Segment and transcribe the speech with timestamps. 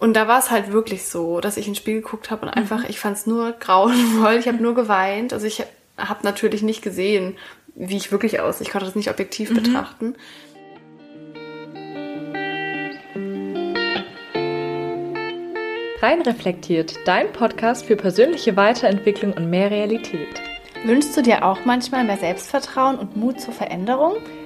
[0.00, 2.88] Und da war es halt wirklich so, dass ich ins Spiel geguckt habe und einfach,
[2.88, 4.36] ich fand es nur grauenvoll.
[4.36, 5.34] Ich habe nur geweint.
[5.34, 5.62] Also ich
[5.98, 7.36] habe natürlich nicht gesehen,
[7.74, 8.66] wie ich wirklich aussehe.
[8.66, 10.14] Ich konnte das nicht objektiv betrachten.
[16.00, 20.40] Rein reflektiert, dein Podcast für persönliche Weiterentwicklung und mehr Realität.
[20.86, 24.16] Wünschst du dir auch manchmal mehr Selbstvertrauen und Mut zur Veränderung?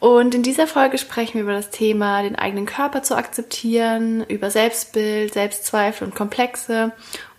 [0.00, 4.50] Und in dieser Folge sprechen wir über das Thema, den eigenen Körper zu akzeptieren, über
[4.50, 6.92] Selbstbild, Selbstzweifel und Komplexe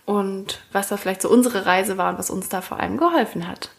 [0.04, 3.48] und was da vielleicht so unsere Reise war und was uns da vor allem geholfen
[3.48, 3.70] hat.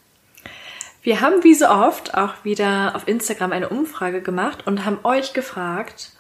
[1.04, 5.34] Wir haben wie so oft auch wieder auf Instagram eine Umfrage gemacht und haben euch
[5.34, 6.12] gefragt,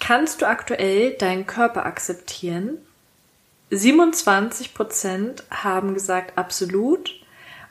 [0.00, 2.78] kannst du aktuell deinen Körper akzeptieren?
[3.70, 7.12] 27 Prozent haben gesagt absolut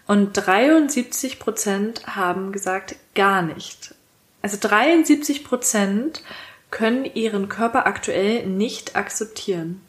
[0.06, 3.94] und 73 Prozent haben gesagt gar nicht.
[4.42, 6.24] Also 73 Prozent
[6.72, 9.82] können ihren Körper aktuell nicht akzeptieren.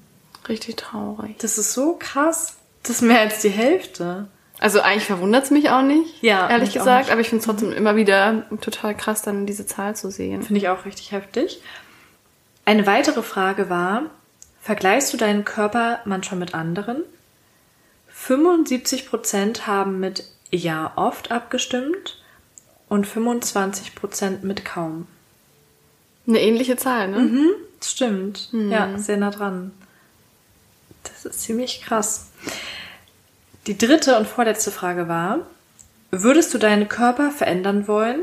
[0.49, 1.37] Richtig traurig.
[1.39, 2.57] Das ist so krass.
[2.83, 4.29] Das ist mehr als die Hälfte.
[4.61, 7.73] Also eigentlich verwundert es mich auch nicht, Ja, ehrlich gesagt, aber ich finde es trotzdem
[7.73, 10.43] immer wieder total krass, dann diese Zahl zu sehen.
[10.43, 11.63] Finde ich auch richtig heftig.
[12.65, 14.03] Eine weitere Frage war,
[14.61, 17.03] vergleichst du deinen Körper manchmal mit anderen?
[18.09, 22.21] 75 Prozent haben mit ja oft abgestimmt
[22.89, 25.07] und 25 Prozent mit kaum.
[26.27, 27.19] Eine ähnliche Zahl, ne?
[27.21, 27.51] Mhm,
[27.83, 28.51] stimmt.
[28.53, 29.73] Ja, sehr nah dran.
[31.05, 32.29] Das ist ziemlich krass.
[33.67, 35.41] Die dritte und vorletzte Frage war,
[36.11, 38.21] würdest du deinen Körper verändern wollen?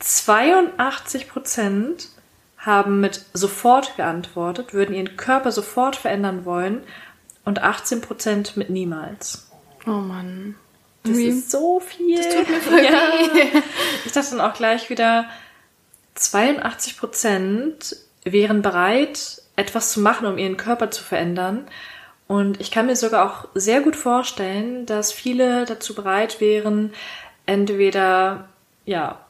[0.00, 2.08] 82 Prozent
[2.58, 6.82] haben mit sofort geantwortet, würden ihren Körper sofort verändern wollen
[7.44, 9.48] und 18 Prozent mit niemals.
[9.86, 10.56] Oh Mann.
[11.08, 12.16] Das Irgendwie- ist so viel.
[12.16, 12.90] Das tut mir voll ja.
[12.92, 13.62] weh.
[14.04, 15.26] Ich dachte dann auch gleich wieder,
[16.14, 21.66] 82 Prozent wären bereit, etwas zu machen, um ihren Körper zu verändern.
[22.28, 26.92] Und ich kann mir sogar auch sehr gut vorstellen, dass viele dazu bereit wären,
[27.46, 28.48] entweder,
[28.84, 29.20] ja,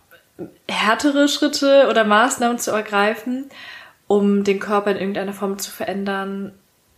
[0.69, 3.50] härtere Schritte oder Maßnahmen zu ergreifen,
[4.06, 6.53] um den Körper in irgendeiner Form zu verändern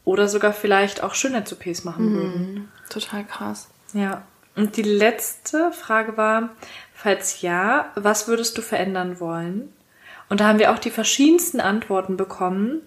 [0.05, 2.72] oder sogar vielleicht auch Schönheits-OPs machen würden.
[2.91, 3.69] Total krass.
[3.93, 4.22] Ja.
[4.59, 6.51] Und die letzte Frage war,
[6.93, 9.73] falls ja, was würdest du verändern wollen?
[10.29, 12.81] Und da haben wir auch die verschiedensten Antworten bekommen.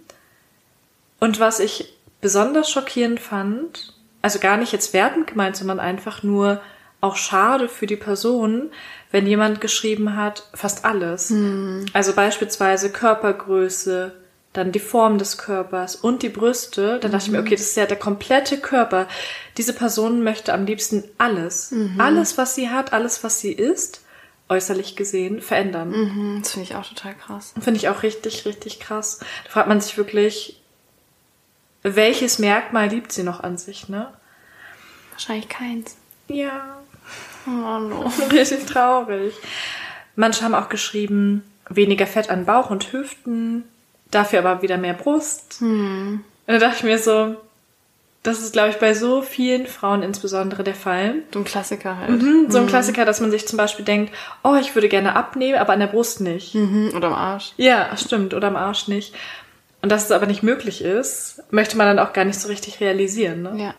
[1.22, 6.62] Und was ich besonders schockierend fand, also gar nicht jetzt wertend gemeint, sondern einfach nur
[7.00, 8.70] auch schade für die Person,
[9.12, 11.34] wenn jemand geschrieben hat, fast alles.
[11.94, 14.14] Also beispielsweise Körpergröße,
[14.54, 17.00] dann die Form des Körpers und die Brüste.
[17.00, 19.08] Dann dachte ich mir, okay, das ist ja der komplette Körper.
[19.58, 24.02] Diese Person möchte am liebsten alles, alles, was sie hat, alles, was sie ist,
[24.50, 25.92] äußerlich gesehen, verändern.
[25.92, 27.54] Mhm, das finde ich auch total krass.
[27.62, 29.20] Finde ich auch richtig, richtig krass.
[29.46, 30.62] Da fragt man sich wirklich,
[31.84, 34.12] welches Merkmal liebt sie noch an sich, ne?
[35.12, 35.96] Wahrscheinlich keins.
[36.28, 36.82] Ja,
[37.48, 38.12] Oh no.
[38.32, 39.34] richtig traurig.
[40.16, 43.64] Manche haben auch geschrieben, weniger Fett an Bauch und Hüften,
[44.12, 45.58] dafür aber wieder mehr Brust.
[45.62, 47.36] Und da dachte ich mir so,
[48.24, 51.16] das ist, glaube ich, bei so vielen Frauen insbesondere der Fall.
[51.34, 52.22] So ein Klassiker halt.
[52.22, 54.14] Mhm, So ein Klassiker, dass man sich zum Beispiel denkt,
[54.44, 56.54] oh, ich würde gerne abnehmen, aber an der Brust nicht.
[56.54, 56.92] Mhm.
[56.96, 57.54] Oder am Arsch.
[57.58, 58.36] Ja, stimmt.
[58.36, 59.16] Oder am Arsch nicht.
[59.82, 62.80] Und dass es aber nicht möglich ist, möchte man dann auch gar nicht so richtig
[62.80, 63.42] realisieren.
[63.42, 63.54] Ne?
[63.58, 63.74] Ja.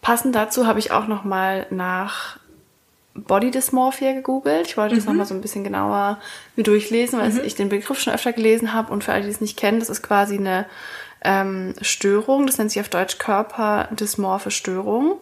[0.00, 2.38] Passend dazu habe ich auch noch mal nach
[3.14, 4.66] Body Dysmorphia gegoogelt.
[4.68, 6.18] Ich wollte das noch mal so ein bisschen genauer
[6.56, 8.92] mir durchlesen, weil ich den Begriff schon öfter gelesen habe.
[8.92, 10.66] Und für alle, die es nicht kennen, das ist quasi eine
[11.22, 12.46] ähm, Störung.
[12.46, 15.18] Das nennt sich auf Deutsch Körperdysmorphe Störung.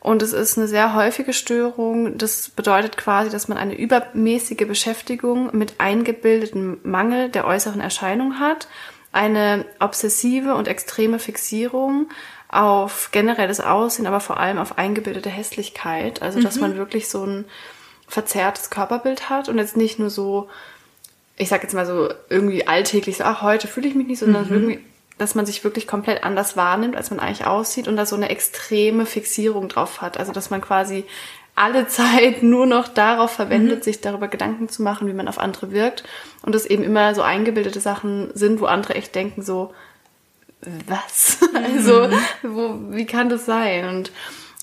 [0.00, 2.16] Und es ist eine sehr häufige Störung.
[2.16, 8.68] Das bedeutet quasi, dass man eine übermäßige Beschäftigung mit eingebildetem Mangel der äußeren Erscheinung hat,
[9.12, 12.08] eine obsessive und extreme Fixierung
[12.56, 16.22] auf generelles Aussehen, aber vor allem auf eingebildete Hässlichkeit.
[16.22, 17.44] Also, dass man wirklich so ein
[18.08, 20.48] verzerrtes Körperbild hat und jetzt nicht nur so,
[21.36, 24.48] ich sag jetzt mal so irgendwie alltäglich so, ach, heute fühle ich mich nicht, sondern
[24.50, 24.78] irgendwie,
[25.18, 28.30] dass man sich wirklich komplett anders wahrnimmt, als man eigentlich aussieht und da so eine
[28.30, 30.18] extreme Fixierung drauf hat.
[30.18, 31.04] Also, dass man quasi
[31.56, 35.72] alle Zeit nur noch darauf verwendet, sich darüber Gedanken zu machen, wie man auf andere
[35.72, 36.04] wirkt
[36.40, 39.74] und es eben immer so eingebildete Sachen sind, wo andere echt denken so,
[40.86, 41.38] was?
[41.54, 42.08] Also,
[42.42, 43.88] wo, wie kann das sein?
[43.88, 44.12] Und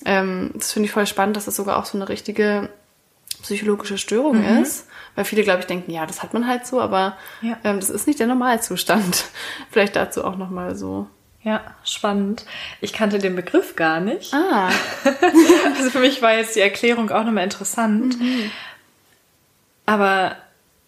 [0.04, 2.68] ähm, das finde ich voll spannend, dass das sogar auch so eine richtige
[3.42, 4.62] psychologische Störung Mhm.
[4.62, 4.86] ist.
[5.16, 7.56] Weil viele, glaube ich, denken, ja, das hat man halt so, aber Ja.
[7.64, 9.24] ähm, das ist nicht der Normalzustand.
[9.70, 11.06] Vielleicht dazu auch nochmal so.
[11.42, 12.46] Ja, spannend.
[12.80, 14.32] Ich kannte den Begriff gar nicht.
[14.32, 14.70] Ah,
[15.76, 18.16] Also für mich war jetzt die Erklärung auch nochmal interessant.
[19.86, 20.36] Aber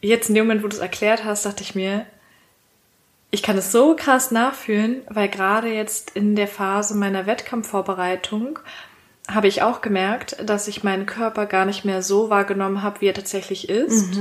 [0.01, 2.07] jetzt in dem Moment, wo du es erklärt hast, dachte ich mir,
[3.31, 8.59] ich kann es so krass nachfühlen, weil gerade jetzt in der Phase meiner Wettkampfvorbereitung
[9.29, 13.09] habe ich auch gemerkt, dass ich meinen Körper gar nicht mehr so wahrgenommen habe, wie
[13.09, 14.15] er tatsächlich ist.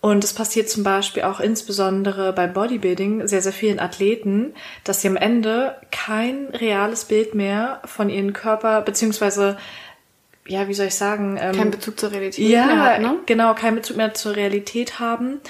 [0.00, 4.52] Und es passiert zum Beispiel auch insbesondere beim Bodybuilding sehr, sehr vielen Athleten,
[4.82, 9.56] dass sie am Ende kein reales Bild mehr von ihrem Körper, beziehungsweise,
[10.44, 13.18] ja, wie soll ich sagen, ähm, kein Bezug zur Realität ja, mehr hat, ne?
[13.26, 15.40] genau, keinen Bezug mehr zur Realität haben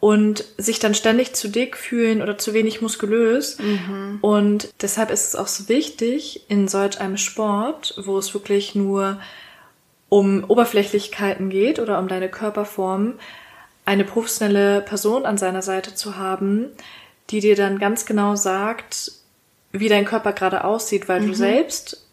[0.00, 3.58] und sich dann ständig zu dick fühlen oder zu wenig muskulös.
[3.58, 4.18] Mhm.
[4.20, 9.20] Und deshalb ist es auch so wichtig, in solch einem Sport, wo es wirklich nur
[10.08, 13.14] um Oberflächlichkeiten geht oder um deine Körperform,
[13.84, 16.66] eine professionelle Person an seiner Seite zu haben,
[17.30, 19.12] die dir dann ganz genau sagt,
[19.72, 22.07] wie dein Körper gerade aussieht, weil du selbst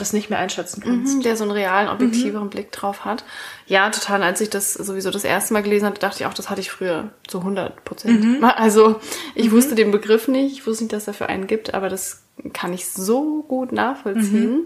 [0.00, 1.16] das nicht mehr einschätzen kannst.
[1.16, 2.50] Mhm, der so einen realen, objektiveren Mhm.
[2.50, 3.24] Blick drauf hat.
[3.66, 4.22] Ja, total.
[4.22, 6.70] Als ich das sowieso das erste Mal gelesen hatte, dachte ich auch, das hatte ich
[6.70, 8.24] früher zu 100 Prozent.
[8.24, 8.44] Mhm.
[8.56, 9.00] Also
[9.34, 12.22] ich wusste den Begriff nicht, ich wusste nicht, dass es dafür einen gibt, aber das
[12.52, 14.52] kann ich so gut nachvollziehen.
[14.54, 14.60] Mhm.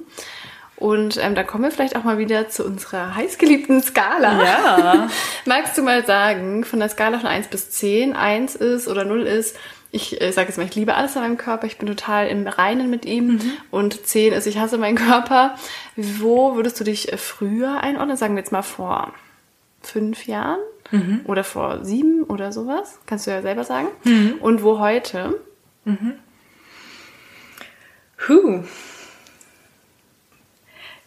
[0.76, 4.44] Und ähm, da kommen wir vielleicht auch mal wieder zu unserer heißgeliebten Skala.
[4.44, 5.08] Ja.
[5.44, 9.22] Magst du mal sagen, von der Skala von 1 bis 10, 1 ist oder 0
[9.22, 9.56] ist,
[9.94, 12.46] ich äh, sage jetzt mal, ich liebe alles an meinem Körper, ich bin total im
[12.46, 15.54] Reinen mit ihm und 10 ist, ich hasse meinen Körper.
[15.96, 18.16] Wo würdest du dich äh, früher einordnen?
[18.16, 19.12] Sagen wir jetzt mal vor
[19.82, 20.58] fünf Jahren
[21.26, 22.98] oder vor sieben oder sowas?
[23.06, 23.88] Kannst du ja selber sagen.
[24.40, 25.40] Und wo heute?
[28.28, 28.62] Huh.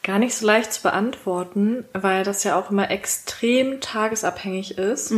[0.07, 5.12] Gar nicht so leicht zu beantworten, weil das ja auch immer extrem tagesabhängig ist.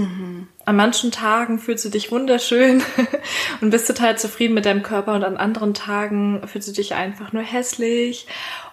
[0.65, 2.81] An manchen Tagen fühlst du dich wunderschön
[3.61, 7.33] und bist total zufrieden mit deinem Körper und an anderen Tagen fühlst du dich einfach
[7.33, 8.25] nur hässlich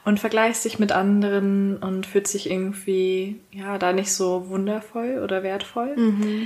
[0.06, 5.42] und vergleichst dich mit anderen und fühlst dich irgendwie, ja, da nicht so wundervoll oder
[5.42, 5.94] wertvoll.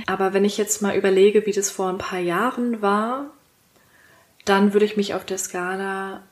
[0.05, 3.27] Aber wenn ich jetzt mal überlege, wie das vor ein paar Jahren war,
[4.43, 6.23] dann würde ich mich auf der Skala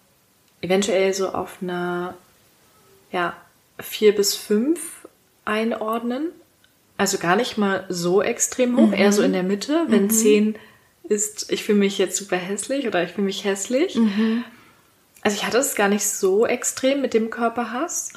[0.62, 2.16] eventuell so auf einer
[3.12, 3.36] ja,
[3.80, 5.08] vier bis fünf
[5.46, 6.30] einordnen.
[6.98, 9.86] Also gar nicht mal so extrem hoch, eher so in der Mitte.
[9.88, 10.56] Wenn zehn
[11.04, 13.96] ist, ich fühle mich jetzt super hässlich oder ich fühle mich hässlich.
[15.22, 18.14] Also ich hatte es gar nicht so extrem mit dem Körperhass.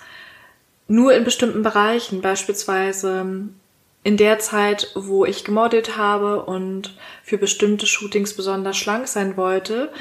[0.88, 3.24] Nur in bestimmten Bereichen, beispielsweise
[4.04, 9.92] in der Zeit, wo ich gemodelt habe und für bestimmte Shootings besonders schlank sein wollte,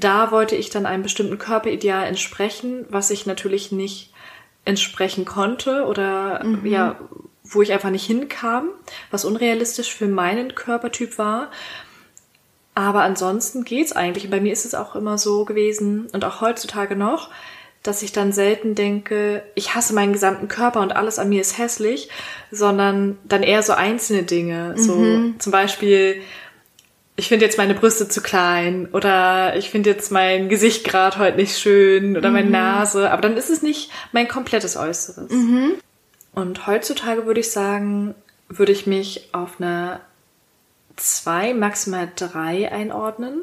[0.00, 4.11] da wollte ich dann einem bestimmten Körperideal entsprechen, was ich natürlich nicht
[4.64, 6.96] entsprechen konnte oder ja,
[7.44, 8.68] wo ich einfach nicht hinkam,
[9.10, 11.50] was unrealistisch für meinen Körpertyp war.
[12.74, 14.24] Aber ansonsten geht's eigentlich.
[14.24, 17.30] Und bei mir ist es auch immer so gewesen und auch heutzutage noch,
[17.82, 21.58] dass ich dann selten denke, ich hasse meinen gesamten Körper und alles an mir ist
[21.58, 22.08] hässlich,
[22.50, 24.74] sondern dann eher so einzelne Dinge.
[24.76, 26.22] So zum Beispiel,
[27.16, 31.36] ich finde jetzt meine Brüste zu klein oder ich finde jetzt mein Gesicht gerade heute
[31.36, 33.10] nicht schön oder meine Nase.
[33.10, 35.30] Aber dann ist es nicht mein komplettes Äußeres.
[36.34, 38.14] Und heutzutage würde ich sagen,
[38.48, 40.00] würde ich mich auf einer
[40.96, 43.42] zwei, maximal drei einordnen.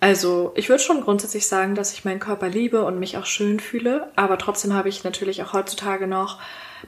[0.00, 3.58] Also ich würde schon grundsätzlich sagen, dass ich meinen Körper liebe und mich auch schön
[3.58, 6.38] fühle, aber trotzdem habe ich natürlich auch heutzutage noch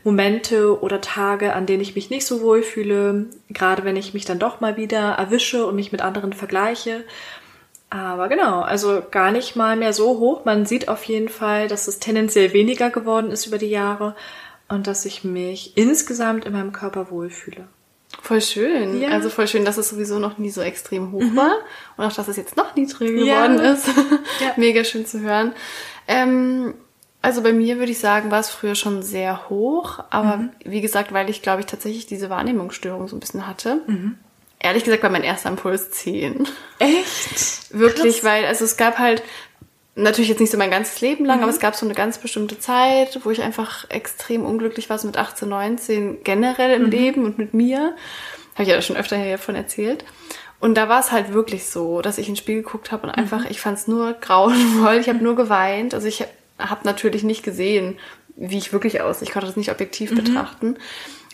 [0.05, 4.25] Momente oder Tage, an denen ich mich nicht so wohl fühle, gerade wenn ich mich
[4.25, 7.05] dann doch mal wieder erwische und mich mit anderen vergleiche.
[7.91, 10.45] Aber genau, also gar nicht mal mehr so hoch.
[10.45, 14.17] Man sieht auf jeden Fall, dass es tendenziell weniger geworden ist über die Jahre
[14.69, 17.69] und dass ich mich insgesamt in meinem Körper wohlfühle.
[18.23, 19.01] Voll schön.
[19.01, 19.11] Ja.
[19.11, 21.55] Also voll schön, dass es sowieso noch nie so extrem hoch war
[21.97, 23.47] und auch, dass es jetzt noch niedriger Ja.
[23.47, 23.87] geworden ist.
[24.41, 24.53] Ja.
[24.57, 25.53] Mega schön zu hören.
[26.09, 26.75] Ähm,
[27.23, 31.13] also bei mir würde ich sagen, war es früher schon sehr hoch, aber wie gesagt,
[31.13, 33.81] weil ich glaube ich tatsächlich diese Wahrnehmungsstörung so ein bisschen hatte.
[34.59, 36.47] Ehrlich gesagt war mein erster Impuls 10.
[36.79, 37.71] Echt?
[37.71, 39.23] Wirklich, weil also es gab halt
[39.97, 42.59] natürlich jetzt nicht so mein ganzes Leben lang, aber es gab so eine ganz bestimmte
[42.59, 47.39] Zeit, wo ich einfach extrem unglücklich war, so mit 18, 19 generell im Leben und
[47.39, 47.97] mit mir.
[48.55, 50.05] Habe ich ja schon öfter hiervon erzählt.
[50.61, 53.45] Und da war es halt wirklich so, dass ich ins Spiel geguckt habe und einfach,
[53.51, 54.97] ich fand es nur grauenvoll.
[54.97, 55.93] Ich habe nur geweint.
[55.93, 56.25] Also ich
[56.59, 57.99] habe natürlich nicht gesehen,
[58.37, 59.27] wie ich wirklich aussehe.
[59.27, 60.77] Ich konnte das nicht objektiv betrachten.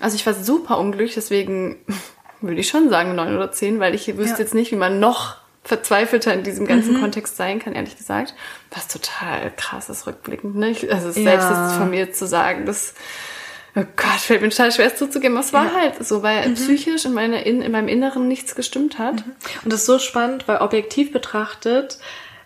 [0.00, 1.76] Also ich war super unglücklich, deswegen
[2.40, 4.38] würde ich schon sagen neun oder zehn, weil ich wüsste Ja.
[4.40, 7.00] jetzt nicht, wie man noch verzweifelter in diesem ganzen mhm.
[7.00, 8.34] Kontext sein kann, ehrlich gesagt.
[8.72, 10.74] Was total krass ist rückblickend, ne?
[10.90, 11.12] Also ja.
[11.12, 12.94] selbst ist von mir zu sagen, das
[13.74, 15.36] Oh Gott, fällt mir total schwer, es zuzugeben.
[15.38, 15.72] Es war ja.
[15.72, 16.54] halt so, weil mhm.
[16.54, 19.14] psychisch in, meiner, in, in meinem Inneren nichts gestimmt hat.
[19.26, 19.32] Mhm.
[19.64, 21.98] Und das ist so spannend, weil objektiv betrachtet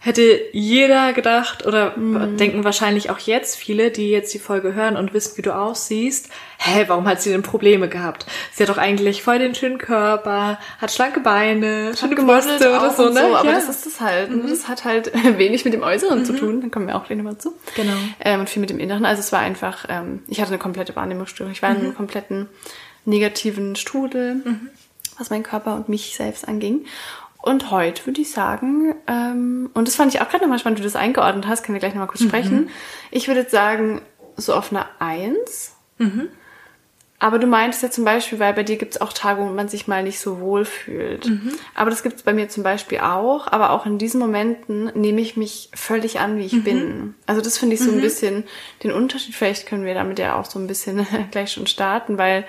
[0.07, 2.37] hätte jeder gedacht oder mhm.
[2.37, 6.29] denken wahrscheinlich auch jetzt viele, die jetzt die Folge hören und wissen, wie du aussiehst,
[6.59, 8.25] hä, warum hat sie denn Probleme gehabt?
[8.53, 13.11] Sie hat doch eigentlich voll den schönen Körper, hat schlanke Beine, schöne Brüste oder so,
[13.11, 13.21] ne?
[13.21, 13.57] So, aber ja.
[13.57, 14.31] das ist das halt.
[14.31, 14.49] Mhm.
[14.49, 16.25] Das hat halt wenig mit dem Äußeren mhm.
[16.25, 17.55] zu tun, dann kommen wir auch gleich nochmal zu.
[17.75, 17.93] Genau.
[18.21, 19.05] Ähm, und viel mit dem Inneren.
[19.05, 21.53] Also es war einfach, ähm, ich hatte eine komplette Wahrnehmungsstörung.
[21.53, 21.97] Ich war in einem mhm.
[21.97, 22.49] kompletten
[23.05, 24.71] negativen Strudel, mhm.
[25.19, 26.85] was meinen Körper und mich selbst anging.
[27.47, 30.83] Und heute würde ich sagen, ähm, und das fand ich auch gerade nochmal spannend, wie
[30.83, 32.29] du das eingeordnet hast, können wir gleich nochmal kurz mhm.
[32.29, 32.71] sprechen.
[33.12, 34.03] Ich würde jetzt sagen,
[34.37, 35.76] so auf einer Eins.
[35.99, 36.29] Mhm.
[37.21, 39.69] Aber du meintest ja zum Beispiel, weil bei dir gibt es auch Tage, wo man
[39.69, 41.29] sich mal nicht so wohl fühlt.
[41.29, 41.53] Mhm.
[41.76, 43.47] Aber das gibt es bei mir zum Beispiel auch.
[43.47, 46.65] Aber auch in diesen Momenten nehme ich mich völlig an, wie ich mhm.
[46.65, 47.15] bin.
[47.26, 48.03] Also das finde ich so ein mhm.
[48.03, 48.43] bisschen
[48.83, 49.37] den Unterschied.
[49.37, 52.45] Vielleicht können wir damit ja auch so ein bisschen gleich schon starten, weil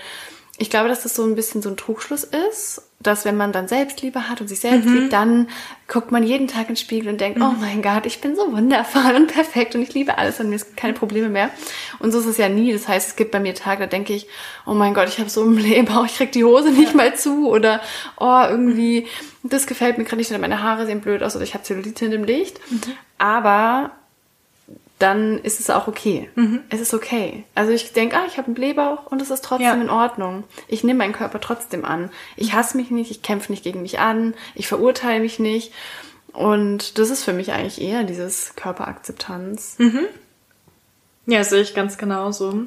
[0.57, 3.67] ich glaube, dass das so ein bisschen so ein Trugschluss ist, dass wenn man dann
[3.67, 4.95] Selbstliebe hat und sich selbst mhm.
[4.95, 5.49] liebt, dann
[5.87, 7.45] guckt man jeden Tag ins Spiegel und denkt, mhm.
[7.45, 10.55] oh mein Gott, ich bin so wundervoll und perfekt und ich liebe alles und mir
[10.55, 11.51] ist keine Probleme mehr.
[11.99, 12.73] Und so ist es ja nie.
[12.73, 14.27] Das heißt, es gibt bei mir Tage, da denke ich,
[14.65, 16.97] oh mein Gott, ich habe so einen Blähbauch, ich krieg die Hose nicht ja.
[16.97, 17.79] mal zu oder
[18.19, 19.05] oh, irgendwie,
[19.43, 22.11] das gefällt mir gerade nicht, meine Haare sehen blöd aus oder ich habe Zellulite in
[22.11, 22.59] dem Licht.
[22.71, 22.81] Mhm.
[23.19, 23.91] Aber
[24.99, 26.29] dann ist es auch okay.
[26.35, 26.61] Mhm.
[26.69, 27.43] Es ist okay.
[27.53, 29.73] Also ich denke, ah, ich habe einen Blähbauch und es ist trotzdem ja.
[29.75, 30.43] in Ordnung.
[30.67, 32.09] Ich nehme meinen Körper trotzdem an.
[32.35, 35.71] Ich hasse mich nicht, ich kämpfe nicht gegen mich an, ich verurteile mich nicht.
[36.33, 39.75] Und das ist für mich eigentlich eher dieses Körperakzeptanz.
[39.77, 40.05] Mhm.
[41.27, 42.65] Ja, sehe ich ganz genauso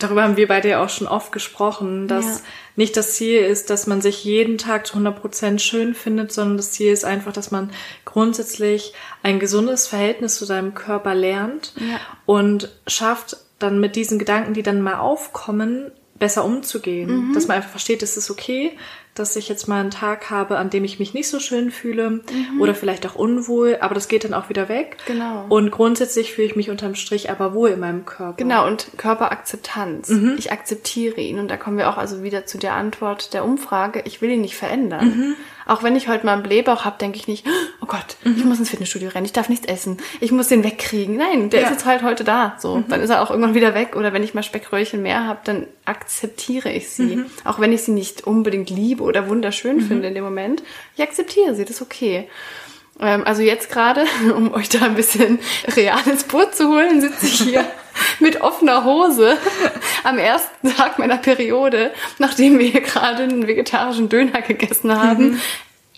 [0.00, 2.44] darüber haben wir beide ja auch schon oft gesprochen, dass ja.
[2.76, 6.56] nicht das Ziel ist, dass man sich jeden Tag zu 100 Prozent schön findet, sondern
[6.56, 7.70] das Ziel ist einfach, dass man
[8.04, 12.00] grundsätzlich ein gesundes Verhältnis zu seinem Körper lernt ja.
[12.26, 17.28] und schafft dann mit diesen Gedanken, die dann mal aufkommen, besser umzugehen.
[17.28, 17.34] Mhm.
[17.34, 18.76] Dass man einfach versteht, es ist okay,
[19.14, 22.10] dass ich jetzt mal einen Tag habe, an dem ich mich nicht so schön fühle
[22.10, 22.60] mhm.
[22.60, 24.96] oder vielleicht auch unwohl, aber das geht dann auch wieder weg.
[25.06, 25.46] Genau.
[25.48, 28.36] Und grundsätzlich fühle ich mich unterm Strich aber wohl in meinem Körper.
[28.36, 30.08] Genau, und Körperakzeptanz.
[30.08, 30.36] Mhm.
[30.38, 34.02] Ich akzeptiere ihn und da kommen wir auch also wieder zu der Antwort der Umfrage,
[34.04, 35.06] ich will ihn nicht verändern.
[35.06, 35.36] Mhm.
[35.70, 37.46] Auch wenn ich heute mal einen Blähbauch habe, denke ich nicht,
[37.80, 38.34] oh Gott, mhm.
[38.36, 41.16] ich muss ins Fitnessstudio rennen, ich darf nichts essen, ich muss den wegkriegen.
[41.16, 41.66] Nein, der ja.
[41.66, 42.56] ist jetzt halt heute da.
[42.58, 42.88] So, mhm.
[42.88, 43.94] dann ist er auch irgendwann wieder weg.
[43.94, 47.16] Oder wenn ich mal Speckröllchen mehr habe, dann akzeptiere ich sie.
[47.16, 47.26] Mhm.
[47.44, 49.82] Auch wenn ich sie nicht unbedingt liebe oder wunderschön mhm.
[49.82, 50.64] finde in dem Moment.
[50.96, 52.28] Ich akzeptiere sie, das ist okay.
[52.98, 55.38] Ähm, also jetzt gerade, um euch da ein bisschen
[55.76, 57.64] real ins Boot zu holen, sitze ich hier
[58.20, 59.36] mit offener Hose
[60.04, 65.30] am ersten Tag meiner Periode, nachdem wir hier gerade einen vegetarischen Döner gegessen haben.
[65.30, 65.40] Mhm.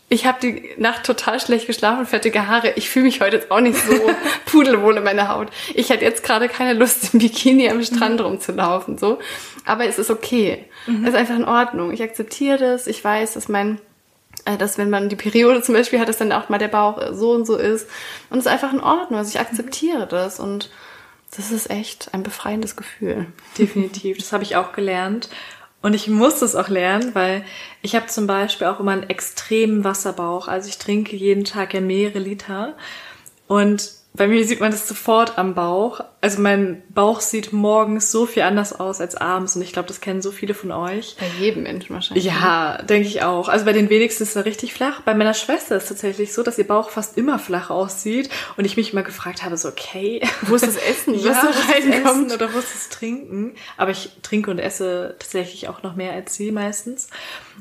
[0.09, 2.75] Ich habe die Nacht total schlecht geschlafen, fettige Haare.
[2.77, 3.95] Ich fühle mich heute jetzt auch nicht so
[4.45, 5.49] pudelwohl in meiner Haut.
[5.75, 8.27] Ich hätte jetzt gerade keine Lust, im Bikini am Strand mhm.
[8.27, 9.19] rumzulaufen, so.
[9.65, 10.67] Aber es ist okay.
[10.87, 11.05] Mhm.
[11.05, 11.93] Es ist einfach in Ordnung.
[11.93, 12.87] Ich akzeptiere das.
[12.87, 13.81] Ich weiß, dass mein
[14.45, 17.01] äh, dass wenn man die Periode zum Beispiel hat, dass dann auch mal der Bauch
[17.13, 17.89] so und so ist.
[18.31, 19.19] Und es ist einfach in Ordnung.
[19.19, 20.71] Also ich akzeptiere das und
[21.37, 23.27] das ist echt ein befreiendes Gefühl.
[23.59, 24.19] Definitiv.
[24.19, 25.29] Das habe ich auch gelernt.
[25.81, 27.45] Und ich muss das auch lernen, weil
[27.81, 30.47] ich habe zum Beispiel auch immer einen extremen Wasserbauch.
[30.47, 32.77] Also ich trinke jeden Tag ja mehrere Liter.
[33.49, 36.01] Und bei mir sieht man das sofort am Bauch.
[36.21, 40.03] Also mein Bauch sieht morgens so viel anders aus als abends und ich glaube, das
[40.03, 41.17] kennen so viele von euch.
[41.19, 42.27] Bei jedem Menschen wahrscheinlich.
[42.27, 42.85] Ja, ne?
[42.85, 43.49] denke ich auch.
[43.49, 45.01] Also bei den wenigsten ist er richtig flach.
[45.01, 48.29] Bei meiner Schwester ist es tatsächlich so, dass ihr Bauch fast immer flach aussieht
[48.59, 51.73] und ich mich immer gefragt habe, so okay, wo ist das Essen, was ja, da
[51.73, 53.55] reinkommt oder wo ist das Trinken?
[53.79, 57.09] Aber ich trinke und esse tatsächlich auch noch mehr als sie meistens.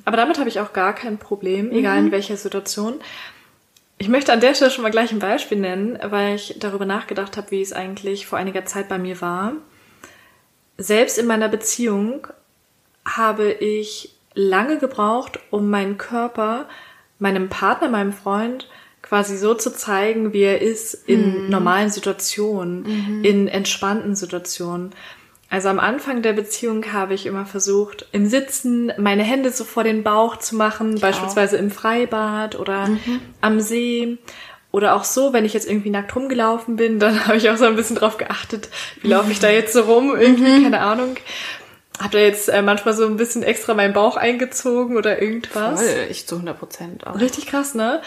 [0.03, 2.08] Aber damit habe ich auch gar kein Problem, egal mhm.
[2.08, 2.96] in welcher Situation.
[4.01, 7.38] Ich möchte an der Stelle schon mal gleich ein Beispiel nennen, weil ich darüber nachgedacht
[7.38, 9.53] habe, wie es eigentlich vor einiger Zeit bei mir war.
[10.79, 12.25] Selbst in meiner Beziehung
[13.05, 16.67] habe ich lange gebraucht, um meinen Körper
[17.20, 18.67] meinem Partner, meinem Freund
[19.03, 21.50] quasi so zu zeigen, wie er ist in mhm.
[21.51, 23.24] normalen Situationen, mhm.
[23.24, 24.96] in entspannten Situationen.
[25.51, 29.84] Also am Anfang der Beziehung habe ich immer versucht, im Sitzen meine Hände so vor
[29.84, 31.60] den Bauch zu machen, ich beispielsweise auch.
[31.60, 33.20] im Freibad oder mhm.
[33.41, 34.17] am See.
[34.72, 37.65] Oder auch so, wenn ich jetzt irgendwie nackt rumgelaufen bin, dann habe ich auch so
[37.65, 38.70] ein bisschen drauf geachtet,
[39.01, 40.63] wie laufe ich da jetzt so rum, irgendwie, mhm.
[40.63, 41.17] keine Ahnung.
[42.00, 45.81] Hab da jetzt äh, manchmal so ein bisschen extra meinen Bauch eingezogen oder irgendwas.
[45.81, 47.20] Voll, ich zu 100 Prozent auch.
[47.20, 48.01] Richtig krass, ne?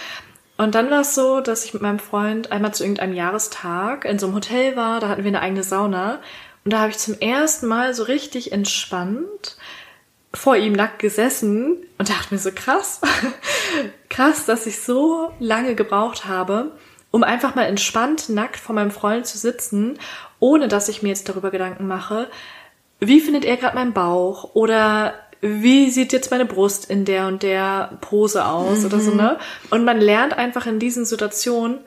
[0.57, 4.19] Und dann war es so, dass ich mit meinem Freund einmal zu irgendeinem Jahrestag in
[4.19, 6.21] so einem Hotel war, da hatten wir eine eigene Sauna
[6.65, 9.57] und da habe ich zum ersten Mal so richtig entspannt
[10.33, 13.01] vor ihm nackt gesessen und dachte mir so krass,
[14.09, 16.73] krass, dass ich so lange gebraucht habe,
[17.11, 19.99] um einfach mal entspannt nackt vor meinem Freund zu sitzen,
[20.41, 22.29] ohne dass ich mir jetzt darüber Gedanken mache,
[22.99, 27.43] wie findet er gerade meinen Bauch oder wie sieht jetzt meine Brust in der und
[27.43, 28.87] der Pose aus mhm.
[28.87, 29.39] oder so, ne?
[29.69, 31.81] Und man lernt einfach in diesen Situationen,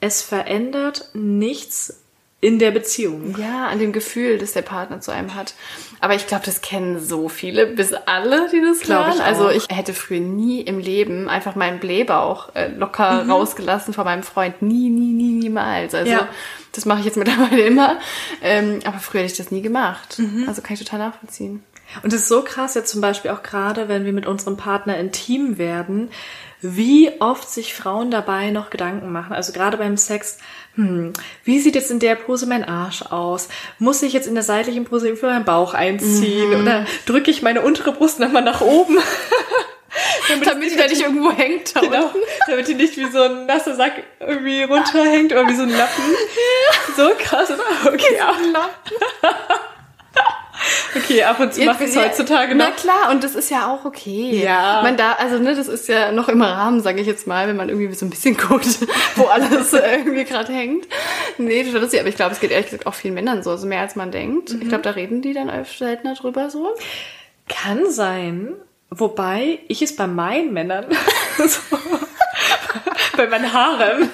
[0.00, 2.01] es verändert nichts
[2.42, 3.36] in der Beziehung.
[3.38, 5.54] Ja, an dem Gefühl, das der Partner zu einem hat.
[6.00, 9.12] Aber ich glaube, das kennen so viele, bis alle, die das glauben.
[9.14, 13.30] Ich also ich hätte früher nie im Leben einfach meinen Blähbauch äh, locker mhm.
[13.30, 14.60] rausgelassen von meinem Freund.
[14.60, 15.94] Nie, nie, nie, niemals.
[15.94, 16.28] Also ja.
[16.72, 18.00] das mache ich jetzt mittlerweile immer.
[18.42, 20.18] Ähm, aber früher hätte ich das nie gemacht.
[20.18, 20.48] Mhm.
[20.48, 21.62] Also kann ich total nachvollziehen.
[22.02, 24.96] Und es ist so krass jetzt zum Beispiel auch gerade, wenn wir mit unserem Partner
[24.98, 26.10] intim werden,
[26.62, 29.32] wie oft sich Frauen dabei noch Gedanken machen.
[29.32, 30.38] Also gerade beim Sex,
[30.76, 31.12] hm,
[31.44, 33.48] wie sieht jetzt in der Pose mein Arsch aus?
[33.78, 36.50] Muss ich jetzt in der seitlichen Pose für meinen Bauch einziehen?
[36.50, 36.62] Mhm.
[36.62, 38.96] Oder drücke ich meine untere Brust nochmal nach oben?
[40.28, 41.74] damit, damit die da nicht irgendwo hängt.
[41.74, 42.10] Genau,
[42.46, 46.04] damit die nicht wie so ein nasser Sack irgendwie runterhängt oder wie so ein Lappen.
[46.96, 47.92] So krass, oder?
[47.92, 48.96] Okay, auch ein Lappen.
[50.96, 52.66] Okay, ab und zu mache ich es heutzutage noch.
[52.66, 54.42] Na klar, und das ist ja auch okay.
[54.42, 54.80] Ja.
[54.82, 57.56] Man da, also ne, das ist ja noch im Rahmen, sage ich jetzt mal, wenn
[57.56, 58.78] man irgendwie so ein bisschen guckt,
[59.16, 60.86] wo alles irgendwie gerade hängt.
[61.38, 63.50] Nee, das ist ja, aber ich glaube, es geht ehrlich gesagt auch vielen Männern so,
[63.50, 64.52] also mehr als man denkt.
[64.52, 64.62] Mhm.
[64.62, 66.74] Ich glaube, da reden die dann öfter seltener drüber so.
[67.48, 68.54] Kann sein,
[68.90, 70.86] wobei ich es bei meinen Männern
[71.38, 71.78] so,
[73.16, 74.10] bei meinen Haaren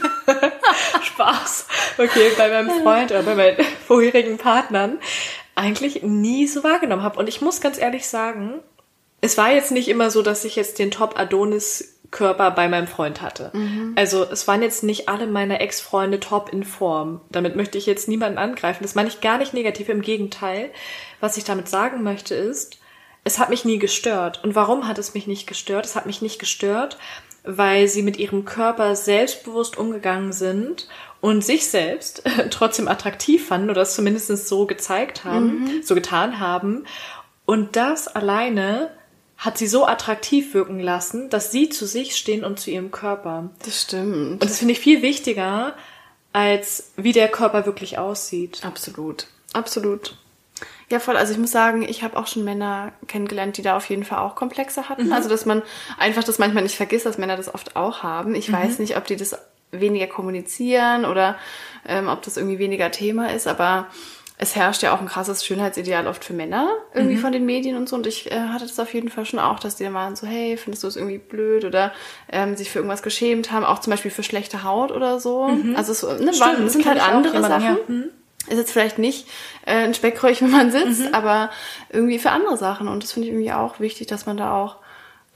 [1.02, 1.67] Spaß.
[1.99, 4.99] Okay, bei meinem Freund oder bei meinen vorherigen Partnern
[5.59, 7.19] eigentlich nie so wahrgenommen habe.
[7.19, 8.61] Und ich muss ganz ehrlich sagen,
[9.21, 12.87] es war jetzt nicht immer so, dass ich jetzt den Top Adonis Körper bei meinem
[12.87, 13.50] Freund hatte.
[13.53, 13.93] Mhm.
[13.97, 17.21] Also es waren jetzt nicht alle meine Ex-Freunde top in Form.
[17.31, 18.83] Damit möchte ich jetzt niemanden angreifen.
[18.83, 20.71] Das meine ich gar nicht negativ, im Gegenteil.
[21.21, 22.79] Was ich damit sagen möchte ist,
[23.25, 24.43] es hat mich nie gestört.
[24.43, 25.85] Und warum hat es mich nicht gestört?
[25.85, 26.97] Es hat mich nicht gestört,
[27.45, 30.88] weil sie mit ihrem Körper selbstbewusst umgegangen sind
[31.21, 35.83] und sich selbst trotzdem attraktiv fanden oder es zumindest so gezeigt haben, mhm.
[35.83, 36.85] so getan haben.
[37.45, 38.91] Und das alleine
[39.37, 43.50] hat sie so attraktiv wirken lassen, dass sie zu sich stehen und zu ihrem Körper.
[43.65, 44.33] Das stimmt.
[44.33, 45.75] Und das finde ich viel wichtiger,
[46.33, 48.61] als wie der Körper wirklich aussieht.
[48.65, 49.28] Absolut.
[49.52, 50.17] Absolut.
[50.91, 51.17] Ja, voll.
[51.17, 54.19] Also ich muss sagen, ich habe auch schon Männer kennengelernt, die da auf jeden Fall
[54.19, 55.07] auch Komplexe hatten.
[55.07, 55.13] Mhm.
[55.13, 55.63] Also dass man
[55.99, 58.35] einfach das manchmal nicht vergisst, dass Männer das oft auch haben.
[58.35, 58.54] Ich mhm.
[58.54, 59.39] weiß nicht, ob die das
[59.71, 61.37] weniger kommunizieren oder
[61.87, 63.89] ähm, ob das irgendwie weniger Thema ist, aber
[64.41, 67.21] es herrscht ja auch ein krasses Schönheitsideal oft für Männer irgendwie mhm.
[67.21, 67.97] von den Medien und so.
[67.97, 70.28] Und ich äh, hatte das auf jeden Fall schon auch, dass die dann waren so,
[70.28, 71.93] hey, findest du es irgendwie blöd oder
[72.31, 75.49] ähm, sich für irgendwas geschämt haben, auch zum Beispiel für schlechte Haut oder so.
[75.49, 75.75] Mhm.
[75.75, 77.65] Also es, ne, Stimmt, waren, sind halt andere Sachen.
[77.65, 77.76] Ja.
[77.89, 78.04] Mhm.
[78.49, 79.26] Ist jetzt vielleicht nicht
[79.67, 81.15] äh, ein Speckröllchen, wenn man sitzt, mhm.
[81.15, 81.50] aber
[81.91, 82.87] irgendwie für andere Sachen.
[82.87, 84.76] Und das finde ich irgendwie auch wichtig, dass man da auch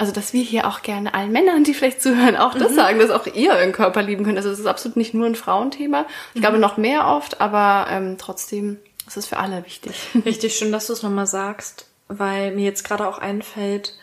[0.02, 2.74] also dass wir hier auch gerne allen Männern, die vielleicht zuhören, auch das mhm.
[2.74, 4.36] sagen, dass auch ihr euren Körper lieben könnt.
[4.36, 6.06] Also das ist absolut nicht nur ein Frauenthema.
[6.30, 6.40] Ich mhm.
[6.40, 9.94] glaube noch mehr oft, aber ähm, trotzdem ist es für alle wichtig.
[10.26, 13.96] Richtig schön, dass du es nochmal sagst, weil mir jetzt gerade auch einfällt,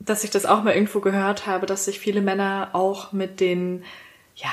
[0.00, 3.84] dass ich das auch mal irgendwo gehört habe, dass sich viele Männer auch mit den
[4.34, 4.50] ja,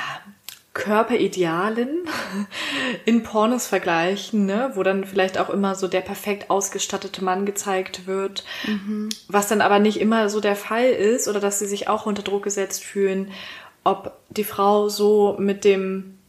[0.77, 2.07] Körperidealen
[3.05, 4.71] in Pornos vergleichen, ne?
[4.75, 9.09] wo dann vielleicht auch immer so der perfekt ausgestattete Mann gezeigt wird, mhm.
[9.27, 12.21] was dann aber nicht immer so der Fall ist oder dass sie sich auch unter
[12.21, 13.31] Druck gesetzt fühlen,
[13.83, 16.19] ob die Frau so mit dem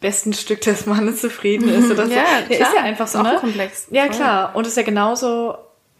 [0.00, 2.12] besten Stück des Mannes zufrieden ist oder so.
[2.12, 2.42] ja, klar.
[2.48, 3.36] Der ist ja einfach so, ne?
[3.38, 3.88] komplex.
[3.90, 4.56] Ja, klar.
[4.56, 5.54] Und ist ja genauso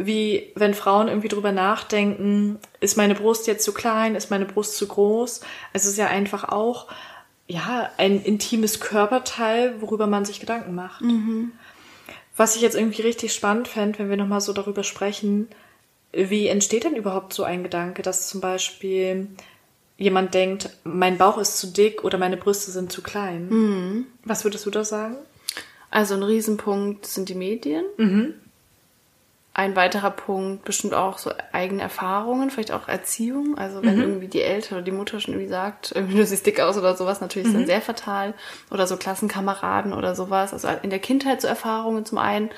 [0.07, 4.77] wie wenn Frauen irgendwie drüber nachdenken, ist meine Brust jetzt zu klein, ist meine Brust
[4.77, 5.41] zu groß?
[5.73, 6.89] Also es ist ja einfach auch
[7.47, 11.03] ja ein intimes Körperteil, worüber man sich Gedanken macht.
[11.03, 11.53] Mhm.
[12.37, 15.49] Was ich jetzt irgendwie richtig spannend fände, wenn wir nochmal so darüber sprechen,
[16.13, 19.29] wie entsteht denn überhaupt so ein Gedanke, dass zum Beispiel
[19.99, 23.49] jemand denkt, mein Bauch ist zu dick oder meine Brüste sind zu klein?
[23.49, 24.07] Mhm.
[24.25, 25.17] Was würdest du da sagen?
[25.91, 27.85] Also ein Riesenpunkt sind die Medien.
[27.99, 28.35] Mhm.
[29.55, 33.59] Ein weiterer Punkt bestimmt auch so eigene Erfahrungen, vielleicht auch Erziehung.
[33.59, 34.03] Also wenn mhm.
[34.03, 36.97] irgendwie die Eltern oder die Mutter schon irgendwie sagt, irgendwie du siehst dick aus oder
[36.97, 37.67] sowas, natürlich ist dann mhm.
[37.67, 38.33] sehr fatal.
[38.71, 40.55] Oder so Klassenkameraden oder sowas.
[40.55, 42.49] Also in der Kindheit so Erfahrungen zum einen.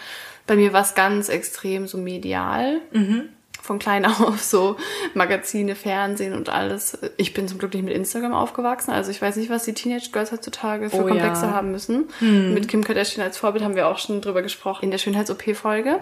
[0.47, 2.81] Bei mir war es ganz extrem so medial.
[2.93, 3.29] Mhm.
[3.61, 4.77] Von klein auf so
[5.15, 6.97] Magazine, Fernsehen und alles.
[7.17, 8.93] Ich bin zum Glück nicht mit Instagram aufgewachsen.
[8.93, 11.51] Also ich weiß nicht, was die Teenage Girls heutzutage für oh, Komplexe ja.
[11.51, 12.09] haben müssen.
[12.21, 12.55] Mhm.
[12.55, 15.99] Mit Kim Kardashian als Vorbild haben wir auch schon drüber gesprochen in der Schönheits-OP-Folge.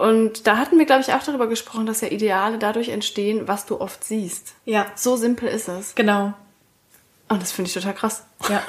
[0.00, 3.66] Und da hatten wir, glaube ich, auch darüber gesprochen, dass ja Ideale dadurch entstehen, was
[3.66, 4.54] du oft siehst.
[4.64, 4.86] Ja.
[4.94, 5.94] So simpel ist es.
[5.94, 6.34] Genau.
[7.28, 8.24] Und das finde ich total krass.
[8.48, 8.62] Ja.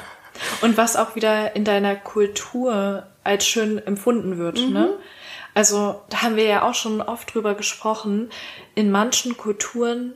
[0.60, 4.72] Und was auch wieder in deiner Kultur als schön empfunden wird, mhm.
[4.72, 4.90] ne?
[5.54, 8.28] Also da haben wir ja auch schon oft drüber gesprochen.
[8.74, 10.12] In manchen Kulturen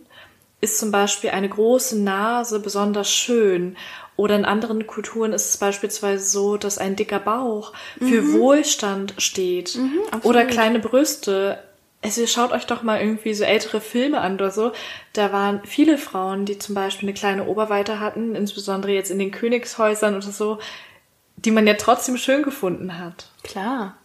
[0.60, 3.78] ist zum Beispiel eine große Nase besonders schön.
[4.20, 8.34] Oder in anderen Kulturen ist es beispielsweise so, dass ein dicker Bauch für mhm.
[8.34, 9.76] Wohlstand steht.
[9.76, 11.62] Mhm, oder kleine Brüste.
[12.02, 14.72] Also schaut euch doch mal irgendwie so ältere Filme an oder so.
[15.14, 19.30] Da waren viele Frauen, die zum Beispiel eine kleine Oberweite hatten, insbesondere jetzt in den
[19.30, 20.58] Königshäusern oder so,
[21.36, 23.30] die man ja trotzdem schön gefunden hat.
[23.42, 23.96] Klar.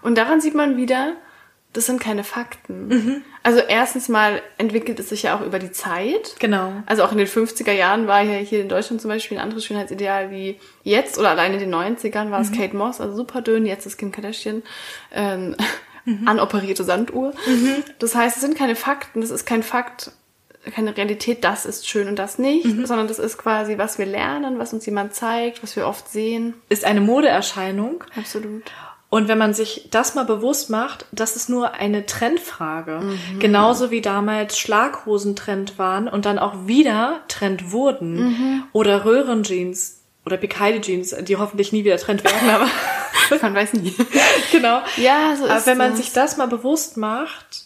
[0.00, 1.12] Und daran sieht man wieder,
[1.72, 2.88] das sind keine Fakten.
[2.88, 3.22] Mhm.
[3.42, 6.36] Also erstens mal entwickelt es sich ja auch über die Zeit.
[6.38, 6.72] Genau.
[6.86, 9.64] Also auch in den 50er Jahren war ja hier in Deutschland zum Beispiel ein anderes
[9.64, 12.56] Schönheitsideal wie jetzt oder allein in den 90ern war es mhm.
[12.56, 14.62] Kate Moss, also super dünn, jetzt ist Kim Kardashian.
[15.12, 15.56] Ähm,
[16.04, 16.22] mhm.
[16.26, 17.32] anoperierte Sanduhr.
[17.46, 17.84] Mhm.
[17.98, 20.12] Das heißt, es sind keine Fakten, das ist kein Fakt,
[20.74, 22.86] keine Realität, das ist schön und das nicht, mhm.
[22.86, 26.54] sondern das ist quasi, was wir lernen, was uns jemand zeigt, was wir oft sehen.
[26.68, 28.04] Ist eine Modeerscheinung.
[28.16, 28.64] Absolut.
[29.10, 33.00] Und wenn man sich das mal bewusst macht, das ist nur eine Trendfrage.
[33.00, 33.38] Mhm.
[33.38, 38.14] Genauso wie damals Schlaghosen Trend waren und dann auch wieder Trend wurden.
[38.16, 38.64] Mhm.
[38.72, 42.68] Oder Röhrenjeans oder Bikini Jeans, die hoffentlich nie wieder Trend werden, aber
[43.42, 43.94] man weiß nie.
[44.52, 44.82] genau.
[44.98, 47.64] Ja, so ist Aber wenn man sich das mal bewusst macht,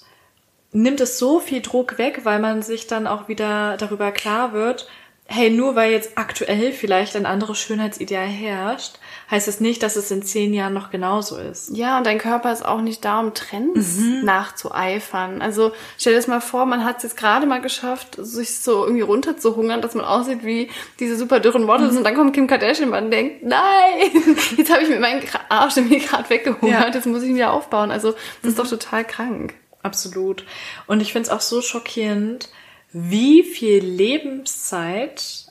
[0.70, 4.86] nimmt es so viel Druck weg, weil man sich dann auch wieder darüber klar wird,
[5.32, 8.98] hey, nur weil jetzt aktuell vielleicht ein anderes Schönheitsideal herrscht,
[9.30, 11.74] heißt es nicht, dass es in zehn Jahren noch genauso ist.
[11.74, 14.24] Ja, und dein Körper ist auch nicht da, um Trends mhm.
[14.24, 15.40] nachzueifern.
[15.40, 18.84] Also stell dir das mal vor, man hat es jetzt gerade mal geschafft, sich so
[18.84, 21.98] irgendwie runterzuhungern, dass man aussieht wie diese super dürren Models mhm.
[21.98, 24.10] und dann kommt Kim Kardashian und man denkt, nein,
[24.56, 26.94] jetzt habe ich mit meinem Arsch mir gerade weggehungert, ja.
[26.94, 27.90] jetzt muss ich ihn wieder aufbauen.
[27.90, 28.48] Also das mhm.
[28.50, 29.54] ist doch total krank.
[29.82, 30.44] Absolut.
[30.86, 32.50] Und ich finde es auch so schockierend,
[32.92, 35.46] wie viel Lebenszeit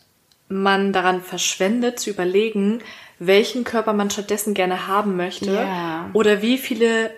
[0.48, 2.82] man daran verschwendet, zu überlegen,
[3.20, 6.10] welchen Körper man stattdessen gerne haben möchte yeah.
[6.14, 7.12] oder wie viele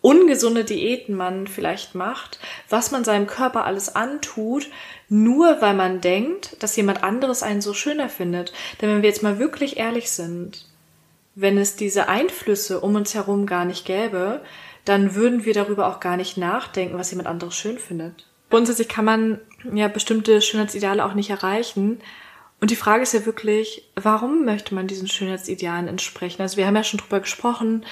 [0.00, 2.38] ungesunde Diäten man vielleicht macht,
[2.68, 4.70] was man seinem Körper alles antut,
[5.08, 8.52] nur weil man denkt, dass jemand anderes einen so schöner findet.
[8.80, 10.66] Denn wenn wir jetzt mal wirklich ehrlich sind,
[11.34, 14.40] wenn es diese Einflüsse um uns herum gar nicht gäbe,
[14.84, 18.26] dann würden wir darüber auch gar nicht nachdenken, was jemand anderes schön findet.
[18.48, 19.40] Grundsätzlich kann man
[19.72, 22.00] ja bestimmte Schönheitsideale auch nicht erreichen.
[22.60, 26.42] Und die Frage ist ja wirklich, warum möchte man diesen Schönheitsidealen entsprechen?
[26.42, 27.84] Also wir haben ja schon drüber gesprochen,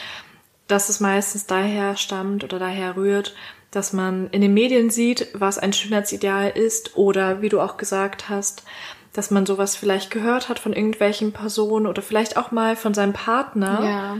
[0.66, 3.34] dass es meistens daher stammt oder daher rührt,
[3.70, 8.28] dass man in den Medien sieht, was ein Schönheitsideal ist oder wie du auch gesagt
[8.28, 8.64] hast,
[9.12, 13.14] dass man sowas vielleicht gehört hat von irgendwelchen Personen oder vielleicht auch mal von seinem
[13.14, 13.80] Partner.
[13.82, 14.16] Ja.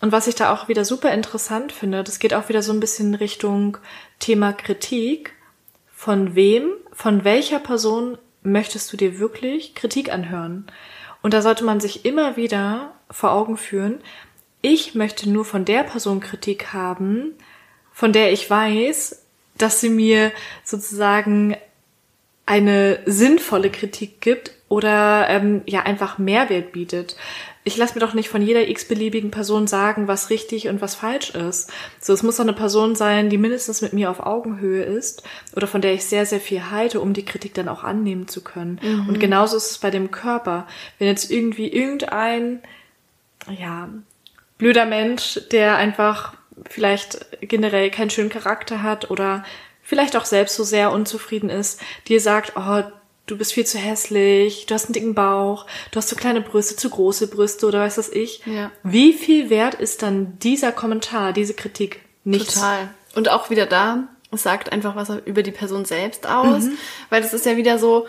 [0.00, 2.80] Und was ich da auch wieder super interessant finde, das geht auch wieder so ein
[2.80, 3.78] bisschen Richtung
[4.18, 5.34] Thema Kritik.
[6.04, 10.66] Von wem, von welcher Person möchtest du dir wirklich Kritik anhören?
[11.22, 14.00] Und da sollte man sich immer wieder vor Augen führen,
[14.62, 17.36] ich möchte nur von der Person Kritik haben,
[17.92, 19.24] von der ich weiß,
[19.56, 20.32] dass sie mir
[20.64, 21.56] sozusagen
[22.46, 27.14] eine sinnvolle Kritik gibt oder ähm, ja einfach Mehrwert bietet
[27.64, 31.30] ich lasse mir doch nicht von jeder x-beliebigen Person sagen, was richtig und was falsch
[31.30, 31.70] ist.
[32.00, 35.22] So, es muss doch eine Person sein, die mindestens mit mir auf Augenhöhe ist
[35.54, 38.42] oder von der ich sehr, sehr viel halte, um die Kritik dann auch annehmen zu
[38.42, 38.80] können.
[38.82, 39.08] Mhm.
[39.08, 40.66] Und genauso ist es bei dem Körper.
[40.98, 42.62] Wenn jetzt irgendwie irgendein,
[43.48, 43.88] ja,
[44.58, 46.34] blöder Mensch, der einfach
[46.68, 49.44] vielleicht generell keinen schönen Charakter hat oder
[49.82, 52.82] vielleicht auch selbst so sehr unzufrieden ist, dir sagt, oh,
[53.26, 56.76] du bist viel zu hässlich, du hast einen dicken Bauch, du hast zu kleine Brüste,
[56.76, 58.42] zu große Brüste oder weiß das ich.
[58.46, 58.70] Ja.
[58.82, 62.00] Wie viel wert ist dann dieser Kommentar, diese Kritik?
[62.24, 62.54] Nichts.
[62.54, 62.90] Total.
[63.14, 66.78] Und auch wieder da, es sagt einfach was über die Person selbst aus, mhm.
[67.10, 68.06] weil das ist ja wieder so,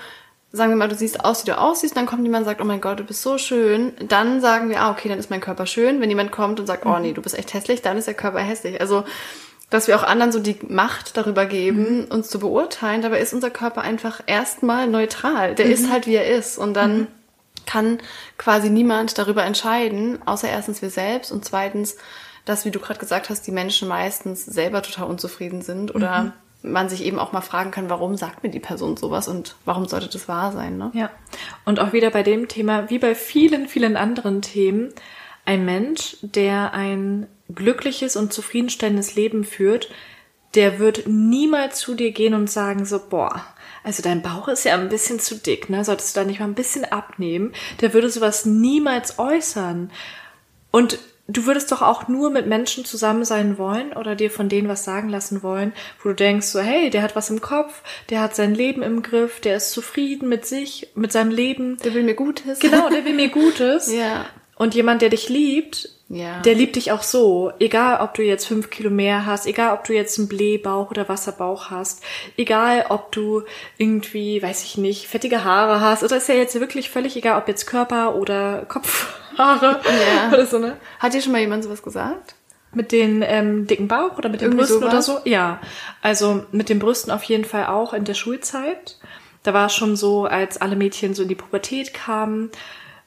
[0.51, 2.65] sagen wir mal, du siehst aus, wie du aussiehst, dann kommt jemand und sagt, oh
[2.65, 5.65] mein Gott, du bist so schön, dann sagen wir, ah, okay, dann ist mein Körper
[5.65, 5.99] schön.
[5.99, 8.39] Wenn jemand kommt und sagt, oh nee, du bist echt hässlich, dann ist der Körper
[8.39, 8.79] hässlich.
[8.79, 9.03] Also
[9.73, 12.05] dass wir auch anderen so die Macht darüber geben, mhm.
[12.11, 13.01] uns zu beurteilen.
[13.01, 15.55] Dabei ist unser Körper einfach erstmal neutral.
[15.55, 15.71] Der mhm.
[15.71, 16.59] ist halt, wie er ist.
[16.59, 17.07] Und dann mhm.
[17.65, 17.97] kann
[18.37, 21.97] quasi niemand darüber entscheiden, außer erstens wir selbst und zweitens,
[22.45, 26.31] dass, wie du gerade gesagt hast, die Menschen meistens selber total unzufrieden sind oder
[26.61, 26.71] mhm.
[26.71, 29.87] man sich eben auch mal fragen kann, warum sagt mir die Person sowas und warum
[29.87, 30.91] sollte das wahr sein, ne?
[30.93, 31.09] Ja.
[31.65, 34.93] Und auch wieder bei dem Thema, wie bei vielen, vielen anderen Themen,
[35.45, 39.89] ein Mensch, der ein glückliches und zufriedenstellendes Leben führt,
[40.55, 43.43] der wird niemals zu dir gehen und sagen so, boah,
[43.83, 45.83] also dein Bauch ist ja ein bisschen zu dick, ne?
[45.83, 47.53] Solltest du da nicht mal ein bisschen abnehmen?
[47.81, 49.91] Der würde sowas niemals äußern.
[50.71, 54.67] Und du würdest doch auch nur mit Menschen zusammen sein wollen oder dir von denen
[54.67, 58.21] was sagen lassen wollen, wo du denkst so, hey, der hat was im Kopf, der
[58.21, 61.77] hat sein Leben im Griff, der ist zufrieden mit sich, mit seinem Leben.
[61.83, 62.59] Der will mir Gutes.
[62.59, 63.91] Genau, der will mir Gutes.
[63.91, 64.25] ja.
[64.55, 66.39] Und jemand, der dich liebt, Ja.
[66.41, 69.83] Der liebt dich auch so, egal ob du jetzt fünf Kilo mehr hast, egal ob
[69.83, 72.03] du jetzt einen Blähbauch oder Wasserbauch hast,
[72.37, 73.43] egal ob du
[73.77, 77.47] irgendwie, weiß ich nicht, fettige Haare hast, oder ist ja jetzt wirklich völlig egal, ob
[77.47, 80.29] jetzt Körper oder Kopfhaare Ja.
[80.33, 80.77] oder so, ne?
[80.99, 82.35] Hat dir schon mal jemand sowas gesagt?
[82.75, 85.23] Mit den ähm, dicken Bauch oder mit den Irgendwie Brüsten oder sowas?
[85.23, 85.29] so?
[85.29, 85.59] Ja,
[86.01, 88.97] also mit den Brüsten auf jeden Fall auch in der Schulzeit.
[89.43, 92.49] Da war es schon so, als alle Mädchen so in die Pubertät kamen,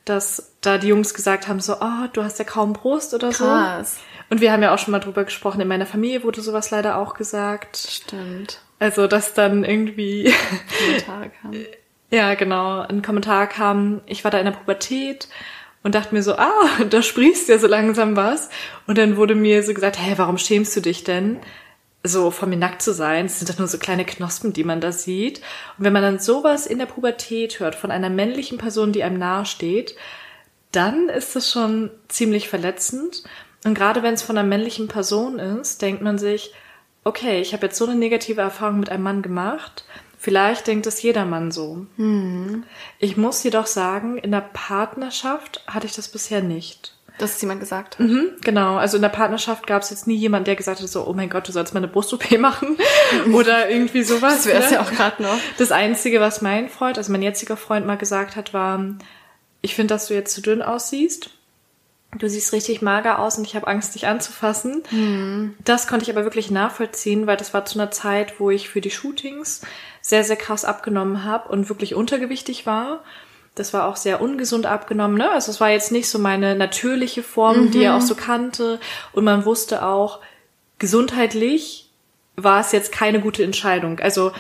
[0.07, 3.45] dass da die Jungs gesagt haben, so, oh, du hast ja kaum Brust oder so.
[3.45, 3.99] Krass.
[4.31, 6.97] Und wir haben ja auch schon mal drüber gesprochen, in meiner Familie wurde sowas leider
[6.97, 7.77] auch gesagt.
[7.77, 8.61] Stimmt.
[8.79, 10.33] Also, dass dann irgendwie,
[10.79, 11.67] Kommentare kamen.
[12.11, 15.29] ja genau, ein Kommentar kam, ich war da in der Pubertät
[15.83, 18.49] und dachte mir so, ah, da sprießt ja so langsam was.
[18.87, 21.39] Und dann wurde mir so gesagt, hä, warum schämst du dich denn?
[22.07, 24.81] So von mir nackt zu sein, es sind doch nur so kleine Knospen, die man
[24.81, 25.39] da sieht.
[25.79, 29.19] Und wenn man dann sowas in der Pubertät hört von einer männlichen Person, die einem
[29.19, 29.97] nahe steht,
[30.73, 33.25] dann ist das schon ziemlich verletzend.
[33.65, 36.53] Und gerade wenn es von einer männlichen Person ist, denkt man sich,
[37.05, 39.85] okay, ich habe jetzt so eine negative Erfahrung mit einem Mann gemacht.
[40.19, 41.87] Vielleicht denkt es jeder Mann so.
[42.99, 46.96] Ich muss jedoch sagen, in der Partnerschaft hatte ich das bisher nicht.
[47.19, 48.07] Dass es jemand gesagt hat.
[48.07, 51.07] Mhm, genau, also in der Partnerschaft gab es jetzt nie jemand, der gesagt hat, so,
[51.07, 52.77] oh mein Gott, du sollst mal eine Brust-OP machen
[53.33, 54.45] oder irgendwie sowas.
[54.45, 54.77] Das wäre es ne?
[54.77, 55.39] ja auch gerade noch.
[55.57, 58.85] Das Einzige, was mein Freund, also mein jetziger Freund mal gesagt hat, war,
[59.63, 61.31] ich finde, dass du jetzt zu dünn aussiehst.
[62.19, 64.83] Du siehst richtig mager aus und ich habe Angst, dich anzufassen.
[65.65, 68.81] Das konnte ich aber wirklich nachvollziehen, weil das war zu einer Zeit, wo ich für
[68.81, 69.63] die Shootings
[70.01, 73.03] sehr, sehr krass abgenommen habe und wirklich untergewichtig war.
[73.57, 75.17] Das war auch sehr ungesund abgenommen.
[75.17, 75.31] Ne?
[75.31, 78.79] Also es war jetzt nicht so meine natürliche Form, die er auch so kannte.
[79.13, 80.21] Und man wusste auch,
[80.79, 81.91] gesundheitlich
[82.37, 83.99] war es jetzt keine gute Entscheidung.
[83.99, 84.31] Also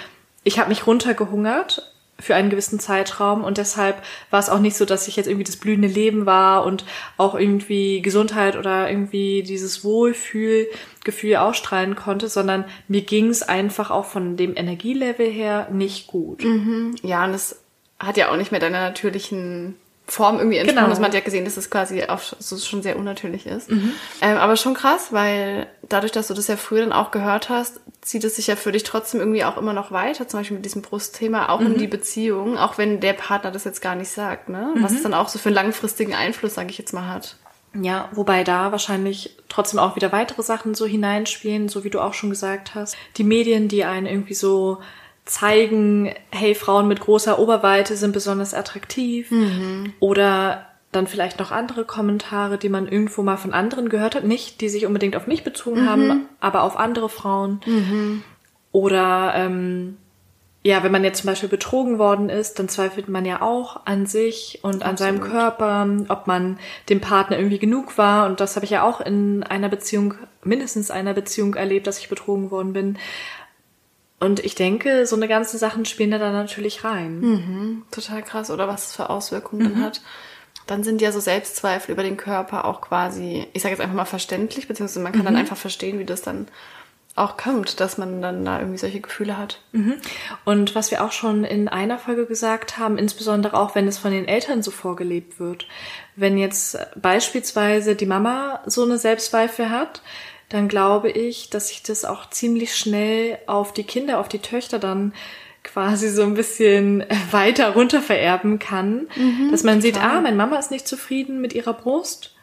[0.44, 4.85] ich habe mich runtergehungert für einen gewissen Zeitraum und deshalb war es auch nicht so,
[4.85, 6.85] dass ich jetzt irgendwie das blühende Leben war und
[7.16, 14.07] auch irgendwie Gesundheit oder irgendwie dieses Wohlfühlgefühl ausstrahlen konnte, sondern mir ging es einfach auch
[14.07, 16.42] von dem Energielevel her nicht gut.
[17.02, 17.62] Ja, und es
[17.98, 19.76] hat ja auch nicht mehr deiner natürlichen
[20.09, 20.85] Form irgendwie entsprochen.
[20.85, 20.94] Genau.
[20.94, 23.68] Man hat ja gesehen, dass es quasi auch so schon sehr unnatürlich ist.
[23.70, 27.80] Ähm, aber schon krass, weil dadurch, dass du das ja früher dann auch gehört hast,
[28.02, 30.64] zieht es sich ja für dich trotzdem irgendwie auch immer noch weiter, zum Beispiel mit
[30.64, 34.48] diesem Brustthema, auch in die Beziehung, auch wenn der Partner das jetzt gar nicht sagt,
[34.48, 34.70] ne?
[34.76, 37.37] Was es dann auch so für einen langfristigen Einfluss, sage ich jetzt mal, hat.
[37.74, 42.14] Ja, wobei da wahrscheinlich trotzdem auch wieder weitere Sachen so hineinspielen, so wie du auch
[42.14, 42.96] schon gesagt hast.
[43.16, 44.78] Die Medien, die einen irgendwie so
[45.26, 49.30] zeigen, hey, Frauen mit großer Oberweite sind besonders attraktiv.
[50.00, 54.24] Oder dann vielleicht noch andere Kommentare, die man irgendwo mal von anderen gehört hat.
[54.24, 57.60] Nicht, die sich unbedingt auf mich bezogen haben, aber auf andere Frauen.
[58.72, 59.96] Oder ähm,
[60.62, 64.06] ja, wenn man jetzt zum Beispiel betrogen worden ist, dann zweifelt man ja auch an
[64.06, 65.20] sich und an seinem.
[65.20, 66.58] Körper, ob man
[66.88, 68.26] dem Partner irgendwie genug war.
[68.26, 72.08] Und das habe ich ja auch in einer Beziehung, mindestens einer Beziehung erlebt, dass ich
[72.08, 72.98] betrogen worden bin.
[74.18, 77.85] Und ich denke, so eine ganzen Sachen spielen da dann natürlich rein.
[77.90, 80.00] Total krass, oder was es für Auswirkungen dann hat.
[80.66, 84.05] Dann sind ja so Selbstzweifel über den Körper auch quasi, ich sage jetzt einfach mal
[84.05, 86.48] verständlich, beziehungsweise man kann dann einfach verstehen, wie das dann
[87.14, 89.61] auch kommt, dass man dann da irgendwie solche Gefühle hat.
[90.44, 94.11] Und was wir auch schon in einer Folge gesagt haben, insbesondere auch wenn es von
[94.11, 95.66] den Eltern so vorgelebt wird.
[96.14, 100.02] Wenn jetzt beispielsweise die Mama so eine Selbstzweifel hat,
[100.48, 104.78] dann glaube ich, dass sich das auch ziemlich schnell auf die Kinder, auf die Töchter
[104.78, 105.12] dann
[105.64, 109.09] quasi so ein bisschen weiter runter vererben kann,
[109.50, 112.35] dass man sieht, ah, meine Mama ist nicht zufrieden mit ihrer Brust.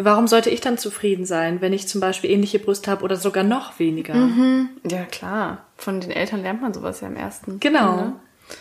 [0.00, 3.42] Warum sollte ich dann zufrieden sein, wenn ich zum Beispiel ähnliche Brüste habe oder sogar
[3.42, 4.14] noch weniger?
[4.88, 5.64] Ja, klar.
[5.76, 7.58] Von den Eltern lernt man sowas ja im ersten.
[7.58, 7.96] Genau.
[7.96, 8.12] Sinne.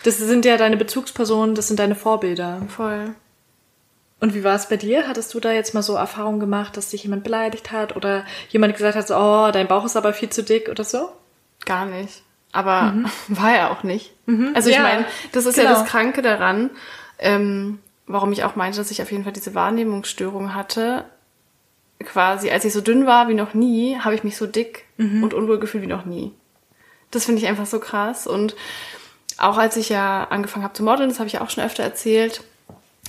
[0.03, 2.61] Das sind ja deine Bezugspersonen, das sind deine Vorbilder.
[2.69, 3.13] Voll.
[4.19, 5.07] Und wie war es bei dir?
[5.07, 8.75] Hattest du da jetzt mal so Erfahrungen gemacht, dass dich jemand beleidigt hat oder jemand
[8.75, 11.09] gesagt hat, so, oh, dein Bauch ist aber viel zu dick oder so?
[11.65, 12.23] Gar nicht.
[12.51, 12.93] Aber
[13.27, 14.13] war er auch nicht.
[14.55, 15.75] Also ich Ja, meine, das ist ja genau.
[15.79, 16.71] das Kranke daran,
[17.19, 21.05] ähm, warum ich auch meinte, dass ich auf jeden Fall diese Wahrnehmungsstörung hatte.
[22.03, 24.85] Quasi, als ich so dünn war wie noch nie, habe ich mich so dick
[25.23, 26.31] und unwohl gefühlt wie noch nie.
[27.11, 28.27] Das finde ich einfach so krass.
[28.27, 28.55] Und
[29.37, 31.83] auch als ich ja angefangen habe zu modeln, das habe ich ja auch schon öfter
[31.83, 32.43] erzählt,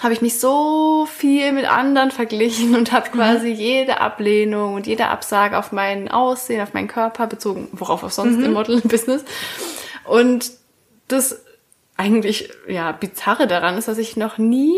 [0.03, 5.09] habe ich mich so viel mit anderen verglichen und habe quasi jede Ablehnung und jede
[5.09, 9.25] Absage auf mein Aussehen, auf meinen Körper bezogen, worauf auch sonst im Modeling-Business.
[10.05, 10.53] Und
[11.09, 11.41] das
[11.97, 14.77] eigentlich ja bizarre daran ist, dass ich noch nie,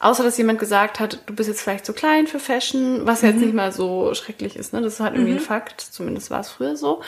[0.00, 3.40] außer dass jemand gesagt hat, du bist jetzt vielleicht zu klein für Fashion, was jetzt
[3.40, 4.82] nicht mal so schrecklich ist, ne?
[4.82, 7.00] Das ist halt irgendwie ein Fakt, zumindest war es früher so.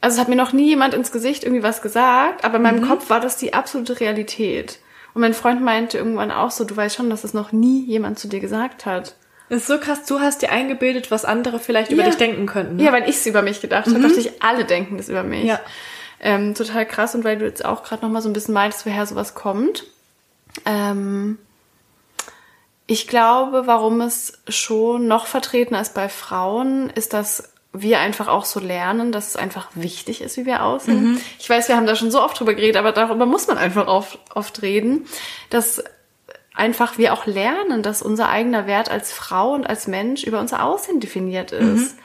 [0.00, 2.86] Also es hat mir noch nie jemand ins Gesicht irgendwie was gesagt, aber in meinem
[2.86, 4.78] Kopf war das die absolute Realität.
[5.16, 8.18] Und mein Freund meinte irgendwann auch so, du weißt schon, dass das noch nie jemand
[8.18, 9.14] zu dir gesagt hat.
[9.48, 12.08] Das ist so krass, du hast dir eingebildet, was andere vielleicht über Ja.
[12.08, 12.76] dich denken könnten.
[12.76, 12.82] ne?
[12.84, 15.44] Ja, weil ich es über mich gedacht habe, dachte ich, alle denken das über mich.
[15.44, 15.58] Ja.
[16.20, 17.14] Ähm, total krass.
[17.14, 19.84] Und weil du jetzt auch gerade noch mal so ein bisschen meintest, woher sowas kommt.
[20.66, 21.38] Ähm,
[22.86, 28.44] ich glaube, warum es schon noch vertreten ist bei Frauen, ist, dass wir einfach auch
[28.44, 31.20] so lernen, dass es einfach wichtig ist, wie wir aussehen.
[31.38, 33.86] Ich weiß, wir haben da schon so oft drüber geredet, aber darüber muss man einfach
[33.86, 35.06] oft, oft reden,
[35.50, 35.82] dass
[36.54, 40.64] einfach wir auch lernen, dass unser eigener Wert als Frau und als Mensch über unser
[40.64, 41.96] Aussehen definiert ist.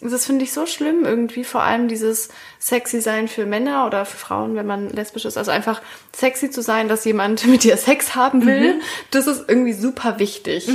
[0.00, 4.18] Das finde ich so schlimm irgendwie, vor allem dieses sexy sein für Männer oder für
[4.18, 5.38] Frauen, wenn man lesbisch ist.
[5.38, 5.80] Also einfach
[6.14, 10.68] sexy zu sein, dass jemand mit dir Sex haben will, das ist irgendwie super wichtig,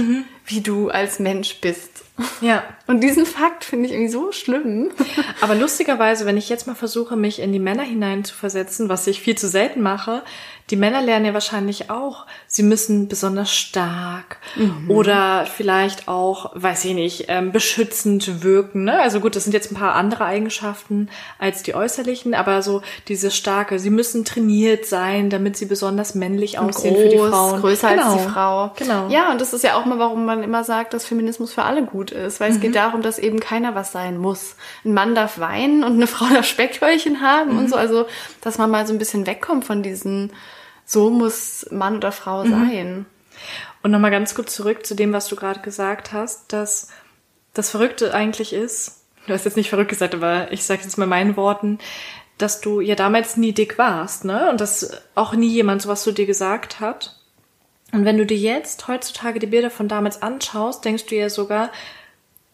[0.45, 2.05] wie du als Mensch bist.
[2.41, 2.63] Ja.
[2.87, 4.91] Und diesen Fakt finde ich irgendwie so schlimm.
[5.41, 9.07] Aber lustigerweise, wenn ich jetzt mal versuche, mich in die Männer hinein zu versetzen, was
[9.07, 10.23] ich viel zu selten mache,
[10.69, 14.37] die Männer lernen ja wahrscheinlich auch, sie müssen besonders stark
[14.87, 18.83] oder vielleicht auch, weiß ich nicht, ähm, beschützend wirken.
[18.83, 18.99] Ne?
[18.99, 23.31] Also gut, das sind jetzt ein paar andere Eigenschaften als die äußerlichen, aber so diese
[23.31, 27.61] starke, sie müssen trainiert sein, damit sie besonders männlich aussehen für die Frauen.
[27.61, 28.13] größer als Genau.
[28.15, 28.71] die Frau.
[28.77, 29.07] Genau.
[29.09, 31.83] Ja, und das ist ja auch mal, warum man immer sagt, dass Feminismus für alle
[31.83, 32.61] gut ist, weil es Mhm.
[32.61, 34.55] geht darum, dass eben keiner was sein muss.
[34.85, 37.57] Ein Mann darf weinen und eine Frau darf Speckröllchen haben Mhm.
[37.59, 38.05] und so, also
[38.41, 40.31] dass man mal so ein bisschen wegkommt von diesen,
[40.89, 42.49] so muss Mann oder Frau Mhm.
[42.49, 43.05] sein.
[43.83, 46.89] Und nochmal ganz kurz zurück zu dem, was du gerade gesagt hast, dass
[47.53, 51.05] das Verrückte eigentlich ist, du hast jetzt nicht verrückt gesagt, aber ich sage jetzt mal
[51.07, 51.77] meinen Worten,
[52.39, 54.49] dass du ja damals nie dick warst, ne?
[54.49, 57.15] Und dass auch nie jemand sowas zu dir gesagt hat.
[57.91, 61.69] Und wenn du dir jetzt heutzutage die Bilder von damals anschaust, denkst du ja sogar,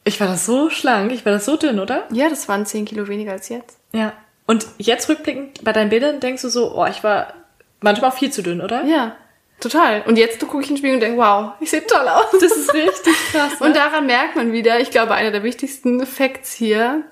[0.03, 2.03] ich war das so schlank, ich war das so dünn, oder?
[2.11, 3.77] Ja, das waren zehn Kilo weniger als jetzt.
[3.93, 4.11] Ja.
[4.45, 7.33] Und jetzt rückblickend bei deinen Bildern denkst du so, oh, ich war
[7.81, 8.83] manchmal auch viel zu dünn, oder?
[8.85, 9.15] Ja,
[9.59, 10.03] total.
[10.07, 12.25] Und jetzt gucke ich in den Spiegel und denke, wow, ich sehe toll aus.
[12.33, 13.59] Das ist richtig krass.
[13.59, 13.65] ne?
[13.67, 17.03] Und daran merkt man wieder, ich glaube, einer der wichtigsten Facts hier,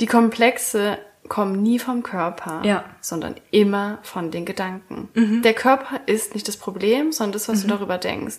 [0.00, 2.84] die Komplexe kommen nie vom Körper, Ja.
[3.00, 5.08] sondern immer von den Gedanken.
[5.14, 5.42] Mhm.
[5.42, 8.38] Der Körper ist nicht das Problem, sondern das, was du darüber denkst.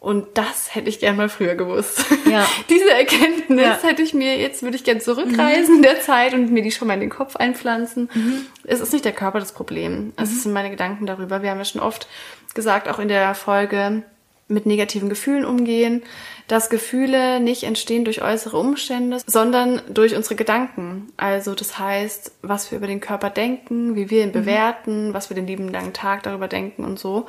[0.00, 2.04] Und das hätte ich gern mal früher gewusst.
[2.24, 2.46] Ja.
[2.70, 3.78] Diese Erkenntnis Ja.
[3.82, 6.88] hätte ich mir, jetzt würde ich gern zurückreisen in der Zeit und mir die schon
[6.88, 8.08] mal in den Kopf einpflanzen.
[8.14, 8.46] Mhm.
[8.64, 10.14] Es ist nicht der Körper das Problem.
[10.16, 11.42] Es sind meine Gedanken darüber.
[11.42, 12.08] Wir haben ja schon oft
[12.54, 14.02] gesagt, auch in der Folge
[14.48, 16.02] mit negativen Gefühlen umgehen,
[16.48, 21.12] dass Gefühle nicht entstehen durch äußere Umstände, sondern durch unsere Gedanken.
[21.18, 25.34] Also das heißt, was wir über den Körper denken, wie wir ihn bewerten, was wir
[25.36, 27.26] den lieben langen Tag darüber denken und so.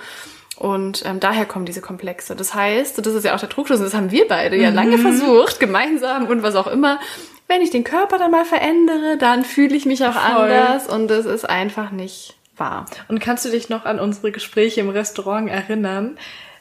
[0.58, 2.36] Und ähm, daher kommen diese Komplexe.
[2.36, 4.98] Das heißt, das ist ja auch der Trugschluss, und das haben wir beide ja lange
[4.98, 7.00] versucht, gemeinsam und was auch immer.
[7.48, 10.52] Wenn ich den Körper dann mal verändere, dann fühle ich mich auch Voll.
[10.52, 12.86] anders und das ist einfach nicht wahr.
[13.08, 16.18] Und kannst du dich noch an unsere Gespräche im Restaurant erinnern?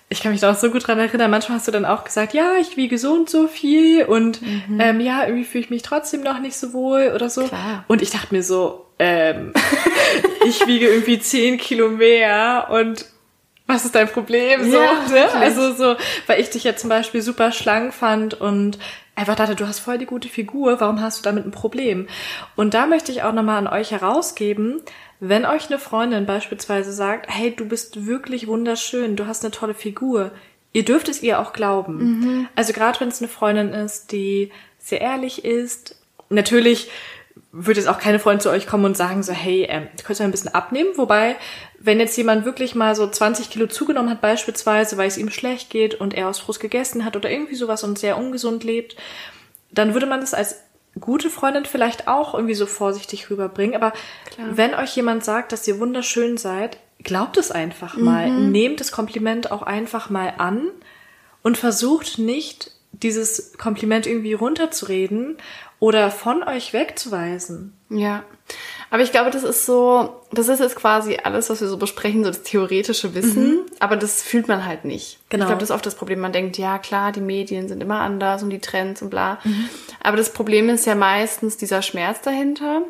[0.08, 1.30] Ich kann mich da auch so gut dran erinnern.
[1.30, 4.40] Manchmal hast du dann auch gesagt, ja, ich wiege so und so viel und
[4.80, 7.44] ähm, ja, irgendwie fühle ich mich trotzdem noch nicht so wohl oder so.
[7.44, 7.84] Klar.
[7.86, 9.52] Und ich dachte mir so, ähm,
[10.46, 13.06] ich wiege irgendwie 10 Kilo mehr und
[13.70, 14.70] was ist dein Problem?
[14.70, 15.32] So, Ja, ne?
[15.32, 18.78] Also so, weil ich dich ja zum Beispiel super schlank fand und
[19.14, 22.06] einfach dachte, du hast voll die gute Figur, warum hast du damit ein Problem?
[22.56, 24.80] Und da möchte ich auch nochmal an euch herausgeben,
[25.20, 29.74] wenn euch eine Freundin beispielsweise sagt, hey, du bist wirklich wunderschön, du hast eine tolle
[29.74, 30.30] Figur,
[30.72, 32.48] ihr dürft es ihr auch glauben.
[32.56, 35.96] Also gerade wenn es eine Freundin ist, die sehr ehrlich ist,
[36.30, 36.88] natürlich
[37.52, 40.20] wird jetzt auch keine Freundin zu euch kommen und sagen so, hey, ähm, du könntest
[40.20, 40.90] mal ein bisschen abnehmen.
[40.96, 41.36] Wobei,
[41.82, 45.70] wenn jetzt jemand wirklich mal so 20 Kilo zugenommen hat beispielsweise, weil es ihm schlecht
[45.70, 48.96] geht und er aus Frust gegessen hat oder irgendwie sowas und sehr ungesund lebt,
[49.72, 50.56] dann würde man das als
[50.98, 53.76] gute Freundin vielleicht auch irgendwie so vorsichtig rüberbringen.
[53.80, 53.94] Aber
[54.52, 58.30] wenn euch jemand sagt, dass ihr wunderschön seid, glaubt es einfach mal.
[58.30, 60.68] Nehmt das Kompliment auch einfach mal an
[61.42, 65.38] und versucht nicht, dieses Kompliment irgendwie runterzureden
[65.80, 67.72] oder von euch wegzuweisen.
[67.88, 68.22] Ja.
[68.90, 72.22] Aber ich glaube, das ist so, das ist jetzt quasi alles, was wir so besprechen,
[72.22, 75.18] so das theoretische Wissen, aber das fühlt man halt nicht.
[75.28, 75.44] Genau.
[75.44, 76.20] Ich glaube, das ist oft das Problem.
[76.20, 79.38] Man denkt, ja klar, die Medien sind immer anders und die Trends und bla.
[80.02, 82.82] Aber das Problem ist ja meistens dieser Schmerz dahinter.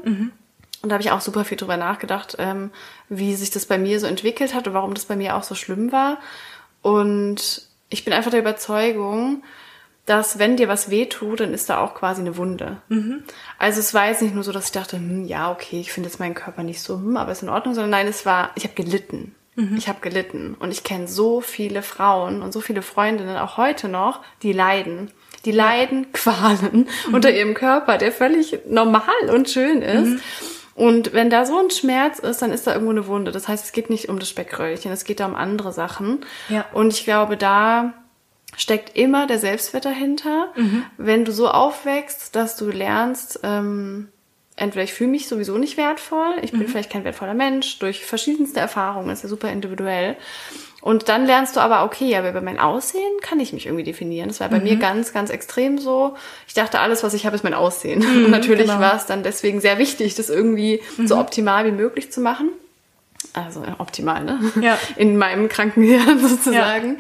[0.83, 2.71] Und da habe ich auch super viel drüber nachgedacht, ähm,
[3.09, 5.55] wie sich das bei mir so entwickelt hat und warum das bei mir auch so
[5.55, 6.19] schlimm war.
[6.81, 9.43] Und ich bin einfach der Überzeugung,
[10.07, 12.79] dass wenn dir was wehtut, dann ist da auch quasi eine Wunde.
[13.59, 16.09] Also es war jetzt nicht nur so, dass ich dachte, hm, ja, okay, ich finde
[16.09, 18.65] jetzt meinen Körper nicht so, hm, aber ist in Ordnung, sondern nein, es war, ich
[18.65, 19.35] habe gelitten.
[19.77, 20.57] Ich habe gelitten.
[20.59, 25.11] Und ich kenne so viele Frauen und so viele Freundinnen, auch heute noch, die leiden.
[25.45, 30.23] Die leiden Qualen unter ihrem Körper, der völlig normal und schön ist.
[30.75, 33.33] Und wenn da so ein Schmerz ist, dann ist da irgendwo eine Wunde.
[33.33, 36.21] Das heißt, es geht nicht um das Speckröllchen, es geht da um andere Sachen.
[36.49, 36.65] Ja.
[36.73, 37.93] Und ich glaube, da
[38.57, 40.49] steckt immer der Selbstwert dahinter.
[40.57, 40.85] Mhm.
[40.97, 44.09] Wenn du so aufwächst, dass du lernst, ähm,
[44.57, 48.61] entweder ich fühle mich sowieso nicht wertvoll, ich bin vielleicht kein wertvoller Mensch, durch verschiedenste
[48.61, 50.17] Erfahrungen, ist ja super individuell.
[50.83, 54.29] Und dann lernst du aber, okay, aber über mein Aussehen kann ich mich irgendwie definieren.
[54.29, 56.15] Das war bei mir ganz, ganz extrem so.
[56.49, 58.03] Ich dachte, alles, was ich habe, ist mein Aussehen.
[58.25, 58.81] Und natürlich genau.
[58.81, 62.49] war es dann deswegen sehr wichtig, das irgendwie so optimal wie möglich zu machen.
[63.35, 64.41] Also äh, optimal, ne?
[64.61, 64.79] Ja.
[64.97, 66.99] In meinem kranken Hirn sozusagen.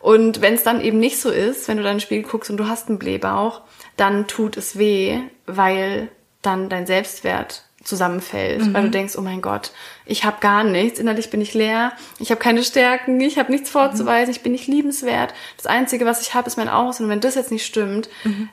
[0.00, 2.56] Und wenn es dann eben nicht so ist, wenn du dann ins Spiel guckst und
[2.56, 3.60] du hast einen Blähbauch,
[3.96, 6.08] dann tut es weh, weil
[6.42, 9.72] dann dein Selbstwert zusammenfällt, weil du denkst, oh mein Gott,
[10.04, 13.70] ich habe gar nichts, innerlich bin ich leer, ich habe keine Stärken, ich habe nichts
[13.70, 15.32] vorzuweisen, ich bin nicht liebenswert.
[15.56, 17.06] Das Einzige, was ich habe, ist mein Aussehen.
[17.06, 18.10] Und wenn das jetzt nicht stimmt,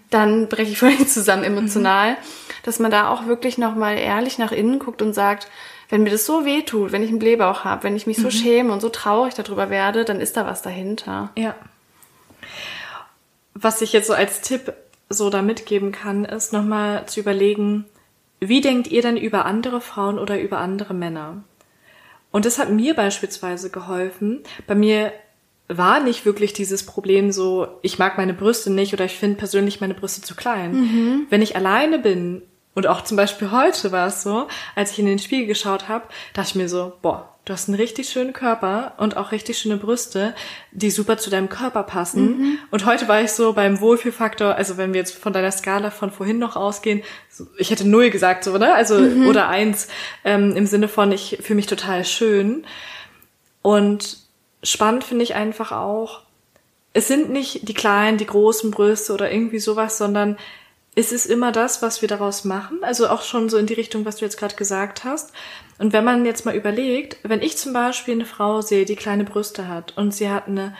[0.10, 2.16] dann breche ich völlig zusammen emotional.
[2.64, 5.48] Dass man da auch wirklich nochmal ehrlich nach innen guckt und sagt,
[5.90, 8.30] wenn mir das so weh tut, wenn ich einen Blähbauch habe, wenn ich mich so
[8.30, 11.32] schäme und so traurig darüber werde, dann ist da was dahinter.
[11.38, 11.56] Ja.
[13.54, 14.74] Was ich jetzt so als Tipp
[15.10, 17.86] so da mitgeben kann, ist nochmal zu überlegen,
[18.40, 21.44] wie denkt ihr denn über andere Frauen oder über andere Männer?
[22.32, 24.44] Und das hat mir beispielsweise geholfen.
[24.68, 25.14] Bei mir
[25.70, 29.82] war nicht wirklich dieses Problem so, ich mag meine Brüste nicht oder ich finde persönlich
[29.82, 31.26] meine Brüste zu klein.
[31.30, 32.42] Wenn ich alleine bin
[32.78, 36.06] und auch zum Beispiel heute war es so, als ich in den Spiegel geschaut habe,
[36.36, 39.78] dachte ich mir so, boah, du hast einen richtig schönen Körper und auch richtig schöne
[39.78, 40.36] Brüste,
[40.72, 42.60] die super zu deinem Körper passen.
[42.70, 46.12] Und heute war ich so beim Wohlfühlfaktor, also wenn wir jetzt von deiner Skala von
[46.12, 47.02] vorhin noch ausgehen,
[47.58, 48.72] ich hätte null gesagt, so, ne?
[48.76, 48.98] Also,
[49.28, 49.88] oder eins,
[50.24, 52.64] ähm, im Sinne von, ich fühle mich total schön.
[53.64, 54.20] Und
[54.62, 56.22] spannend finde ich einfach auch,
[56.94, 60.38] es sind nicht die kleinen, die großen Brüste oder irgendwie sowas, sondern
[60.98, 62.84] es ist immer das, was wir daraus machen.
[62.84, 65.32] Also auch schon so in die Richtung, was du jetzt gerade gesagt hast.
[65.78, 69.24] Und wenn man jetzt mal überlegt, wenn ich zum Beispiel eine Frau sehe, die kleine
[69.24, 70.76] Brüste hat und sie hat eine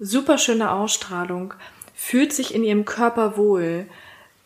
[0.00, 1.52] super schöne Ausstrahlung,
[1.94, 3.86] fühlt sich in ihrem Körper wohl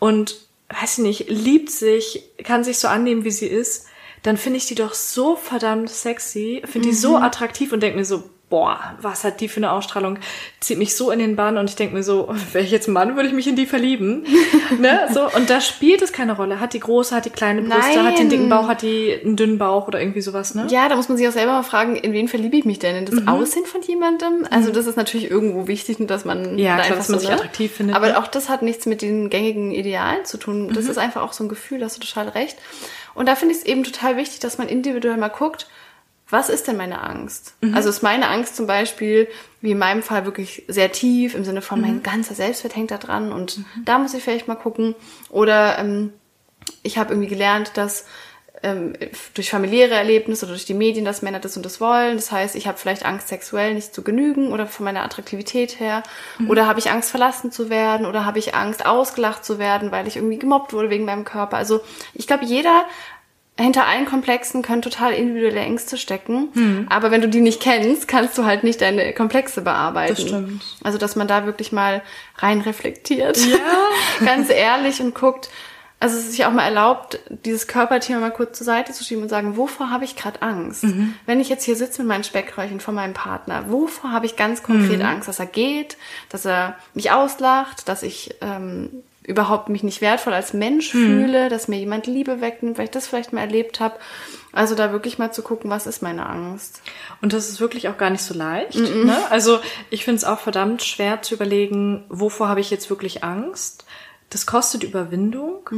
[0.01, 3.87] und weiß ich nicht, liebt sich, kann sich so annehmen, wie sie ist,
[4.25, 8.05] dann finde ich die doch so verdammt sexy, finde die so attraktiv und denke mir
[8.05, 10.19] so, boah, was hat die für eine Ausstrahlung?
[10.61, 13.17] Zieht mich so in den Bann und ich denke mir so, wäre ich jetzt Mann,
[13.17, 14.27] würde ich mich in die verlieben.
[14.79, 15.09] ne?
[15.15, 16.61] so, und da spielt es keine Rolle.
[16.61, 19.37] Hat die große, hat die kleine Brüste, hat die einen dicken Bauch, hat die einen
[19.37, 20.67] dünnen Bauch oder irgendwie sowas, ne?
[20.69, 22.95] Ja, da muss man sich auch selber mal fragen, in wen verliebe ich mich denn?
[22.95, 24.47] In das Aussehen von jemandem?
[24.51, 27.27] Also das ist natürlich irgendwo wichtig, dass man Ja, da klar, einfach dass man so,
[27.27, 27.37] sich ne?
[27.37, 28.19] attraktiv findet, Aber ne?
[28.19, 30.71] auch das hat nichts mit den gängigen Idealen zu tun.
[30.75, 32.59] Das ist einfach auch so ein Gefühl, hast du total recht.
[33.15, 35.69] Und da finde ich es eben total wichtig, dass man individuell mal guckt,
[36.33, 37.55] was ist denn meine Angst?
[37.75, 39.29] Also ist meine Angst zum Beispiel,
[39.61, 42.99] wie in meinem Fall, wirklich sehr tief, im Sinne von mein ganzer Selbstwert hängt da
[42.99, 44.95] dran und da muss ich vielleicht mal gucken.
[45.29, 46.13] Oder ähm,
[46.83, 48.07] ich habe irgendwie gelernt, dass
[48.63, 48.95] ähm,
[49.35, 52.17] durch familiäre Erlebnisse oder durch die Medien, dass Männer das und das wollen.
[52.17, 56.03] Das heißt, ich habe vielleicht Angst, sexuell nicht zu genügen oder von meiner Attraktivität her.
[56.49, 60.07] Oder habe ich Angst, verlassen zu werden oder habe ich Angst, ausgelacht zu werden, weil
[60.07, 61.57] ich irgendwie gemobbt wurde wegen meinem Körper.
[61.57, 61.81] Also
[62.15, 62.85] ich glaube, jeder
[63.59, 66.87] hinter allen Komplexen können total individuelle Ängste stecken.
[66.89, 70.15] Aber wenn du die nicht kennst, kannst du halt nicht deine Komplexe bearbeiten.
[70.15, 70.63] Das stimmt.
[70.83, 72.03] Also, dass man da wirklich mal
[72.39, 73.37] rein reflektiert.
[73.37, 73.57] Ja.
[74.25, 75.51] Ganz ehrlich und guckt,
[76.01, 79.23] also es ist sich auch mal erlaubt, dieses Körperthema mal kurz zur Seite zu schieben
[79.23, 80.85] und sagen, wovor habe ich gerade Angst?
[81.27, 84.65] Wenn ich jetzt hier sitze mit meinen Speckröllchen von meinem Partner, wovor habe ich ganz
[84.65, 85.29] konkret Angst?
[85.29, 85.97] Dass er geht,
[86.29, 88.91] dass er mich auslacht, dass ich ähm,
[89.25, 93.07] überhaupt mich nicht wertvoll als Mensch fühle, dass mir jemand Liebe wegnimmt, weil ich das
[93.07, 93.97] vielleicht mal erlebt habe.
[94.53, 96.83] Also da wirklich mal zu gucken, was ist meine Angst?
[97.23, 98.79] Und das ist wirklich auch gar nicht so leicht.
[98.79, 99.17] Ne?
[99.31, 99.61] Also
[99.91, 103.85] ich finde es auch verdammt schwer zu überlegen, wovor habe ich jetzt wirklich Angst.
[104.33, 105.69] Das kostet Überwindung,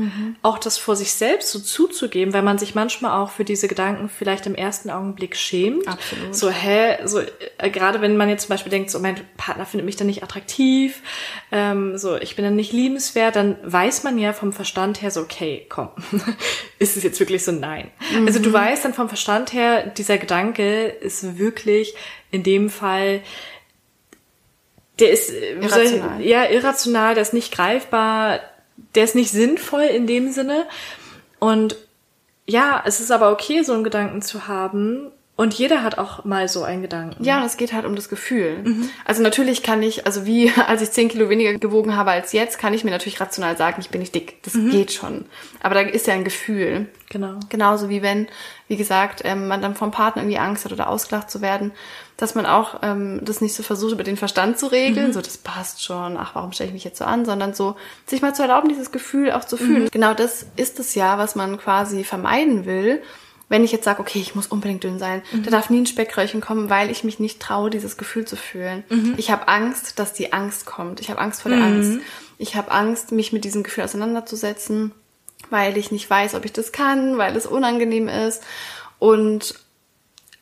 [0.42, 4.08] auch das vor sich selbst so zuzugeben, weil man sich manchmal auch für diese Gedanken
[4.08, 5.88] vielleicht im ersten Augenblick schämt.
[5.88, 6.36] Absolut.
[6.36, 7.18] So, hä, so,
[7.58, 10.22] äh, gerade wenn man jetzt zum Beispiel denkt, so, mein Partner findet mich dann nicht
[10.22, 11.02] attraktiv,
[11.50, 15.22] ähm, so, ich bin dann nicht liebenswert, dann weiß man ja vom Verstand her so,
[15.22, 15.88] okay, komm,
[16.78, 17.50] ist es jetzt wirklich so?
[17.50, 17.90] Nein.
[18.24, 21.94] Also du weißt dann vom Verstand her, dieser Gedanke ist wirklich
[22.30, 23.20] in dem Fall,
[25.00, 26.20] der ist äh, soll ich- Irrational.
[26.22, 28.40] ja irrational, der ist nicht greifbar,
[28.94, 30.66] der ist nicht sinnvoll in dem Sinne.
[31.38, 31.76] Und
[32.46, 35.10] ja, es ist aber okay, so einen Gedanken zu haben.
[35.36, 37.24] Und jeder hat auch mal so einen Gedanken.
[37.24, 38.86] Ja, und es geht halt um das Gefühl.
[39.04, 42.56] Also natürlich kann ich, also wie als ich 10 Kilo weniger gewogen habe als jetzt,
[42.60, 44.40] kann ich mir natürlich rational sagen, ich bin nicht dick.
[44.44, 45.24] Das geht schon.
[45.60, 46.86] Aber da ist ja ein Gefühl.
[47.10, 47.40] Genau.
[47.48, 48.28] Genauso wie wenn,
[48.68, 51.72] wie gesagt, ähm, man dann vom Partner irgendwie Angst hat oder ausgelacht zu werden,
[52.16, 55.36] dass man auch ähm, das nicht so versucht, über den Verstand zu regeln, so das
[55.36, 57.74] passt schon, ach, warum stelle ich mich jetzt so an, sondern so
[58.06, 59.88] sich mal zu erlauben, dieses Gefühl auch zu fühlen.
[59.90, 63.02] Genau das ist es ja, was man quasi vermeiden will.
[63.48, 66.40] wenn ich jetzt sage, okay, ich muss unbedingt dünn sein, da darf nie ein Speckröllchen
[66.40, 68.84] kommen, weil ich mich nicht traue, dieses Gefühl zu fühlen.
[69.18, 71.00] Ich habe Angst, dass die Angst kommt.
[71.00, 71.98] Ich habe Angst vor der Angst.
[72.38, 74.92] Ich habe Angst, mich mit diesem Gefühl auseinanderzusetzen,
[75.50, 78.42] weil ich nicht weiß, ob ich das kann, weil es unangenehm ist.
[78.98, 79.54] Und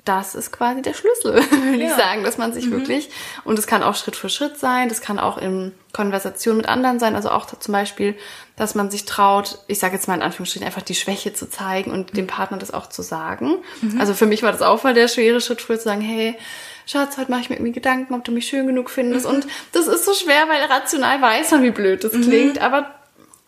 [0.05, 1.87] das ist quasi der Schlüssel, würde Ja.
[1.91, 3.11] ich sagen, dass man sich wirklich,
[3.45, 6.99] und es kann auch Schritt für Schritt sein, das kann auch in Konversation mit anderen
[6.99, 8.17] sein, also auch zum Beispiel,
[8.57, 11.91] dass man sich traut, ich sage jetzt mal in Anführungsstrichen, einfach die Schwäche zu zeigen
[11.93, 13.59] und dem Partner das auch zu sagen.
[13.99, 16.37] Also für mich war das auch voll der schwere Schritt, früher zu sagen, hey,
[16.87, 19.25] Schatz, heute mache ich mir irgendwie Gedanken, ob du mich schön genug findest.
[19.25, 22.91] Und das ist so schwer, weil rational weiß man, wie blöd das klingt, aber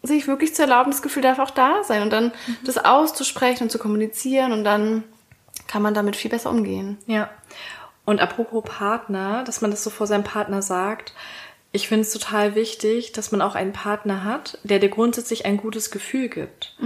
[0.02, 2.30] sich wirklich zu erlauben, das Gefühl darf auch da sein und dann
[2.64, 5.02] das auszusprechen und zu kommunizieren und dann
[5.66, 6.98] kann man damit viel besser umgehen.
[7.06, 7.30] Ja.
[8.04, 11.14] Und apropos Partner, dass man das so vor seinem Partner sagt,
[11.72, 15.56] ich finde es total wichtig, dass man auch einen Partner hat, der dir grundsätzlich ein
[15.56, 16.76] gutes Gefühl gibt.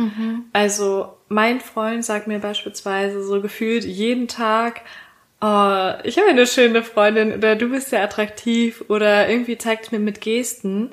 [0.55, 4.81] Also mein Freund sagt mir beispielsweise so gefühlt jeden Tag,
[5.43, 9.99] oh, ich habe eine schöne Freundin oder du bist sehr attraktiv oder irgendwie zeigt mir
[9.99, 10.93] mit Gesten.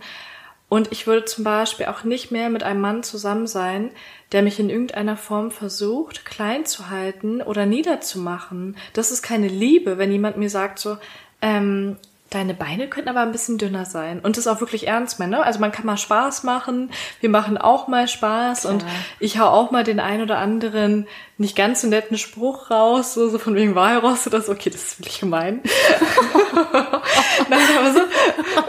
[0.76, 3.92] Und ich würde zum Beispiel auch nicht mehr mit einem Mann zusammen sein,
[4.34, 8.76] der mich in irgendeiner Form versucht, klein zu halten oder niederzumachen.
[8.92, 10.98] Das ist keine Liebe, wenn jemand mir sagt so,
[11.42, 11.96] ähm,
[12.30, 14.20] deine Beine könnten aber ein bisschen dünner sein.
[14.20, 15.30] Und das auch wirklich ernst meinen.
[15.30, 15.44] Ne?
[15.44, 18.84] Also man kann mal Spaß machen, wir machen auch mal Spaß und
[19.22, 21.08] ich hau auch mal den ein oder anderen
[21.38, 24.54] nicht ganz so netten Spruch raus, so, so von wegen Walross oder so.
[24.54, 25.62] Okay, das ist wirklich gemein.
[27.50, 28.00] Nein, aber so,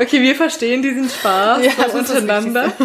[0.01, 2.73] okay, wir verstehen diesen Spaß Ja, so das ist untereinander.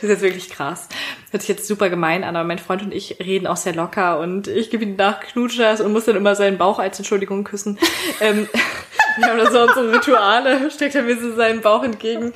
[0.00, 0.88] Das ist jetzt wirklich krass.
[1.30, 4.18] Hört sich jetzt super gemein an, aber mein Freund und ich reden auch sehr locker
[4.18, 7.78] und ich gebe ihm nach Knutschers und muss dann immer seinen Bauch als Entschuldigung küssen.
[8.20, 8.48] ähm,
[9.16, 12.32] wir haben da so unsere Rituale, steckt er mir so seinen Bauch entgegen.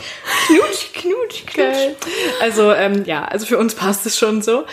[0.47, 1.57] Knutsch, knutsch, knutsch.
[1.57, 1.97] Geil.
[2.41, 4.65] Also, ähm, ja, also für uns passt es schon so.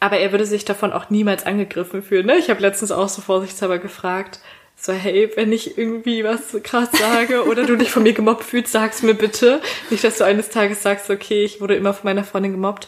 [0.00, 2.26] Aber er würde sich davon auch niemals angegriffen fühlen.
[2.26, 2.36] Ne?
[2.36, 4.40] Ich habe letztens auch so vorsichtshalber gefragt,
[4.78, 8.72] so, hey, wenn ich irgendwie was krass sage oder du dich von mir gemobbt fühlst,
[8.72, 9.62] sag's mir bitte.
[9.88, 12.86] Nicht, dass du eines Tages sagst, okay, ich wurde immer von meiner Freundin gemobbt.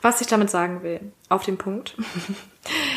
[0.00, 1.94] Was ich damit sagen will, auf den Punkt.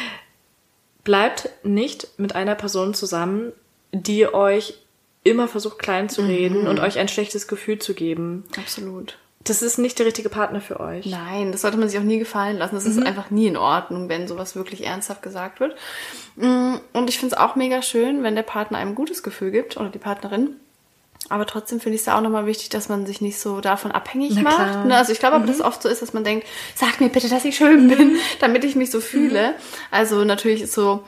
[1.04, 3.52] Bleibt nicht mit einer Person zusammen,
[3.92, 4.76] die euch
[5.24, 8.46] immer versucht klein zu reden und euch ein schlechtes Gefühl zu geben.
[8.58, 9.18] Absolut.
[9.44, 11.06] Das ist nicht der richtige Partner für euch.
[11.06, 12.76] Nein, das sollte man sich auch nie gefallen lassen.
[12.76, 15.76] Das ist einfach nie in Ordnung, wenn sowas wirklich ernsthaft gesagt wird.
[16.36, 19.52] Mm, Und ich finde es auch mega schön, wenn der Partner einem ein gutes Gefühl
[19.52, 20.58] gibt oder die Partnerin.
[21.30, 23.92] Aber trotzdem finde ich es ja auch nochmal wichtig, dass man sich nicht so davon
[23.92, 24.86] abhängig Na macht.
[24.86, 24.96] Ne?
[24.98, 27.30] Also ich glaube aber, dass es oft so ist, dass man denkt, sag mir bitte,
[27.30, 29.56] dass ich schön bin, damit ich mich so fühle.
[29.92, 31.04] Also natürlich ist so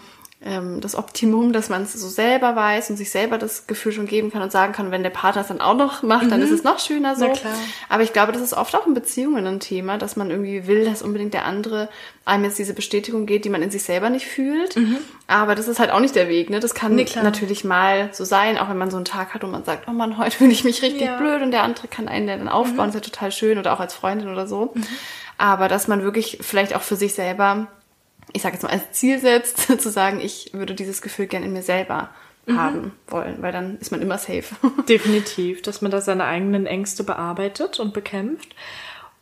[0.45, 4.05] ähm, das Optimum, dass man es so selber weiß und sich selber das Gefühl schon
[4.07, 6.51] geben kann und sagen kann, wenn der Partner es dann auch noch macht, dann ist
[6.51, 7.25] es noch schöner so.
[7.89, 10.83] Aber ich glaube, das ist oft auch in Beziehungen ein Thema, dass man irgendwie will,
[10.85, 11.87] dass unbedingt der andere
[12.25, 14.75] einem jetzt diese Bestätigung geht, die man in sich selber nicht fühlt.
[15.27, 16.49] Aber das ist halt auch nicht der Weg.
[16.49, 16.59] Ne?
[16.59, 16.97] Das kann Mhm.
[16.97, 19.87] Nee, natürlich mal so sein, auch wenn man so einen Tag hat und man sagt,
[19.87, 21.15] oh Mann, heute fühle ich mich richtig Ja.
[21.15, 21.19] Mhm.
[21.23, 23.93] blöd und der andere kann einen dann aufbauen, ist ja total schön oder auch als
[23.93, 24.73] Freundin oder so.
[25.37, 27.67] Aber dass man wirklich vielleicht auch für sich selber,
[28.33, 31.53] ich sage jetzt mal als Ziel setzt, zu sagen, ich würde dieses Gefühl gern in
[31.53, 32.09] mir selber
[32.45, 32.57] Mhm.
[32.57, 34.43] haben wollen, weil dann ist man immer safe.
[34.89, 38.53] Definitiv, dass man da seine eigenen Ängste bearbeitet und bekämpft.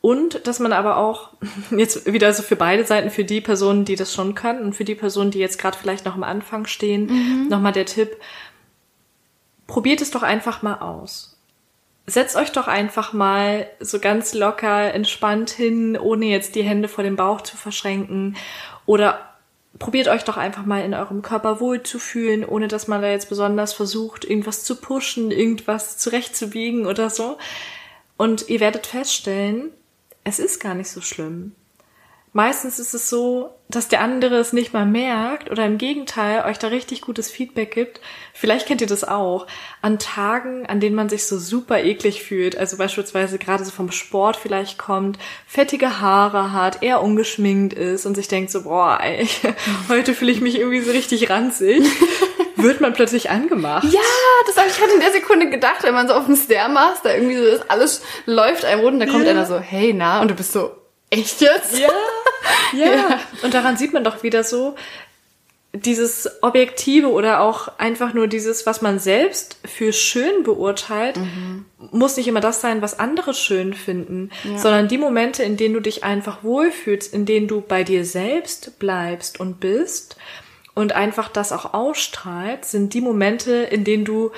[0.01, 1.29] Und dass man aber auch
[1.71, 4.85] jetzt wieder so für beide Seiten, für die Personen, die das schon können und für
[4.85, 8.17] die Personen, die jetzt gerade vielleicht noch am Anfang stehen, nochmal der Tipp,
[9.67, 11.37] probiert es doch einfach mal aus.
[12.07, 17.03] Setzt euch doch einfach mal so ganz locker, entspannt hin, ohne jetzt die Hände vor
[17.03, 18.35] dem Bauch zu verschränken.
[18.85, 19.31] Oder
[19.79, 23.73] probiert euch doch einfach mal in eurem Körper wohlzufühlen, ohne dass man da jetzt besonders
[23.73, 27.37] versucht, irgendwas zu pushen, irgendwas zurechtzubiegen oder so.
[28.17, 29.71] Und ihr werdet feststellen,
[30.23, 31.55] es ist gar nicht so schlimm.
[32.33, 36.57] Meistens ist es so, dass der andere es nicht mal merkt oder im Gegenteil euch
[36.57, 37.99] da richtig gutes Feedback gibt.
[38.33, 39.47] Vielleicht kennt ihr das auch.
[39.81, 43.91] An Tagen, an denen man sich so super eklig fühlt, also beispielsweise gerade so vom
[43.91, 49.27] Sport vielleicht kommt, fettige Haare hat, eher ungeschminkt ist und sich denkt so, boah, ey,
[49.89, 51.83] heute fühle ich mich irgendwie so richtig ranzig,
[52.55, 53.91] wird man plötzlich angemacht.
[53.91, 53.99] Ja,
[54.47, 57.35] das habe ich gerade in der Sekunde gedacht, wenn man so auf dem Stairmaster irgendwie
[57.37, 59.31] so ist, alles läuft einem rund und da kommt Ja.
[59.31, 60.71] einer so, hey, na, und du bist so,
[61.11, 61.77] echt jetzt?
[61.77, 61.89] Ja,
[62.73, 63.19] ja.
[63.43, 64.75] Und daran sieht man doch wieder so,
[65.73, 71.17] dieses Objektive oder auch einfach nur dieses, was man selbst für schön beurteilt,
[71.91, 75.79] muss nicht immer das sein, was andere schön finden, sondern die Momente, in denen du
[75.79, 80.17] dich einfach wohlfühlst, in denen du bei dir selbst bleibst und bist
[80.73, 84.31] und einfach das auch ausstrahlt, sind die Momente, in denen du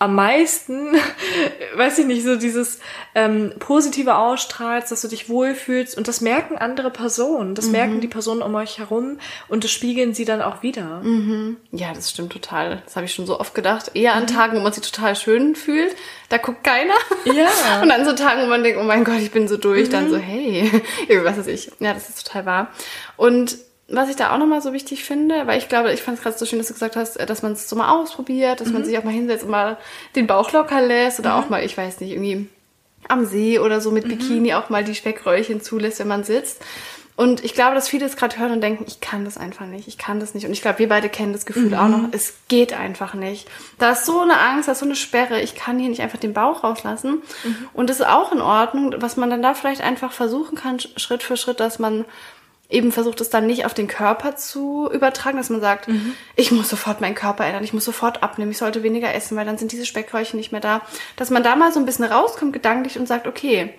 [0.00, 0.94] am meisten,
[1.74, 2.78] weiß ich nicht, so dieses
[3.16, 7.72] ähm, positive ausstrahlst, dass du dich wohlfühlst und das merken andere Personen, das mhm.
[7.72, 9.18] merken die Personen um euch herum
[9.48, 11.00] und das spiegeln sie dann auch wieder.
[11.02, 11.56] Mhm.
[11.72, 12.80] Ja, das stimmt total.
[12.84, 13.90] Das habe ich schon so oft gedacht.
[13.94, 14.28] Eher an mhm.
[14.28, 15.94] Tagen, wo man sich total schön fühlt,
[16.28, 16.94] da guckt keiner.
[17.24, 17.48] Ja.
[17.82, 20.04] Und an so Tagen, wo man denkt, oh mein Gott, ich bin so durch, dann
[20.04, 20.10] mhm.
[20.10, 20.70] so, hey,
[21.24, 21.72] was weiß ich.
[21.80, 22.70] Ja, das ist total wahr.
[23.16, 23.58] Und
[23.88, 26.36] was ich da auch nochmal so wichtig finde, weil ich glaube, ich fand es gerade
[26.36, 28.74] so schön, dass du gesagt hast, dass man es so mal ausprobiert, dass mhm.
[28.74, 29.78] man sich auch mal hinsetzt und mal
[30.14, 31.42] den Bauch locker lässt oder mhm.
[31.42, 32.48] auch mal, ich weiß nicht, irgendwie
[33.08, 34.10] am See oder so mit mhm.
[34.10, 36.62] Bikini auch mal die Speckröllchen zulässt, wenn man sitzt.
[37.16, 39.88] Und ich glaube, dass viele es gerade hören und denken, ich kann das einfach nicht,
[39.88, 40.46] ich kann das nicht.
[40.46, 42.08] Und ich glaube, wir beide kennen das Gefühl auch noch, mhm.
[42.12, 43.48] es geht einfach nicht.
[43.78, 46.20] Da ist so eine Angst, da ist so eine Sperre, ich kann hier nicht einfach
[46.20, 47.22] den Bauch rauslassen.
[47.42, 47.68] Mhm.
[47.72, 51.24] Und das ist auch in Ordnung, was man dann da vielleicht einfach versuchen kann, Schritt
[51.24, 52.04] für Schritt, dass man
[52.68, 56.12] eben versucht es dann nicht auf den Körper zu übertragen, dass man sagt, mhm.
[56.36, 59.46] ich muss sofort meinen Körper ändern, ich muss sofort abnehmen, ich sollte weniger essen, weil
[59.46, 60.82] dann sind diese Speckröllchen nicht mehr da.
[61.16, 63.74] Dass man da mal so ein bisschen rauskommt gedanklich und sagt, okay,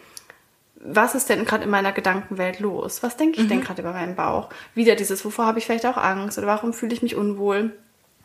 [0.82, 3.04] was ist denn gerade in meiner Gedankenwelt los?
[3.04, 3.50] Was denke ich mhm.
[3.50, 4.50] denn gerade über meinen Bauch?
[4.74, 7.74] Wieder dieses, wovor habe ich vielleicht auch Angst oder warum fühle ich mich unwohl?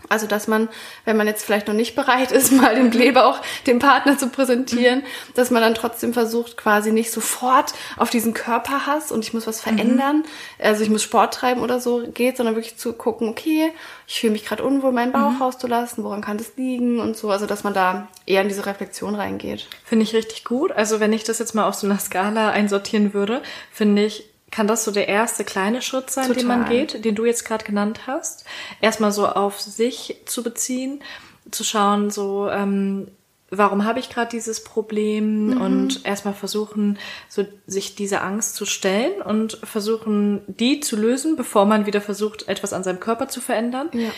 [0.09, 0.69] Also, dass man,
[1.05, 4.29] wenn man jetzt vielleicht noch nicht bereit ist, mal den Kleber auch dem Partner zu
[4.29, 5.03] präsentieren,
[5.35, 9.61] dass man dann trotzdem versucht, quasi nicht sofort auf diesen Körperhass und ich muss was
[9.61, 10.25] verändern, mhm.
[10.65, 13.73] also ich muss Sport treiben oder so geht, sondern wirklich zu gucken, okay,
[14.07, 15.43] ich fühle mich gerade unwohl, meinen Bauch mhm.
[15.43, 17.31] rauszulassen, woran kann das liegen und so.
[17.31, 19.67] Also, dass man da eher in diese Reflexion reingeht.
[19.85, 20.73] Finde ich richtig gut.
[20.73, 23.43] Also, wenn ich das jetzt mal auf so einer Skala einsortieren würde,
[23.73, 26.39] finde ich, kann das so der erste kleine Schritt sein, Total.
[26.39, 28.45] den man geht, den du jetzt gerade genannt hast.
[28.81, 31.03] Erstmal so auf sich zu beziehen,
[31.51, 33.09] zu schauen, so, ähm,
[33.51, 35.61] warum habe ich gerade dieses Problem mhm.
[35.61, 41.67] und erstmal versuchen, so sich diese Angst zu stellen und versuchen, die zu lösen, bevor
[41.67, 43.91] man wieder versucht, etwas an seinem Körper zu verändern.
[43.93, 44.11] Ja.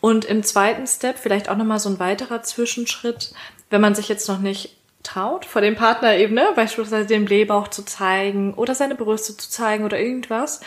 [0.00, 3.34] Und im zweiten Step vielleicht auch nochmal so ein weiterer Zwischenschritt,
[3.68, 7.68] wenn man sich jetzt noch nicht traut, vor dem Partner eben, ne, beispielsweise den Blähbauch
[7.68, 10.60] zu zeigen oder seine Brüste zu zeigen oder irgendwas,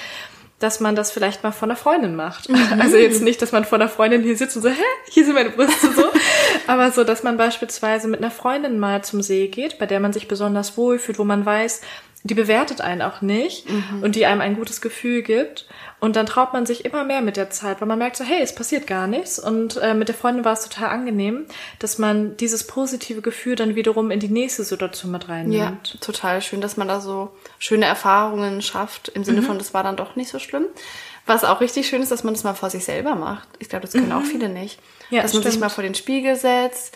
[0.59, 2.49] dass man das vielleicht mal von einer Freundin macht.
[2.49, 2.57] Mhm.
[2.79, 5.33] Also jetzt nicht, dass man vor einer Freundin hier sitzt und so, hä, hier sind
[5.33, 6.05] meine Brüste so,
[6.67, 10.13] aber so, dass man beispielsweise mit einer Freundin mal zum See geht, bei der man
[10.13, 11.81] sich besonders wohlfühlt, wo man weiß,
[12.24, 14.03] die bewertet einen auch nicht mhm.
[14.03, 15.68] und die einem ein gutes Gefühl gibt.
[15.99, 18.39] Und dann traut man sich immer mehr mit der Zeit, weil man merkt so, hey,
[18.41, 19.39] es passiert gar nichts.
[19.39, 21.45] Und äh, mit der Freundin war es total angenehm,
[21.80, 25.53] dass man dieses positive Gefühl dann wiederum in die nächste Situation mit reinnimmt.
[25.93, 29.45] Ja, total schön, dass man da so schöne Erfahrungen schafft, im Sinne mhm.
[29.45, 30.65] von, das war dann doch nicht so schlimm.
[31.26, 33.47] Was auch richtig schön ist, dass man das mal vor sich selber macht.
[33.59, 34.11] Ich glaube, das können mhm.
[34.13, 34.80] auch viele nicht.
[35.09, 35.53] Ja, dass man stimmt.
[35.53, 36.95] sich mal vor den Spiegel setzt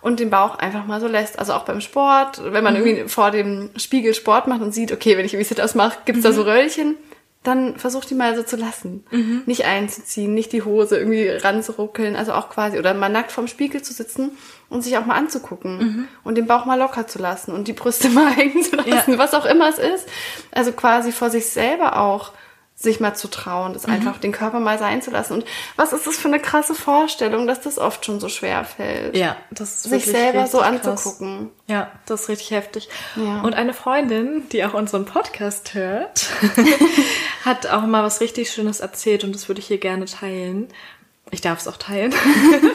[0.00, 1.38] und den Bauch einfach mal so lässt.
[1.38, 2.86] Also auch beim Sport, wenn man mhm.
[2.86, 6.22] irgendwie vor dem Spiegel Sport macht und sieht, okay, wenn ich irgendwie Sit-Ups mache, gibt's
[6.22, 6.28] mhm.
[6.28, 6.96] da so Röllchen,
[7.42, 9.04] dann versuch die mal so zu lassen.
[9.10, 9.42] Mhm.
[9.46, 13.82] Nicht einzuziehen, nicht die Hose irgendwie ranzuruckeln, also auch quasi, oder mal nackt vorm Spiegel
[13.82, 14.32] zu sitzen
[14.68, 16.08] und sich auch mal anzugucken mhm.
[16.24, 19.18] und den Bauch mal locker zu lassen und die Brüste mal hängen zu lassen, ja.
[19.18, 20.08] was auch immer es ist.
[20.50, 22.32] Also quasi vor sich selber auch
[22.80, 23.94] sich mal zu trauen, das mhm.
[23.94, 25.32] einfach den Körper mal sein zu lassen.
[25.32, 29.16] Und was ist das für eine krasse Vorstellung, dass das oft schon so schwer fällt?
[29.16, 31.50] Ja, das ist sich selber so anzugucken.
[31.50, 31.66] Krass.
[31.66, 32.88] Ja, das ist richtig heftig.
[33.16, 33.40] Ja.
[33.40, 36.28] Und eine Freundin, die auch unseren Podcast hört,
[37.44, 40.68] hat auch mal was richtig Schönes erzählt und das würde ich hier gerne teilen.
[41.32, 42.14] Ich darf es auch teilen.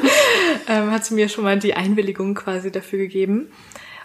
[0.68, 3.54] ähm, hat sie mir schon mal die Einwilligung quasi dafür gegeben.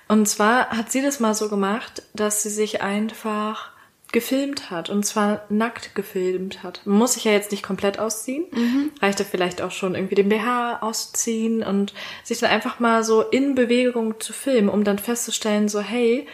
[0.07, 3.72] Und zwar hat sie das mal so gemacht, dass sie sich einfach
[4.11, 6.86] gefilmt hat und zwar nackt gefilmt hat.
[6.86, 8.46] Muss sich ja jetzt nicht komplett ausziehen.
[8.52, 8.90] Mhm.
[9.00, 11.92] Reicht ja vielleicht auch schon irgendwie den BH ausziehen und
[12.24, 16.26] sich dann einfach mal so in Bewegung zu filmen, um dann festzustellen, so hey,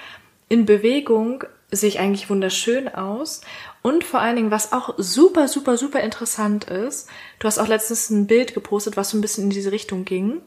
[0.48, 3.40] in Bewegung sehe ich eigentlich wunderschön aus.
[3.82, 7.08] Und vor allen Dingen, was auch super, super, super interessant ist,
[7.40, 10.42] du hast auch letztens ein Bild gepostet, was so ein bisschen in diese Richtung ging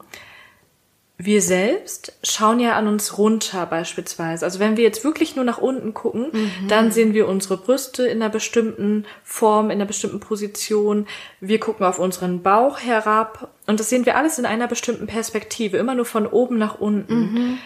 [1.20, 4.44] wir selbst schauen ja an uns runter beispielsweise.
[4.44, 6.68] Also wenn wir jetzt wirklich nur nach unten gucken, mhm.
[6.68, 11.08] dann sehen wir unsere Brüste in einer bestimmten Form, in einer bestimmten Position.
[11.40, 15.76] Wir gucken auf unseren Bauch herab und das sehen wir alles in einer bestimmten Perspektive,
[15.76, 17.32] immer nur von oben nach unten.
[17.32, 17.58] Mhm.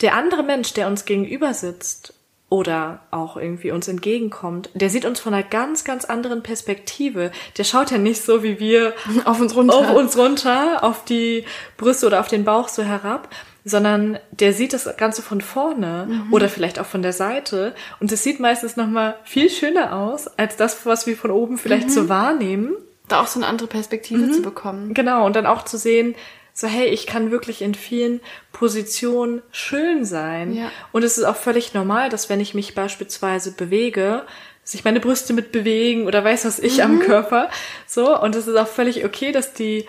[0.00, 2.14] Der andere Mensch, der uns gegenüber sitzt,
[2.50, 7.30] oder auch irgendwie uns entgegenkommt, der sieht uns von einer ganz, ganz anderen Perspektive.
[7.56, 8.92] Der schaut ja nicht so wie wir
[9.24, 11.44] auf uns runter, auf uns runter, auf die
[11.78, 13.28] Brüste oder auf den Bauch so herab,
[13.64, 16.32] sondern der sieht das Ganze von vorne mhm.
[16.32, 20.56] oder vielleicht auch von der Seite und es sieht meistens nochmal viel schöner aus als
[20.56, 21.92] das, was wir von oben vielleicht mhm.
[21.92, 22.72] so wahrnehmen.
[23.06, 24.32] Da auch so eine andere Perspektive mhm.
[24.32, 24.94] zu bekommen.
[24.94, 26.14] Genau, und dann auch zu sehen,
[26.60, 28.20] so hey, ich kann wirklich in vielen
[28.52, 30.54] Positionen schön sein.
[30.54, 30.70] Ja.
[30.92, 34.24] Und es ist auch völlig normal, dass wenn ich mich beispielsweise bewege,
[34.62, 36.82] sich meine Brüste mit bewegen oder weiß was ich mhm.
[36.82, 37.48] am Körper.
[37.86, 39.86] So, und es ist auch völlig okay, dass die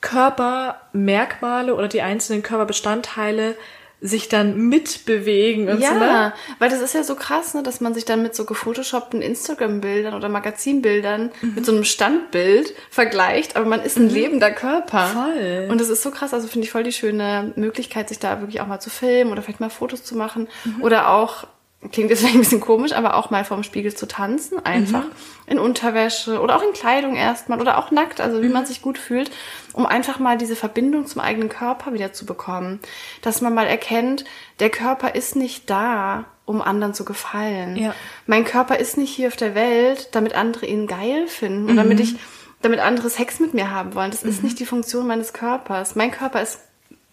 [0.00, 3.56] Körpermerkmale oder die einzelnen Körperbestandteile
[4.04, 5.94] sich dann mitbewegen und ja, so.
[5.94, 6.32] Ne?
[6.58, 10.14] weil das ist ja so krass, ne, dass man sich dann mit so gefotoshoppten Instagram-Bildern
[10.14, 11.54] oder Magazinbildern Mhm.
[11.54, 15.06] mit so einem Standbild vergleicht, aber man ist ein lebender Körper.
[15.06, 15.68] Voll.
[15.70, 18.60] Und das ist so krass, also finde ich voll die schöne Möglichkeit, sich da wirklich
[18.60, 20.82] auch mal zu filmen oder vielleicht mal Fotos zu machen Mhm.
[20.82, 21.44] oder auch
[21.90, 25.10] Klingt jetzt vielleicht ein bisschen komisch, aber auch mal vorm Spiegel zu tanzen, einfach Mhm.
[25.46, 28.52] in Unterwäsche oder auch in Kleidung erstmal oder auch nackt, also wie Mhm.
[28.52, 29.30] man sich gut fühlt,
[29.72, 32.78] um einfach mal diese Verbindung zum eigenen Körper wieder zu bekommen.
[33.22, 34.24] Dass man mal erkennt,
[34.60, 37.76] der Körper ist nicht da, um anderen zu gefallen.
[37.76, 37.94] Ja.
[38.26, 41.98] Mein Körper ist nicht hier auf der Welt, damit andere ihn geil finden und damit
[42.00, 42.16] ich,
[42.62, 44.10] damit andere Sex mit mir haben wollen.
[44.10, 45.94] Das ist nicht die Funktion meines Körpers.
[45.96, 46.60] Mein Körper ist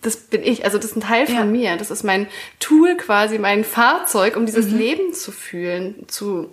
[0.01, 1.45] das bin ich, also das ist ein Teil von Ja.
[1.45, 1.77] mir.
[1.77, 2.27] Das ist mein
[2.59, 6.49] Tool quasi, mein Fahrzeug, um dieses Leben zu fühlen, zu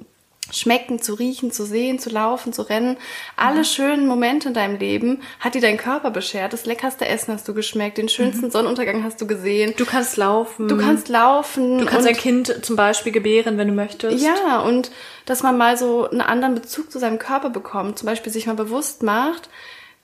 [0.53, 2.97] schmecken, zu riechen, zu sehen, zu laufen, zu rennen.
[3.37, 6.53] Alle schönen Momente in deinem Leben hat dir dein Körper beschert.
[6.53, 9.75] Das leckerste Essen hast du geschmeckt, den schönsten Sonnenuntergang hast du gesehen.
[9.77, 10.69] Du kannst laufen.
[10.69, 11.79] Du kannst laufen.
[11.79, 14.25] Du kannst ein Kind zum Beispiel gebären, wenn du möchtest.
[14.25, 14.93] ja, und
[15.25, 18.55] dass man mal so einen anderen Bezug zu seinem Körper bekommt, zum Beispiel sich mal
[18.55, 19.49] bewusst macht,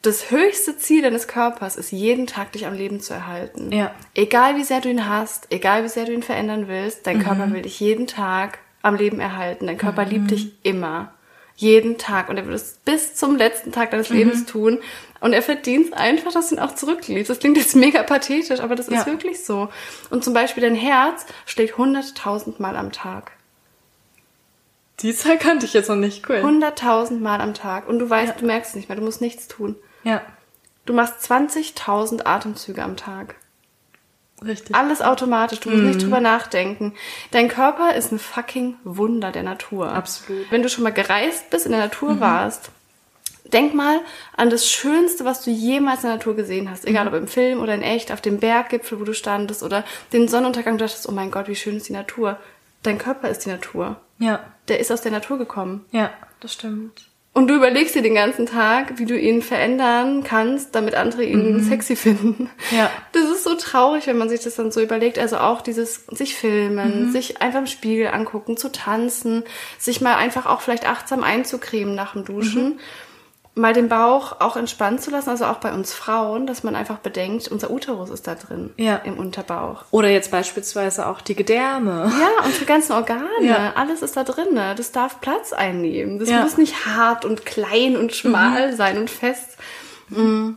[0.03, 3.71] das höchste Ziel deines Körpers ist, jeden Tag dich am Leben zu erhalten.
[3.73, 3.95] Ja.
[4.15, 7.23] Egal wie sehr du ihn hast, egal wie sehr du ihn verändern willst, dein Mhm.
[7.23, 9.67] Körper will dich jeden Tag am Leben erhalten.
[9.67, 9.81] Dein Mhm.
[9.81, 11.13] Körper liebt dich immer.
[11.55, 12.29] Jeden Tag.
[12.29, 14.17] Und er wird es bis zum letzten Tag deines Mhm.
[14.17, 14.81] Lebens tun.
[15.21, 17.31] Und er verdient einfach, dass du ihn auch zurückliebst.
[17.31, 19.07] Das klingt jetzt mega pathetisch, aber das ist Ja.
[19.07, 19.69] wirklich so.
[20.11, 23.31] Und zum Beispiel dein Herz schlägt 100.000 Mal am Tag.
[25.01, 26.29] Die Zahl kannte ich jetzt noch nicht.
[26.29, 26.43] Cool.
[26.43, 27.89] 100.000 Mal am Tag.
[27.89, 29.77] Und du weißt, du merkst es nicht mehr, du musst nichts tun.
[30.05, 30.23] Ja,
[30.85, 33.37] Du machst 20.000 Atemzüge am Tag.
[34.45, 34.75] richtig.
[34.75, 35.89] Alles automatisch, du musst Mhm.
[35.89, 36.95] nicht drüber nachdenken.
[37.31, 39.93] Dein Körper ist ein fucking Wunder der Natur.
[39.93, 40.47] Absolut.
[40.47, 40.51] Mhm.
[40.51, 42.71] Wenn du schon mal gereist bist, in der Natur warst,
[43.45, 44.01] denk mal
[44.37, 46.83] an das Schönste, was du jemals in der Natur gesehen hast.
[46.83, 46.91] Mhm.
[46.91, 50.27] Egal ob im Film oder in echt, auf dem Berggipfel, wo du standest oder den
[50.27, 52.39] Sonnenuntergang, du dachtest, oh mein Gott, wie schön ist die Natur.
[52.83, 54.01] Dein Körper ist die Natur.
[54.19, 55.85] Ja, Der ist aus der Natur gekommen.
[55.93, 57.09] ja, das stimmt.
[57.35, 61.63] Und du überlegst dir den ganzen Tag, wie du ihn verändern kannst, damit andere ihn
[61.65, 62.51] sexy finden.
[62.71, 62.91] Ja.
[63.13, 65.19] Das ist so traurig, wenn man sich das dann so überlegt.
[65.19, 69.45] Also auch dieses sich filmen, sich einfach im Spiegel angucken, zu tanzen,
[69.79, 72.81] sich mal einfach auch vielleicht achtsam einzucremen nach dem Duschen.
[73.55, 76.97] Mal den Bauch auch entspannt zu lassen, also auch bei uns Frauen, dass man einfach
[76.99, 78.97] bedenkt, unser Uterus ist da drin, Ja.
[78.97, 79.85] im Unterbauch.
[79.91, 82.11] Oder jetzt beispielsweise auch die Gedärme.
[82.19, 83.29] Ja, und für ganzen Organe.
[83.43, 83.73] Ja.
[83.75, 84.55] Alles ist da drin.
[84.55, 84.75] ne?
[84.75, 86.19] Das darf Platz einnehmen.
[86.19, 86.39] Das Ja.
[86.39, 86.43] Mhm.
[86.45, 89.59] muss nicht hart und klein und schmal sein und fest.
[90.09, 90.53] Mm.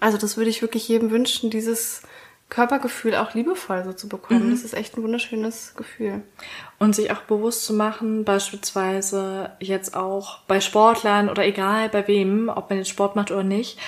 [0.00, 2.02] Also das würde ich wirklich jedem wünschen, dieses
[2.48, 4.46] Körpergefühl auch liebevoll so zu bekommen.
[4.46, 4.50] Mhm.
[4.52, 6.22] Das ist echt ein wunderschönes Gefühl.
[6.78, 12.48] Und sich auch bewusst zu machen, beispielsweise jetzt auch bei Sportlern oder egal bei wem,
[12.48, 13.78] ob man jetzt Sport macht oder nicht.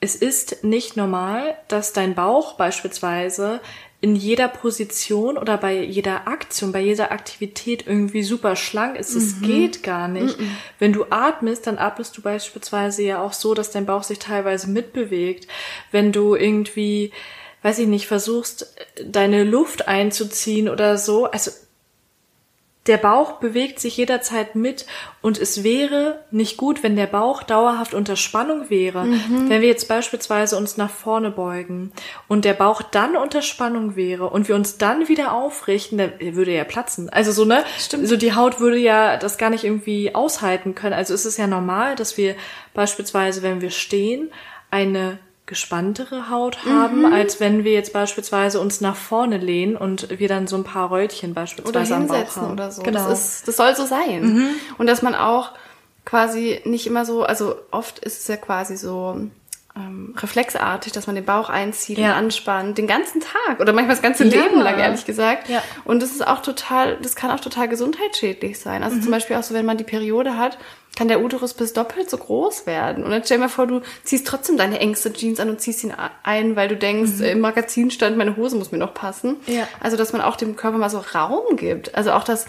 [0.00, 3.60] Es ist nicht normal, dass dein Bauch beispielsweise
[4.02, 9.14] in jeder Position oder bei jeder Aktion, bei jeder Aktivität irgendwie super schlank ist.
[9.14, 10.36] Es geht gar nicht.
[10.78, 14.68] Wenn du atmest, dann atmest du beispielsweise ja auch so, dass dein Bauch sich teilweise
[14.68, 15.48] mitbewegt.
[15.92, 17.10] Wenn du irgendwie,
[17.66, 21.50] weiß ich nicht, versuchst, deine Luft einzuziehen oder so, also
[22.86, 24.86] der Bauch bewegt sich jederzeit mit
[25.20, 29.04] und es wäre nicht gut, wenn der Bauch dauerhaft unter Spannung wäre.
[29.28, 31.90] Wenn wir jetzt beispielsweise uns nach vorne beugen
[32.28, 36.52] und der Bauch dann unter Spannung wäre und wir uns dann wieder aufrichten, dann würde
[36.52, 37.10] er ja platzen.
[37.10, 37.64] Also so, ne?
[37.80, 38.06] Stimmt.
[38.06, 40.94] So die Haut würde ja das gar nicht irgendwie aushalten können.
[40.94, 42.36] Also es ist ja normal, dass wir
[42.74, 44.30] beispielsweise, wenn wir stehen,
[44.70, 50.28] eine gespanntere Haut haben, als wenn wir jetzt beispielsweise uns nach vorne lehnen und wir
[50.28, 52.52] dann so ein paar Röllchen Oder beispielsweise am Bauch haben.
[52.52, 52.82] oder so.
[52.82, 53.08] Genau.
[53.08, 54.48] Das, ist, das soll so sein.
[54.76, 55.52] Und dass man auch
[56.04, 59.20] quasi nicht immer so, also oft ist es ja quasi so
[59.76, 62.06] ähm, reflexartig, dass man den Bauch einzieht Ja.
[62.12, 64.42] und anspannt, den ganzen Tag oder manchmal das ganze Ja.
[64.42, 65.48] Leben lang, ehrlich gesagt.
[65.48, 65.62] Ja.
[65.84, 68.82] Und das ist auch total, das kann auch total gesundheitsschädlich sein.
[68.82, 69.02] Also Mhm.
[69.02, 70.56] zum Beispiel auch so, wenn man die Periode hat,
[70.96, 73.04] kann der Uterus bis doppelt so groß werden.
[73.04, 75.84] Und dann stell dir mal vor, du ziehst trotzdem deine engste Jeans an und ziehst
[75.84, 79.36] ihn ein, weil du denkst, im Magazin stand, meine Hose muss mir noch passen.
[79.46, 79.54] Mhm.
[79.56, 79.68] Ja.
[79.80, 81.94] Also, dass man auch dem Körper mal so Raum gibt.
[81.94, 82.46] Also auch, dass,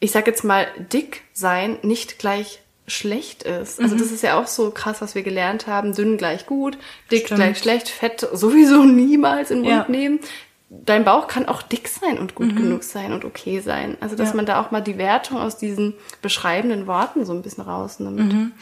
[0.00, 3.78] ich sag jetzt mal, dick sein nicht gleich schlecht ist.
[3.78, 3.84] Mhm.
[3.84, 5.94] Also das ist ja auch so krass, was wir gelernt haben.
[5.94, 6.76] Dünn gleich gut,
[7.10, 7.38] dick Stimmt.
[7.40, 9.84] gleich schlecht, Fett sowieso niemals in den Mund Ja.
[9.88, 9.94] Mhm.
[10.00, 10.20] nehmen.
[10.74, 13.98] Dein Bauch kann auch dick sein und gut genug sein und okay sein.
[14.00, 14.36] Also dass Ja.
[14.36, 18.32] man da auch mal die Wertung aus diesen beschreibenden Worten so ein bisschen rausnimmt.
[18.32, 18.52] Mhm.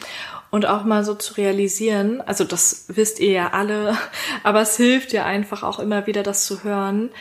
[0.49, 3.97] Und auch mal so zu realisieren, also das wisst ihr ja alle,
[4.43, 7.11] aber es hilft ja einfach auch immer wieder, das zu hören.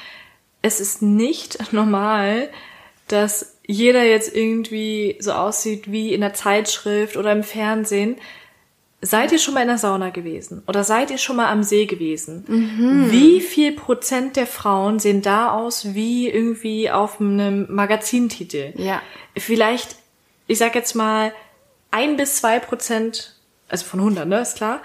[0.60, 2.48] Es ist nicht normal,
[3.06, 8.16] dass jeder jetzt irgendwie so aussieht wie in der Zeitschrift oder im Fernsehen.
[9.00, 10.62] Seid ihr schon mal in der Sauna gewesen?
[10.66, 12.44] Oder seid ihr schon mal am See gewesen?
[12.48, 13.10] Mhm.
[13.10, 18.72] Wie viel Prozent der Frauen sehen da aus wie irgendwie auf einem Magazintitel?
[18.76, 19.00] Ja.
[19.36, 19.96] Vielleicht,
[20.48, 21.32] ich sag jetzt mal,
[21.92, 23.36] ein bis zwei Prozent,
[23.68, 24.82] also von 100, ne, ist klar.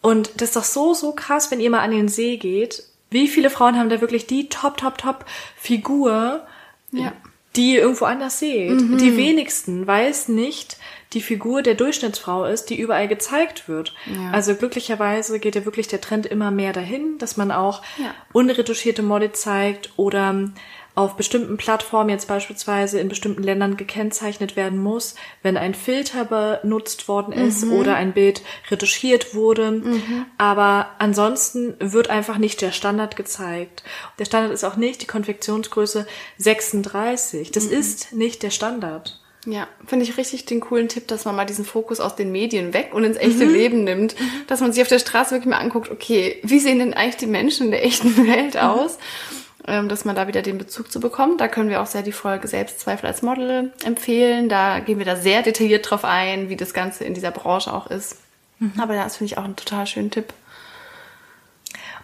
[0.00, 2.84] Und das ist doch so, so krass, wenn ihr mal an den See geht.
[3.10, 6.46] Wie viele Frauen haben da wirklich die top, top, top Figur,
[6.90, 7.12] ja.
[7.58, 8.70] Die ihr irgendwo anders seht?
[8.70, 8.98] Mhm.
[8.98, 10.78] Die wenigsten weiß nicht,
[11.12, 13.94] die Figur der Durchschnittsfrau ist, die überall gezeigt wird.
[14.06, 14.30] Ja.
[14.30, 18.14] Also glücklicherweise geht ja wirklich der Trend immer mehr dahin, dass man auch ja.
[18.32, 20.50] unretuschierte Mode zeigt oder
[20.98, 27.06] auf bestimmten Plattformen jetzt beispielsweise in bestimmten Ländern gekennzeichnet werden muss, wenn ein Filter benutzt
[27.06, 27.74] worden ist mhm.
[27.74, 29.70] oder ein Bild retuschiert wurde.
[29.70, 30.26] Mhm.
[30.38, 33.84] Aber ansonsten wird einfach nicht der Standard gezeigt.
[34.18, 36.04] Der Standard ist auch nicht die Konfektionsgröße
[36.38, 37.52] 36.
[37.52, 37.72] Das mhm.
[37.74, 39.20] ist nicht der Standard.
[39.46, 42.74] Ja, finde ich richtig den coolen Tipp, dass man mal diesen Fokus aus den Medien
[42.74, 43.52] weg und ins echte mhm.
[43.52, 44.18] Leben nimmt.
[44.18, 44.30] Mhm.
[44.48, 47.26] Dass man sich auf der Straße wirklich mal anguckt, okay, wie sehen denn eigentlich die
[47.26, 48.60] Menschen in der echten Welt mhm.
[49.68, 51.42] Ähm, dass man da wieder den Bezug zu bekommt.
[51.42, 54.48] Da können wir auch sehr die Folge Selbstzweifel als Model empfehlen.
[54.48, 57.86] Da gehen wir da sehr detailliert drauf ein, wie das Ganze in dieser Branche auch
[57.88, 58.16] ist.
[58.60, 58.72] Mhm.
[58.78, 60.32] Aber das finde ich auch einen total schönen Tipp.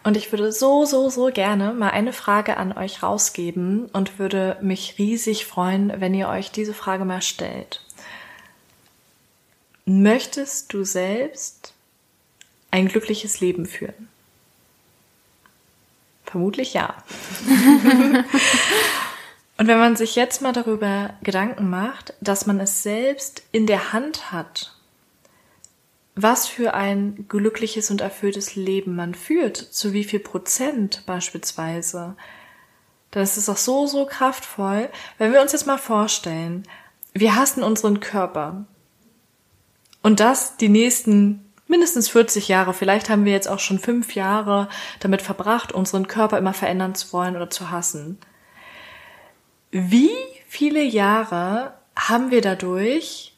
[0.03, 4.59] Und ich würde so, so, so gerne mal eine Frage an euch rausgeben und würde
[4.61, 7.81] mich riesig freuen, wenn ihr euch diese Frage mal stellt.
[9.87, 11.73] Möchtest du selbst
[12.71, 14.09] ein glückliches Leben führen?
[16.35, 16.97] Vermutlich ja.
[19.57, 23.93] und wenn man sich jetzt mal darüber Gedanken macht, dass man es selbst in der
[23.93, 24.77] Hand hat,
[26.17, 32.17] was für ein glückliches und erfülltes Leben man führt, zu wie viel Prozent beispielsweise,
[33.13, 36.65] dann ist es auch so, so kraftvoll, wenn wir uns jetzt mal vorstellen,
[37.13, 38.65] wir hassen unseren Körper.
[40.03, 41.44] Und das die nächsten
[41.75, 44.69] mindestens 40 Jahre, vielleicht haben wir jetzt auch schon fünf Jahre
[45.01, 48.17] damit verbracht, unseren Körper immer verändern zu wollen oder zu hassen.
[49.73, 50.15] Wie
[50.47, 53.35] viele Jahre haben wir dadurch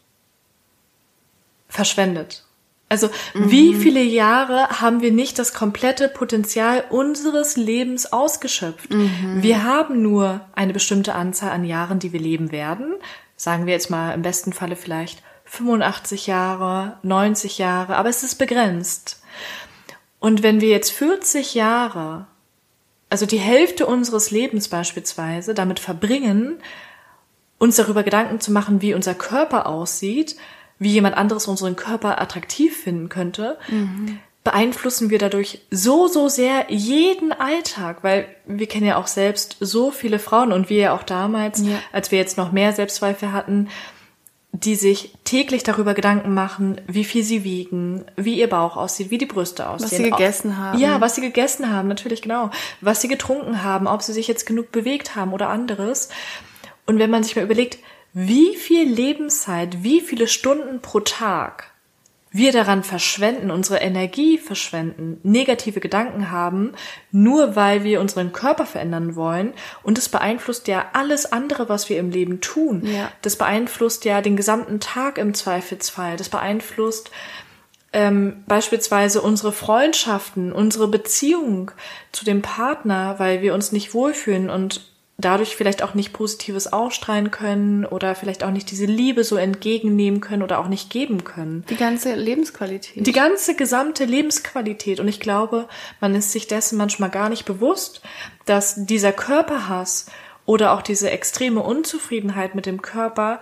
[1.66, 2.44] verschwendet?
[2.90, 3.50] Also mhm.
[3.50, 8.92] wie viele Jahre haben wir nicht das komplette Potenzial unseres Lebens ausgeschöpft?
[8.92, 9.42] Mhm.
[9.42, 12.96] Wir haben nur eine bestimmte Anzahl an Jahren, die wir leben werden.
[13.34, 15.22] Sagen wir jetzt mal im besten Falle vielleicht
[15.56, 19.22] 85 Jahre, 90 Jahre, aber es ist begrenzt.
[20.18, 22.26] Und wenn wir jetzt 40 Jahre,
[23.10, 26.58] also die Hälfte unseres Lebens beispielsweise, damit verbringen,
[27.58, 30.36] uns darüber Gedanken zu machen, wie unser Körper aussieht,
[30.78, 34.18] wie jemand anderes unseren Körper attraktiv finden könnte, mhm.
[34.44, 39.90] beeinflussen wir dadurch so, so sehr jeden Alltag, weil wir kennen ja auch selbst so
[39.90, 41.78] viele Frauen und wir ja auch damals, ja.
[41.92, 43.68] als wir jetzt noch mehr Selbstzweifel hatten,
[44.60, 49.18] die sich täglich darüber Gedanken machen, wie viel sie wiegen, wie ihr Bauch aussieht, wie
[49.18, 49.90] die Brüste aussehen.
[49.90, 50.78] Was sie gegessen haben.
[50.78, 52.50] Ja, was sie gegessen haben, natürlich genau.
[52.80, 56.08] Was sie getrunken haben, ob sie sich jetzt genug bewegt haben oder anderes.
[56.86, 57.78] Und wenn man sich mal überlegt,
[58.12, 61.72] wie viel Lebenszeit, wie viele Stunden pro Tag
[62.36, 66.72] wir daran verschwenden, unsere Energie verschwenden, negative Gedanken haben,
[67.12, 69.52] nur weil wir unseren Körper verändern wollen.
[69.82, 72.82] Und das beeinflusst ja alles andere, was wir im Leben tun.
[72.84, 73.10] Ja.
[73.22, 76.16] Das beeinflusst ja den gesamten Tag im Zweifelsfall.
[76.16, 77.10] Das beeinflusst
[77.92, 81.70] ähm, beispielsweise unsere Freundschaften, unsere Beziehung
[82.12, 87.30] zu dem Partner, weil wir uns nicht wohlfühlen und dadurch vielleicht auch nicht Positives ausstrahlen
[87.30, 91.64] können oder vielleicht auch nicht diese Liebe so entgegennehmen können oder auch nicht geben können.
[91.70, 93.06] Die ganze Lebensqualität.
[93.06, 95.00] Die ganze gesamte Lebensqualität.
[95.00, 95.68] Und ich glaube,
[96.00, 98.02] man ist sich dessen manchmal gar nicht bewusst,
[98.44, 100.06] dass dieser Körperhass
[100.44, 103.40] oder auch diese extreme Unzufriedenheit mit dem Körper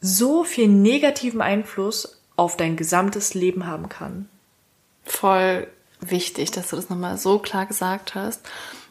[0.00, 4.28] so viel negativen Einfluss auf dein gesamtes Leben haben kann.
[5.04, 5.66] Voll
[6.00, 8.42] wichtig, dass du das nochmal so klar gesagt hast.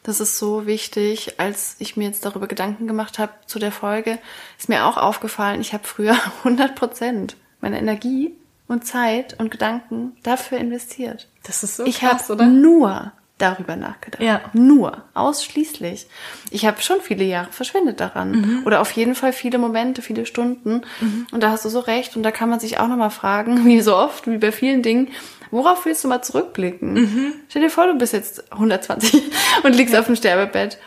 [0.06, 1.40] Das ist so wichtig.
[1.40, 4.20] Als ich mir jetzt darüber Gedanken gemacht habe zu der Folge,
[4.60, 8.36] ist mir auch aufgefallen, ich habe früher 100 Prozent meiner Energie
[8.68, 11.28] und Zeit und Gedanken dafür investiert.
[11.44, 12.46] Das ist so ich krass, oder?
[12.46, 14.22] nur darüber nachgedacht.
[14.22, 14.42] Ja.
[14.54, 16.08] Nur, ausschließlich.
[16.52, 18.32] Ich habe schon viele Jahre verschwendet daran.
[18.32, 18.62] Mhm.
[18.66, 20.82] Oder auf jeden Fall viele Momente, viele Stunden.
[21.02, 21.28] Mhm.
[21.32, 22.16] Und da hast du so recht.
[22.16, 25.10] Und da kann man sich auch nochmal fragen, wie so oft, wie bei vielen Dingen,
[25.56, 26.94] worauf willst du mal zurückblicken?
[26.94, 27.34] Mhm.
[27.48, 29.24] Stell dir vor, du bist jetzt 120
[29.64, 30.02] und liegst ja.
[30.02, 30.78] auf dem Sterbebett.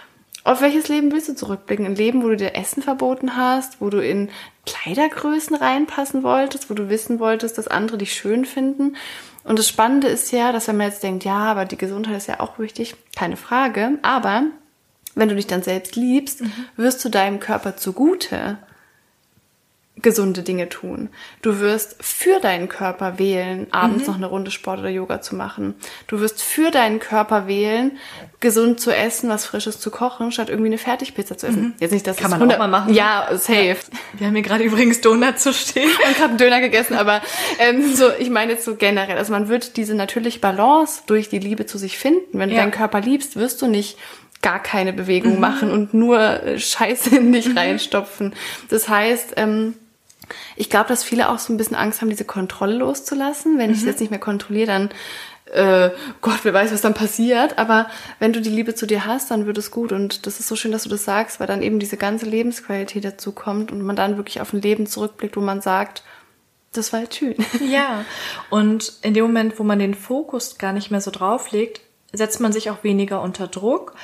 [0.44, 1.86] Auf welches Leben willst du zurückblicken?
[1.86, 4.30] Ein Leben, wo du dir Essen verboten hast, wo du in
[4.66, 8.96] Kleidergrößen reinpassen wolltest, wo du wissen wolltest, dass andere dich schön finden.
[9.44, 12.28] Und das Spannende ist ja, dass wenn man jetzt denkt, ja, aber die Gesundheit ist
[12.28, 13.98] ja auch wichtig, keine Frage.
[14.02, 14.44] Aber
[15.14, 16.52] wenn du dich dann selbst liebst, mhm.
[16.76, 18.58] wirst du deinem Körper zugute
[20.02, 21.08] gesunde Dinge tun.
[21.42, 24.06] Du wirst für deinen Körper wählen, abends mhm.
[24.06, 25.74] noch eine Runde Sport oder Yoga zu machen.
[26.06, 27.98] Du wirst für deinen Körper wählen,
[28.40, 31.62] gesund zu essen, was Frisches zu kochen, statt irgendwie eine Fertigpizza zu essen.
[31.62, 31.74] Mhm.
[31.80, 32.94] Jetzt nicht, das kann man 100, auch mal machen.
[32.94, 33.68] Ja, safe.
[33.68, 33.76] Ja.
[34.18, 37.20] Wir haben hier gerade übrigens Donuts zu stehen und gerade einen Döner gegessen, aber
[37.58, 41.38] ähm, so, ich meine jetzt so generell, also man wird diese natürliche Balance durch die
[41.38, 42.38] Liebe zu sich finden.
[42.38, 42.62] Wenn du ja.
[42.62, 43.98] deinen Körper liebst, wirst du nicht
[44.42, 45.40] gar keine Bewegung mhm.
[45.40, 47.58] machen und nur äh, Scheiße in dich mhm.
[47.58, 48.34] reinstopfen.
[48.68, 49.74] Das heißt, ähm,
[50.56, 53.58] ich glaube, dass viele auch so ein bisschen Angst haben, diese Kontrolle loszulassen.
[53.58, 53.76] Wenn mhm.
[53.76, 54.90] ich jetzt nicht mehr kontrolliere, dann
[55.52, 57.58] äh, Gott, wer weiß, was dann passiert.
[57.58, 59.92] Aber wenn du die Liebe zu dir hast, dann wird es gut.
[59.92, 63.04] Und das ist so schön, dass du das sagst, weil dann eben diese ganze Lebensqualität
[63.04, 66.02] dazu kommt und man dann wirklich auf ein Leben zurückblickt, wo man sagt,
[66.72, 67.36] das war jetzt schön.
[67.60, 68.04] Ja,
[68.50, 71.80] und in dem Moment, wo man den Fokus gar nicht mehr so drauf legt,
[72.12, 73.94] setzt man sich auch weniger unter Druck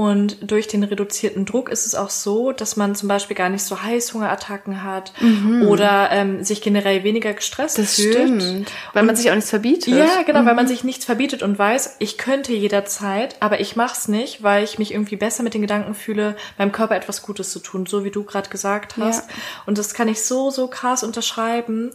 [0.00, 3.62] und durch den reduzierten Druck ist es auch so, dass man zum Beispiel gar nicht
[3.62, 5.68] so Heißhungerattacken hat mhm.
[5.68, 8.14] oder ähm, sich generell weniger gestresst das fühlt.
[8.14, 8.72] Stimmt.
[8.94, 9.92] Weil und, man sich auch nichts verbietet.
[9.92, 10.46] Ja, genau, mhm.
[10.46, 14.64] weil man sich nichts verbietet und weiß, ich könnte jederzeit, aber ich mach's nicht, weil
[14.64, 18.02] ich mich irgendwie besser mit den Gedanken fühle, meinem Körper etwas Gutes zu tun, so
[18.02, 19.28] wie du gerade gesagt hast.
[19.28, 19.36] Ja.
[19.66, 21.90] Und das kann ich so, so krass unterschreiben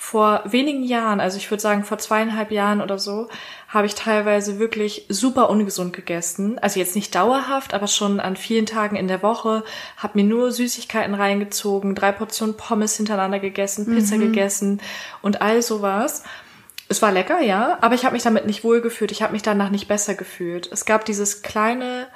[0.00, 3.26] vor wenigen Jahren, also ich würde sagen vor zweieinhalb Jahren oder so,
[3.68, 6.58] habe ich teilweise wirklich super ungesund gegessen.
[6.58, 9.62] Also jetzt nicht dauerhaft, aber schon an vielen Tagen in der Woche.
[9.98, 14.20] Habe mir nur Süßigkeiten reingezogen, drei Portionen Pommes hintereinander gegessen, Pizza mhm.
[14.20, 14.80] gegessen
[15.20, 16.22] und all sowas.
[16.88, 19.12] Es war lecker, ja, aber ich habe mich damit nicht wohl gefühlt.
[19.12, 20.70] Ich habe mich danach nicht besser gefühlt.
[20.72, 22.06] Es gab dieses kleine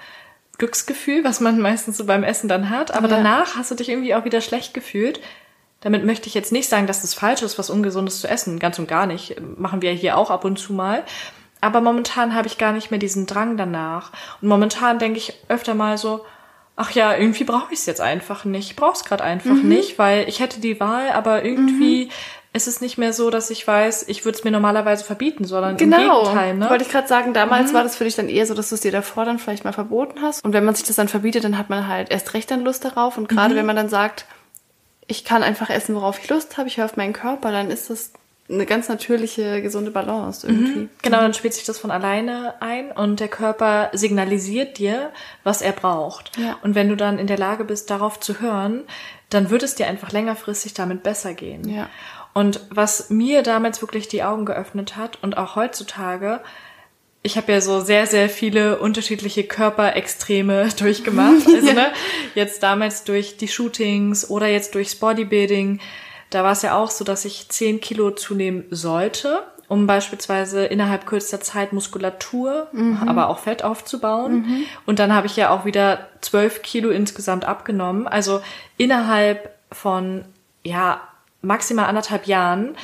[0.57, 3.17] Glücksgefühl, was man meistens so beim Essen dann hat, aber ja.
[3.17, 5.21] danach hast du dich irgendwie auch wieder schlecht gefühlt.
[5.83, 8.59] Damit möchte ich jetzt nicht sagen, dass es falsch ist, was Ungesundes zu essen.
[8.59, 9.37] Ganz und gar nicht.
[9.59, 11.05] Machen wir hier auch ab und zu mal.
[11.63, 14.11] Aber momentan habe ich gar nicht mehr diesen Drang danach.
[14.43, 16.27] Und momentan denke ich öfter mal so,
[16.75, 18.71] ach ja, irgendwie brauche ich es jetzt einfach nicht.
[18.73, 19.69] Ich brauche es gerade einfach mhm.
[19.69, 22.11] nicht, weil ich hätte die Wahl, aber irgendwie mhm.
[22.53, 25.77] ist es nicht mehr so, dass ich weiß, ich würde es mir normalerweise verbieten, sondern
[25.77, 25.97] genau.
[25.97, 26.55] im Gegenteil.
[26.55, 26.69] Ne?
[26.69, 27.77] Wollte ich gerade sagen, damals mhm.
[27.77, 29.73] war das für dich dann eher so, dass du es dir davor dann vielleicht mal
[29.73, 30.45] verboten hast.
[30.45, 32.85] Und wenn man sich das dann verbietet, dann hat man halt erst recht dann Lust
[32.85, 33.17] darauf.
[33.17, 33.59] Und gerade mhm.
[33.59, 34.27] wenn man dann sagt,
[35.07, 37.89] ich kann einfach essen, worauf ich Lust habe, ich höre auf meinen Körper, dann ist
[37.89, 38.13] das
[38.53, 40.81] eine ganz natürliche, gesunde Balance irgendwie.
[40.81, 40.91] Mhm.
[41.03, 45.11] Genau, dann spielt sich das von alleine ein und der Körper signalisiert dir,
[45.43, 46.37] was er braucht.
[46.39, 46.59] Ja.
[46.63, 48.85] Und wenn du dann in der Lage bist, darauf zu hören,
[49.31, 51.69] dann wird es dir einfach längerfristig damit besser gehen.
[51.69, 51.89] Ja.
[52.35, 56.41] Und was mir damals wirklich die Augen geöffnet hat und auch heutzutage,
[57.23, 61.47] ich habe ja so sehr, sehr viele unterschiedliche Körperextreme durchgemacht.
[61.47, 61.93] Also ne,
[62.35, 65.81] jetzt damals durch die Shootings oder jetzt durchs Bodybuilding.
[66.33, 71.07] Da war es ja auch so, dass ich 10 Kilo zunehmen sollte, um beispielsweise innerhalb
[71.07, 73.07] kürzester Zeit Muskulatur, mhm.
[73.07, 74.35] aber auch Fett aufzubauen.
[74.35, 74.65] Mhm.
[74.87, 78.07] Und dann habe ich ja auch wieder 12 Kilo insgesamt abgenommen.
[78.07, 78.43] Also
[78.79, 80.25] innerhalb von,
[80.65, 81.01] ja,
[81.43, 82.77] maximal anderthalb Jahren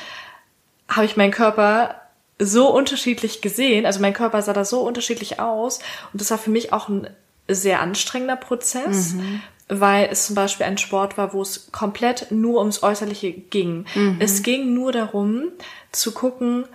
[0.87, 1.95] habe ich meinen Körper
[2.39, 3.85] so unterschiedlich gesehen.
[3.85, 5.79] Also mein Körper sah da so unterschiedlich aus.
[6.13, 7.07] Und das war für mich auch ein
[7.47, 9.41] sehr anstrengender Prozess, mhm.
[9.69, 13.85] Weil es zum Beispiel ein Sport war, wo es komplett nur ums Äußerliche ging.
[13.93, 14.17] Mhm.
[14.19, 15.43] Es ging nur darum,
[15.91, 16.65] zu gucken,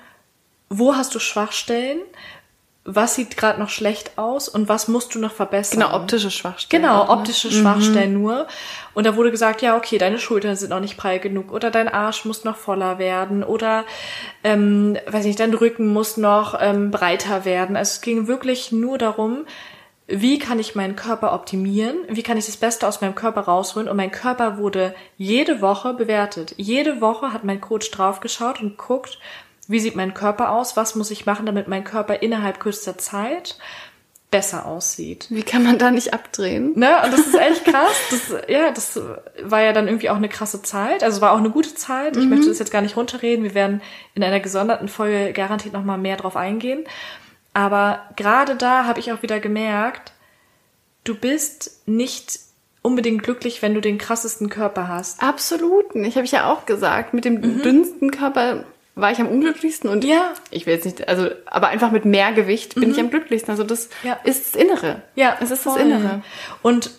[0.68, 1.98] wo hast du Schwachstellen,
[2.86, 5.80] was sieht gerade noch schlecht aus und was musst du noch verbessern.
[5.80, 6.82] Genau, optische Schwachstellen.
[6.82, 7.54] Genau, optische ne?
[7.54, 8.22] Schwachstellen mhm.
[8.22, 8.46] nur.
[8.92, 11.88] Und da wurde gesagt, ja, okay, deine Schultern sind noch nicht prall genug oder dein
[11.88, 13.84] Arsch muss noch voller werden oder,
[14.44, 17.74] ähm, weiß nicht, dein Rücken muss noch ähm, breiter werden.
[17.76, 19.46] Also es ging wirklich nur darum,
[20.06, 21.96] wie kann ich meinen Körper optimieren?
[22.08, 23.88] Wie kann ich das Beste aus meinem Körper rausholen?
[23.88, 26.54] Und mein Körper wurde jede Woche bewertet.
[26.58, 29.18] Jede Woche hat mein Coach draufgeschaut und guckt,
[29.66, 30.76] wie sieht mein Körper aus?
[30.76, 33.56] Was muss ich machen, damit mein Körper innerhalb kürzester Zeit
[34.30, 35.26] besser aussieht?
[35.30, 36.72] Wie kann man da nicht abdrehen?
[36.76, 36.90] Ne?
[37.02, 37.96] Und das ist echt krass.
[38.10, 39.00] Das, ja, das
[39.42, 41.02] war ja dann irgendwie auch eine krasse Zeit.
[41.02, 42.18] Also war auch eine gute Zeit.
[42.18, 42.30] Ich mhm.
[42.30, 43.42] möchte das jetzt gar nicht runterreden.
[43.42, 43.80] Wir werden
[44.14, 46.84] in einer gesonderten Folge garantiert nochmal mehr drauf eingehen.
[47.54, 50.12] Aber gerade da habe ich auch wieder gemerkt,
[51.04, 52.40] du bist nicht
[52.82, 55.22] unbedingt glücklich, wenn du den krassesten Körper hast.
[55.22, 55.94] Absolut.
[55.94, 57.62] Ich habe ich ja auch gesagt, mit dem mhm.
[57.62, 58.64] dünnsten Körper
[58.96, 60.34] war ich am unglücklichsten und ja.
[60.50, 62.90] ich will jetzt nicht, also, aber einfach mit mehr Gewicht bin mhm.
[62.90, 63.50] ich am glücklichsten.
[63.50, 64.18] Also das ja.
[64.24, 65.02] ist das Innere.
[65.14, 65.78] Ja, es ist voll.
[65.78, 66.22] das Innere.
[66.62, 66.90] Und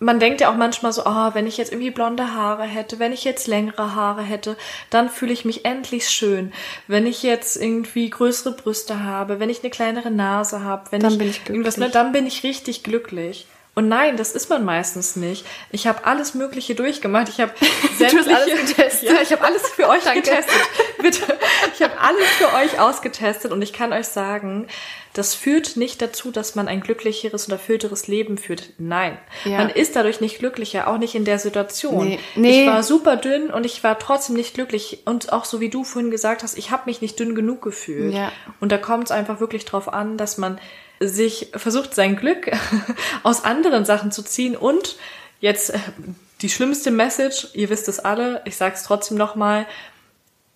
[0.00, 3.12] man denkt ja auch manchmal so, oh, wenn ich jetzt irgendwie blonde Haare hätte, wenn
[3.12, 4.56] ich jetzt längere Haare hätte,
[4.88, 6.52] dann fühle ich mich endlich schön.
[6.88, 11.12] Wenn ich jetzt irgendwie größere Brüste habe, wenn ich eine kleinere Nase habe, wenn dann
[11.12, 13.46] ich bin ich irgendwas, ne, dann bin ich richtig glücklich.
[13.74, 15.46] Und nein, das ist man meistens nicht.
[15.70, 17.28] Ich habe alles Mögliche durchgemacht.
[17.28, 17.52] Ich habe
[17.98, 19.08] sämtliche, alles getestet.
[19.08, 20.60] Ja, ich habe alles für euch getestet.
[21.00, 21.38] Bitte.
[21.74, 24.66] Ich habe alles für euch ausgetestet und ich kann euch sagen,
[25.12, 28.70] das führt nicht dazu, dass man ein glücklicheres und erfüllteres Leben führt.
[28.78, 29.18] Nein.
[29.44, 29.58] Ja.
[29.58, 32.08] Man ist dadurch nicht glücklicher, auch nicht in der Situation.
[32.08, 32.18] Nee.
[32.36, 32.62] Nee.
[32.62, 35.02] Ich war super dünn und ich war trotzdem nicht glücklich.
[35.06, 38.14] Und auch so wie du vorhin gesagt hast, ich habe mich nicht dünn genug gefühlt.
[38.14, 38.30] Ja.
[38.60, 40.60] Und da kommt es einfach wirklich drauf an, dass man
[41.00, 42.50] sich versucht, sein Glück
[43.22, 44.96] aus anderen Sachen zu ziehen und
[45.40, 45.78] jetzt äh,
[46.42, 49.66] die schlimmste Message, ihr wisst es alle, ich sag's trotzdem nochmal,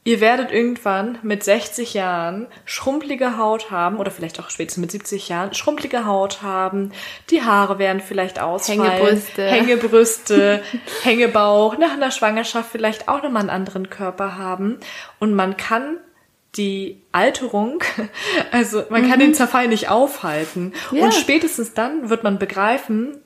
[0.04, 5.30] ihr werdet irgendwann mit 60 Jahren schrumpelige Haut haben oder vielleicht auch spätestens mit 70
[5.30, 6.92] Jahren schrumpelige Haut haben,
[7.30, 9.46] die Haare werden vielleicht ausfallen, Hängebrüste.
[9.46, 10.62] Hängebrüste,
[11.02, 14.78] Hängebauch, nach einer Schwangerschaft vielleicht auch nochmal einen anderen Körper haben.
[15.18, 15.98] Und man kann
[16.56, 17.82] die Alterung,
[18.52, 20.72] also man kann den Zerfall nicht aufhalten.
[20.90, 20.98] Mhm.
[20.98, 21.04] Ja.
[21.04, 23.18] Und spätestens dann wird man begreifen,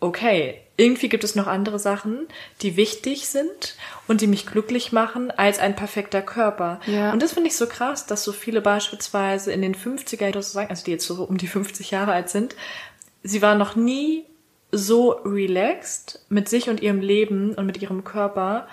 [0.00, 2.26] okay, irgendwie gibt es noch andere Sachen,
[2.62, 3.76] die wichtig sind
[4.08, 6.80] und die mich glücklich machen als ein perfekter Körper.
[6.86, 7.12] Ja.
[7.12, 10.70] Und das finde ich so krass, dass so viele beispielsweise in den 50er Jahren, sagen,
[10.70, 12.56] also die jetzt so um die 50 Jahre alt sind,
[13.22, 14.24] sie waren noch nie
[14.72, 18.66] so relaxed mit sich und ihrem Leben und mit ihrem Körper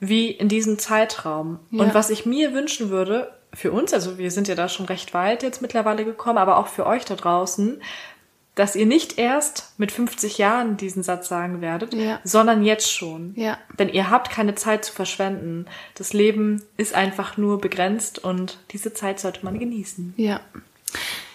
[0.00, 1.60] wie in diesem Zeitraum.
[1.70, 1.84] Ja.
[1.84, 5.14] Und was ich mir wünschen würde, für uns, also wir sind ja da schon recht
[5.14, 7.80] weit jetzt mittlerweile gekommen, aber auch für euch da draußen,
[8.54, 12.20] dass ihr nicht erst mit 50 Jahren diesen Satz sagen werdet, Ja.
[12.24, 13.32] sondern jetzt schon.
[13.36, 13.58] Ja.
[13.78, 15.66] Denn ihr habt keine Zeit zu verschwenden.
[15.94, 20.14] Das Leben ist einfach nur begrenzt und diese Zeit sollte man genießen.
[20.16, 20.40] Ja.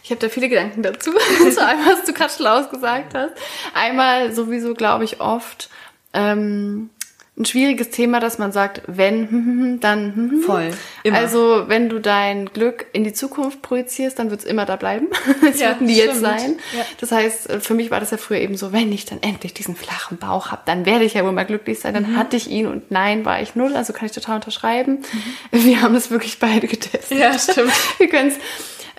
[0.04, 1.12] Ich habe da viele Gedanken dazu,
[1.52, 3.34] zu allem, was du gerade schlau gesagt hast.
[3.76, 5.70] Einmal sowieso, glaube ich, oft
[6.14, 6.90] ähm,
[7.38, 10.42] ein schwieriges Thema, dass man sagt, wenn, hm, hm, hm, dann.
[10.46, 10.70] Voll.
[11.04, 11.18] Immer.
[11.18, 15.08] Also wenn du dein Glück in die Zukunft projizierst, dann wird es immer da bleiben.
[15.50, 16.58] es Ja, wird nie jetzt sein.
[16.78, 16.84] Ja.
[17.00, 19.54] Das heißt, äh, für mich war das ja früher eben so, wenn ich dann endlich
[19.54, 21.94] diesen flachen Bauch habe, dann werde ich ja wohl mal glücklich sein.
[21.94, 22.04] Mhm.
[22.04, 23.76] Dann hatte ich ihn und nein, war ich null.
[23.76, 25.00] Also kann ich total unterschreiben.
[25.52, 27.12] Wir haben das wirklich beide getestet.
[27.12, 27.18] Mhm.
[27.24, 27.72] Ja, stimmt.
[27.98, 28.36] Wir können's.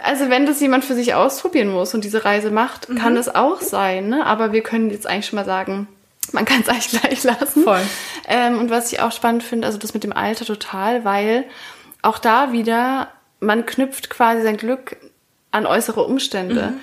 [0.03, 2.97] Also wenn das jemand für sich ausprobieren muss und diese Reise macht, Mhm.
[2.97, 4.09] kann es auch sein.
[4.09, 4.27] Ne?
[4.27, 5.87] Aber wir können jetzt eigentlich schon mal sagen,
[6.31, 7.65] man kann es eigentlich gleich lassen.
[7.65, 7.81] Voll.
[8.29, 11.45] Ähm, und was ich auch spannend finde, also das mit dem Alter total, weil
[12.03, 13.09] auch da wieder,
[13.41, 14.97] man knüpft quasi sein Glück
[15.51, 16.75] an äußere Umstände.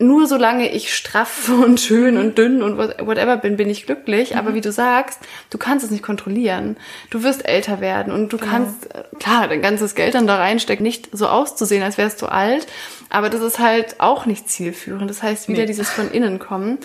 [0.00, 4.36] Nur solange ich straff und schön und dünn und what- whatever bin, bin ich glücklich.
[4.36, 5.18] Aber wie du sagst,
[5.50, 6.76] du kannst es nicht kontrollieren.
[7.10, 10.84] Du wirst älter werden und du kannst, äh, klar, dein ganzes Geld dann da reinstecken,
[10.84, 12.68] nicht so auszusehen, als wärst du alt.
[13.10, 15.10] Aber das ist halt auch nicht zielführend.
[15.10, 15.66] Das heißt, wieder Nee.
[15.66, 16.78] dieses von innen kommen.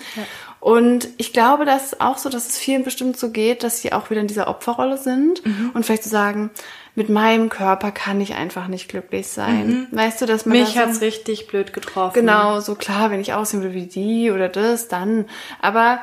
[0.64, 3.92] Und ich glaube, das ist auch so, dass es vielen bestimmt so geht, dass sie
[3.92, 5.72] auch wieder in dieser Opferrolle sind Mhm.
[5.74, 6.50] und vielleicht zu so sagen,
[6.94, 9.88] mit meinem Körper kann ich einfach nicht glücklich sein.
[9.90, 10.62] Weißt du, dass man Mhm.
[10.62, 12.14] Mich da so, hat's richtig blöd getroffen.
[12.14, 15.26] genau so klar, wenn ich aussehen würde wie die oder das, dann.
[15.60, 15.98] Aber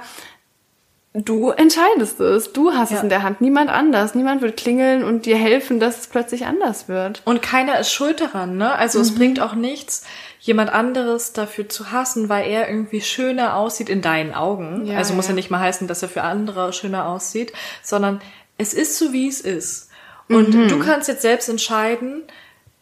[1.14, 2.54] du entscheidest es.
[2.54, 3.04] Du hast es Ja.
[3.04, 3.42] in der Hand.
[3.42, 4.16] Niemand anders.
[4.16, 7.22] Niemand wird klingeln und dir helfen, dass es plötzlich anders wird.
[7.26, 8.74] Und keiner ist schuld daran, ne?
[8.74, 9.06] Also Mhm.
[9.06, 10.06] es bringt auch nichts,
[10.40, 14.86] jemand anderes dafür zu hassen, weil er irgendwie schöner aussieht in deinen Augen.
[14.86, 15.36] Ja, also muss ja ja.
[15.36, 17.52] nicht mal heißen, dass er für andere schöner aussieht,
[17.84, 18.22] sondern
[18.58, 19.90] es ist so, wie es ist.
[20.30, 20.68] Und Mhm.
[20.70, 22.24] du kannst jetzt selbst entscheiden,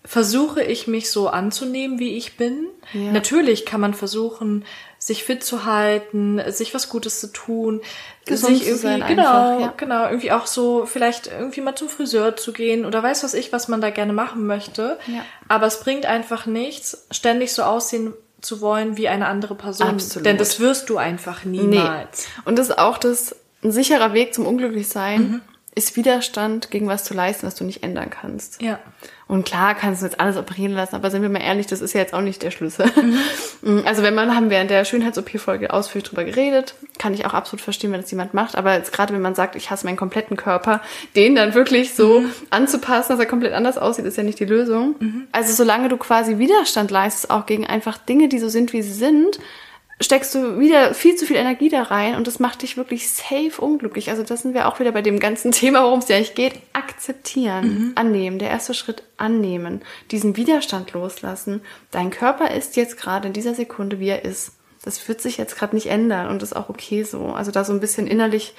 [0.06, 2.68] versuche ich mich so anzunehmen, wie ich bin.
[2.94, 3.12] Ja.
[3.12, 4.66] Natürlich kann man versuchen,
[4.98, 7.82] sich fit zu halten, sich was Gutes zu tun,
[8.30, 9.74] Gesund zu sein genau, einfach, ja.
[9.76, 13.52] genau, irgendwie auch so vielleicht irgendwie mal zum Friseur zu gehen oder weiß was ich,
[13.52, 14.98] was man da gerne machen möchte.
[15.08, 15.26] Ja.
[15.48, 19.90] Aber es bringt einfach nichts, ständig so aussehen zu wollen wie eine andere Person.
[19.90, 20.26] Absolut.
[20.26, 22.28] Denn das wirst du einfach niemals.
[22.46, 25.42] Und das ist auch das, ein sicherer Weg zum Unglücklichsein Mhm.
[25.76, 28.62] ist Widerstand gegen was zu leisten, was du nicht ändern kannst.
[28.62, 28.80] Ja.
[29.30, 31.94] Und klar kannst du jetzt alles operieren lassen, aber sind wir mal ehrlich, das ist
[31.94, 32.88] ja jetzt auch nicht der Schlüssel.
[33.62, 33.84] Mhm.
[33.86, 37.62] Also wenn man, haben wir in der Schönheits-OP-Folge ausführlich drüber geredet, kann ich auch absolut
[37.62, 40.36] verstehen, wenn das jemand macht, aber jetzt gerade wenn man sagt, ich hasse meinen kompletten
[40.38, 40.82] Körper,
[41.16, 42.32] den dann wirklich so Mhm.
[42.50, 44.96] anzupassen, dass er komplett anders aussieht, ist ja nicht die Lösung.
[45.32, 48.94] Also solange du quasi Widerstand leistest, auch gegen einfach Dinge, die so sind, wie sie
[48.94, 49.40] sind,
[50.02, 53.60] steckst du wieder viel zu viel Energie da rein und das macht dich wirklich safe
[53.60, 54.10] unglücklich.
[54.10, 56.54] Also das sind wir auch wieder bei dem ganzen Thema, worum es ja eigentlich geht.
[56.74, 58.40] Akzeptieren, annehmen.
[58.40, 59.82] Der erste Schritt annehmen.
[60.12, 61.62] Diesen Widerstand loslassen.
[61.92, 64.54] Dein Körper ist jetzt gerade in dieser Sekunde, wie er ist.
[64.84, 67.28] Das wird sich jetzt gerade nicht ändern und ist auch okay so.
[67.28, 68.54] Also da so ein bisschen innerlich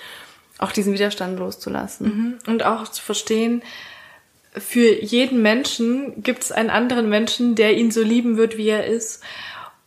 [0.59, 2.39] auch diesen Widerstand loszulassen.
[2.47, 3.62] Und auch zu verstehen,
[4.52, 8.85] für jeden Menschen gibt es einen anderen Menschen, der ihn so lieben wird, wie er
[8.85, 9.23] ist.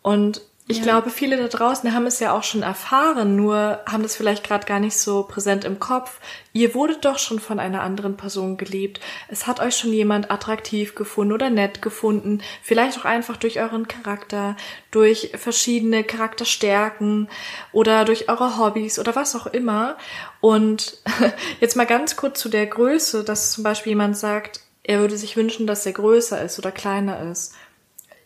[0.01, 0.83] Und Ich ja.
[0.83, 4.65] glaube, viele da draußen haben es ja auch schon erfahren, nur haben das vielleicht gerade
[4.65, 6.21] gar nicht so präsent im Kopf.
[6.53, 9.01] Ihr wurdet doch schon von einer anderen Person geliebt.
[9.27, 12.41] Es hat euch schon jemand attraktiv gefunden oder nett gefunden.
[12.61, 14.55] Vielleicht auch einfach durch euren Charakter,
[14.89, 17.27] durch verschiedene Charakterstärken
[17.73, 19.97] oder durch eure Hobbys oder was auch immer.
[20.39, 20.97] Und
[21.59, 25.35] jetzt mal ganz kurz zu der Größe, dass zum Beispiel jemand sagt, er würde sich
[25.35, 27.53] wünschen, dass er größer ist oder kleiner ist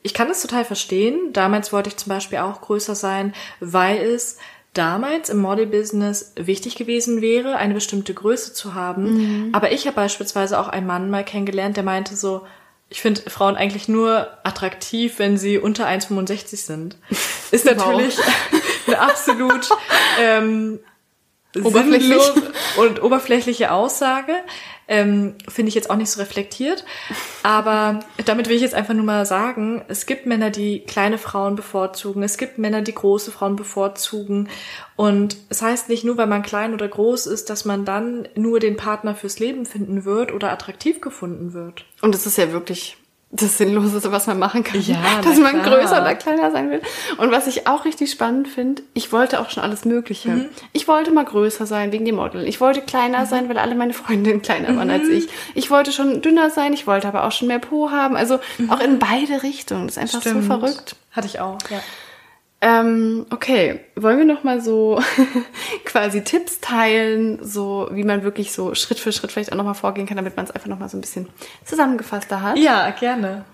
[0.07, 1.33] ich kann das total verstehen.
[1.33, 4.37] Damals wollte ich zum Beispiel auch größer sein, weil es
[4.71, 9.47] damals im Model-Business wichtig gewesen wäre, eine bestimmte Größe zu haben.
[9.47, 9.49] Mhm.
[9.53, 12.47] Aber ich habe beispielsweise auch einen Mann mal kennengelernt, der meinte so,
[12.87, 16.97] ich finde Frauen eigentlich nur attraktiv, wenn sie unter 1,65 sind.
[17.51, 18.61] Ist natürlich wow.
[18.87, 19.69] eine absolut
[20.21, 20.79] ähm,
[21.61, 22.21] Oberflächlich.
[22.77, 24.33] und oberflächliche Aussage.
[24.87, 26.85] Ähm, Finde ich jetzt auch nicht so reflektiert.
[27.43, 31.55] Aber damit will ich jetzt einfach nur mal sagen, es gibt Männer, die kleine Frauen
[31.55, 32.23] bevorzugen.
[32.23, 34.49] Es gibt Männer, die große Frauen bevorzugen.
[34.95, 38.59] Und es heißt nicht nur, weil man klein oder groß ist, dass man dann nur
[38.59, 41.85] den Partner fürs Leben finden wird oder attraktiv gefunden wird.
[42.01, 42.97] Und es ist ja wirklich
[43.29, 44.81] das Sinnloseste, was man machen kann.
[44.81, 45.79] Ja, dass man klar.
[45.79, 46.81] größer oder kleiner sein will.
[47.17, 50.29] Und was ich auch richtig spannend finde, ich wollte auch schon alles Mögliche.
[50.29, 50.45] Mhm.
[50.71, 52.47] Ich wollte mal größer sein wegen dem Model.
[52.47, 53.25] Ich wollte kleiner mhm.
[53.25, 55.17] sein, weil alle meine Freundinnen kleiner waren als mhm.
[55.17, 55.27] ich.
[55.55, 58.15] Ich wollte schon dünner sein, ich wollte aber auch schon mehr Po haben.
[58.15, 58.69] Also mhm.
[58.69, 59.87] auch in beide Richtungen.
[59.87, 60.43] Das ist einfach Stimmt.
[60.43, 60.95] so verrückt.
[61.11, 61.81] Hatte ich auch, ja.
[62.59, 64.99] Ähm, okay, wollen wir noch mal so
[65.85, 69.75] quasi Tipps teilen, so wie man wirklich so Schritt für Schritt vielleicht auch noch mal
[69.75, 71.29] vorgehen kann, damit man es einfach noch mal so ein bisschen
[71.65, 72.57] zusammengefasster hat?
[72.57, 73.45] Ja, gerne.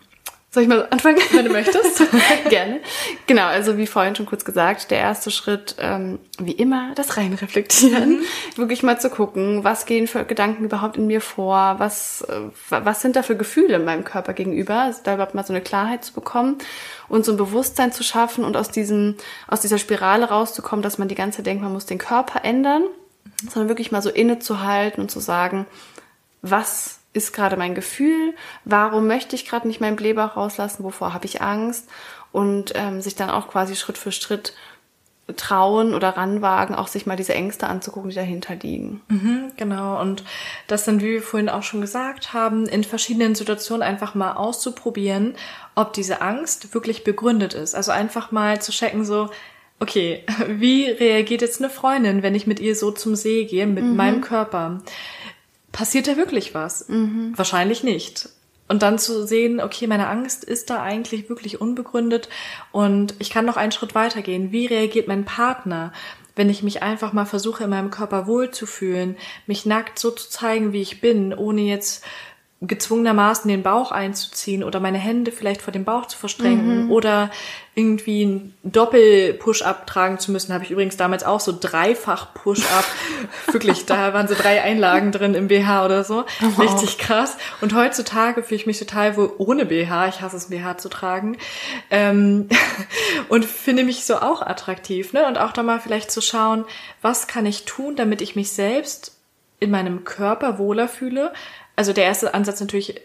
[0.53, 1.17] Soll ich mal anfangen?
[1.31, 2.03] Wenn du möchtest.
[2.49, 2.79] Gerne.
[3.25, 8.19] Genau, also wie vorhin schon kurz gesagt, der erste Schritt, ähm, wie immer, das Reinreflektieren.
[8.19, 8.23] Mhm.
[8.55, 13.01] Wirklich mal zu gucken, was gehen für Gedanken überhaupt in mir vor, was, äh, was
[13.01, 16.05] sind da für Gefühle in meinem Körper gegenüber, also da überhaupt mal so eine Klarheit
[16.05, 16.59] zu bekommen
[17.09, 19.15] und so ein Bewusstsein zu schaffen und aus diesem,
[19.47, 22.83] aus dieser Spirale rauszukommen, dass man die ganze Zeit denkt, man muss den Körper ändern,
[22.83, 23.49] mhm.
[23.49, 25.65] sondern wirklich mal so innezuhalten und zu sagen,
[26.43, 28.33] was ist gerade mein Gefühl?
[28.65, 30.83] Warum möchte ich gerade nicht meinen Blähbauch rauslassen?
[30.83, 31.87] Wovor habe ich Angst?
[32.31, 34.53] Und ähm, sich dann auch quasi Schritt für Schritt
[35.37, 39.01] trauen oder ranwagen, auch sich mal diese Ängste anzugucken, die dahinter liegen.
[39.07, 39.99] Mhm, genau.
[40.01, 40.23] Und
[40.67, 45.35] das dann, wie wir vorhin auch schon gesagt haben, in verschiedenen Situationen einfach mal auszuprobieren,
[45.75, 47.73] ob diese Angst wirklich begründet ist.
[47.73, 49.29] Also einfach mal zu checken, so,
[49.79, 53.85] okay, wie reagiert jetzt eine Freundin, wenn ich mit ihr so zum See gehe, mit
[53.85, 53.95] mhm.
[53.95, 54.81] meinem Körper?
[55.73, 56.87] Passiert da wirklich was?
[56.87, 57.33] Mhm.
[57.35, 58.29] Wahrscheinlich nicht.
[58.69, 62.29] Und dann zu sehen, okay, meine Angst ist da eigentlich wirklich unbegründet
[62.71, 64.53] und ich kann noch einen Schritt weitergehen.
[64.53, 65.91] Wie reagiert mein Partner,
[66.35, 69.17] wenn ich mich einfach mal versuche, in meinem Körper wohlzufühlen,
[69.47, 72.05] mich nackt so zu zeigen, wie ich bin, ohne jetzt
[72.67, 76.91] gezwungenermaßen den Bauch einzuziehen oder meine Hände vielleicht vor dem Bauch zu verstrengen mhm.
[76.91, 77.29] oder
[77.75, 82.85] irgendwie ein Doppel-Push-Up tragen zu müssen, habe ich übrigens damals auch so dreifach Push-Up.
[83.51, 86.25] Wirklich, da waren so drei Einlagen drin im BH oder so.
[86.41, 86.61] Oh.
[86.61, 87.35] Richtig krass.
[87.61, 90.07] Und heutzutage fühle ich mich total wohl ohne BH.
[90.09, 91.37] Ich hasse es, BH zu tragen.
[91.89, 92.47] Ähm,
[93.29, 95.13] und finde mich so auch attraktiv.
[95.13, 95.25] Ne?
[95.25, 96.65] Und auch da mal vielleicht zu schauen,
[97.01, 99.17] was kann ich tun, damit ich mich selbst
[99.59, 101.31] in meinem Körper wohler fühle,
[101.75, 103.01] also der erste Ansatz natürlich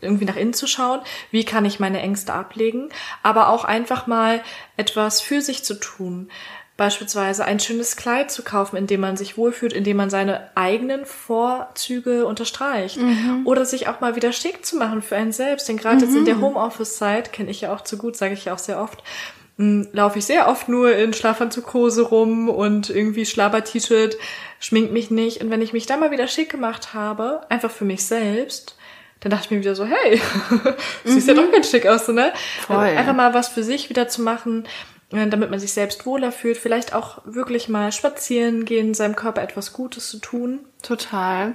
[0.00, 2.88] irgendwie nach innen zu schauen, wie kann ich meine Ängste ablegen,
[3.22, 4.42] aber auch einfach mal
[4.76, 6.30] etwas für sich zu tun.
[6.76, 10.48] Beispielsweise ein schönes Kleid zu kaufen, in dem man sich wohlfühlt, in dem man seine
[10.54, 12.96] eigenen Vorzüge unterstreicht.
[12.96, 13.42] Mhm.
[13.44, 15.68] Oder sich auch mal wieder schick zu machen für einen selbst.
[15.68, 16.02] Denn gerade mhm.
[16.04, 16.42] jetzt in der mhm.
[16.42, 19.02] Homeoffice-Zeit, kenne ich ja auch zu gut, sage ich ja auch sehr oft,
[19.60, 24.16] laufe ich sehr oft nur in Schlafanzughose rum und irgendwie Schlabber-T-Shirt,
[24.58, 25.42] schmink mich nicht.
[25.42, 28.76] Und wenn ich mich dann mal wieder schick gemacht habe, einfach für mich selbst,
[29.20, 30.20] dann dachte ich mir wieder so, hey,
[31.04, 31.36] siehst mhm.
[31.36, 32.32] ja doch ganz schick aus, so, ne?
[32.66, 32.76] Voll.
[32.78, 34.66] Einfach mal was für sich wieder zu machen,
[35.12, 39.42] äh, damit man sich selbst wohler fühlt, vielleicht auch wirklich mal spazieren gehen, seinem Körper
[39.42, 40.60] etwas Gutes zu tun.
[40.82, 41.54] Total.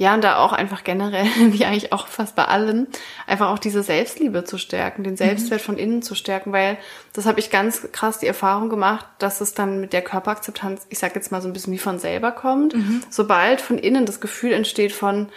[0.00, 2.86] Ja, und da auch einfach generell, wie eigentlich auch fast bei allen,
[3.26, 5.64] einfach auch diese Selbstliebe zu stärken, den Selbstwert mhm.
[5.66, 6.78] von innen zu stärken, weil
[7.12, 10.98] das habe ich ganz krass die Erfahrung gemacht, dass es dann mit der Körperakzeptanz, ich
[10.98, 12.74] sag jetzt mal so ein bisschen wie von selber kommt.
[12.74, 13.02] Mhm.
[13.10, 15.28] Sobald von innen das Gefühl entsteht von,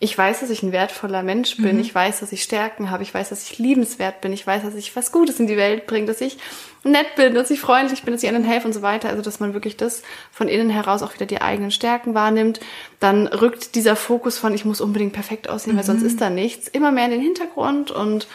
[0.00, 1.74] ich weiß, dass ich ein wertvoller Mensch bin.
[1.74, 1.80] Mhm.
[1.80, 3.02] Ich weiß, dass ich Stärken habe.
[3.02, 4.32] Ich weiß, dass ich liebenswert bin.
[4.32, 6.38] Ich weiß, dass ich was Gutes in die Welt bringe, dass ich
[6.84, 9.08] nett bin, dass ich freundlich bin, dass ich anderen helfe und so weiter.
[9.08, 12.60] Also, dass man wirklich das von innen heraus auch wieder die eigenen Stärken wahrnimmt.
[13.00, 15.78] Dann rückt dieser Fokus von, ich muss unbedingt perfekt aussehen, mhm.
[15.78, 16.06] weil sonst mhm.
[16.06, 18.28] ist da nichts, immer mehr in den Hintergrund und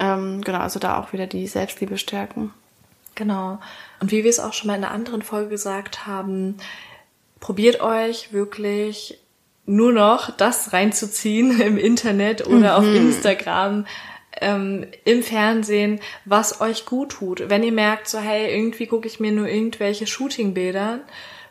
[0.00, 2.52] ähm, genau, also da auch wieder die Selbstliebe stärken.
[3.14, 3.60] Genau.
[4.00, 6.56] Und wie wir es auch schon mal in einer anderen Folge gesagt haben,
[7.38, 9.20] probiert euch wirklich
[9.66, 12.86] nur noch das reinzuziehen im Internet oder mhm.
[12.88, 13.86] auf Instagram,
[14.40, 17.48] ähm, im Fernsehen, was euch gut tut.
[17.48, 21.00] Wenn ihr merkt, so hey, irgendwie gucke ich mir nur irgendwelche Shootingbilder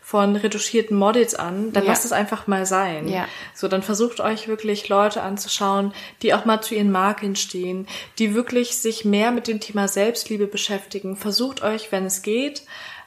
[0.06, 1.90] von retuschierten Models an, dann Ja.
[1.90, 3.08] lasst es einfach mal sein.
[3.08, 3.28] Ja.
[3.56, 7.88] So, dann versucht euch wirklich Leute anzuschauen, die auch mal zu ihren Marken stehen,
[8.20, 11.18] die wirklich sich mehr mit dem Thema Selbstliebe beschäftigen.
[11.18, 12.62] Versucht euch, wenn es geht,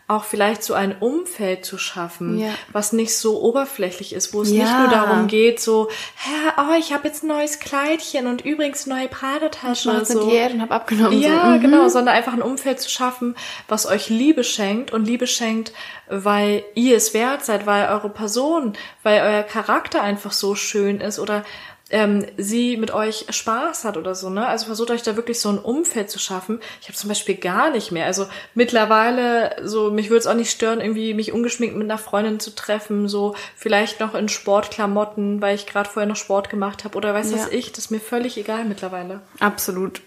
[0.09, 2.49] auch vielleicht so ein Umfeld zu schaffen, Ja.
[2.73, 4.65] was nicht so oberflächlich ist, wo es Ja.
[4.65, 8.87] nicht nur darum geht, so, hä, oh, ich habe jetzt ein neues Kleidchen und übrigens
[8.87, 9.99] neue Pradetasche.
[10.03, 10.27] Ich so.
[10.27, 11.21] Diät und habe abgenommen.
[11.21, 11.51] Ja, so.
[11.51, 11.61] mhm.
[11.61, 13.37] genau, sondern einfach ein Umfeld zu schaffen,
[13.69, 15.73] was euch Liebe schenkt und Liebe schenkt,
[16.09, 18.73] weil ihr es wert seid, weil eure Person,
[19.03, 21.45] weil euer Charakter einfach so schön ist oder
[21.91, 24.47] ähm, sie mit euch Spaß hat oder so, ne?
[24.47, 26.61] Also versucht euch da wirklich so ein Umfeld zu schaffen.
[26.81, 28.07] Ich habe zum Beispiel gar nicht mehr.
[28.07, 32.41] Also mittlerweile, so, mich würde es auch nicht stören, irgendwie mich ungeschminkt mit einer Freundin
[32.41, 36.97] zu treffen, so vielleicht noch in Sportklamotten, weil ich gerade vorher noch Sport gemacht habe
[36.97, 37.39] oder weiß Ja.
[37.39, 39.21] was ich, das ist mir völlig egal mittlerweile.
[39.41, 40.03] Absolut.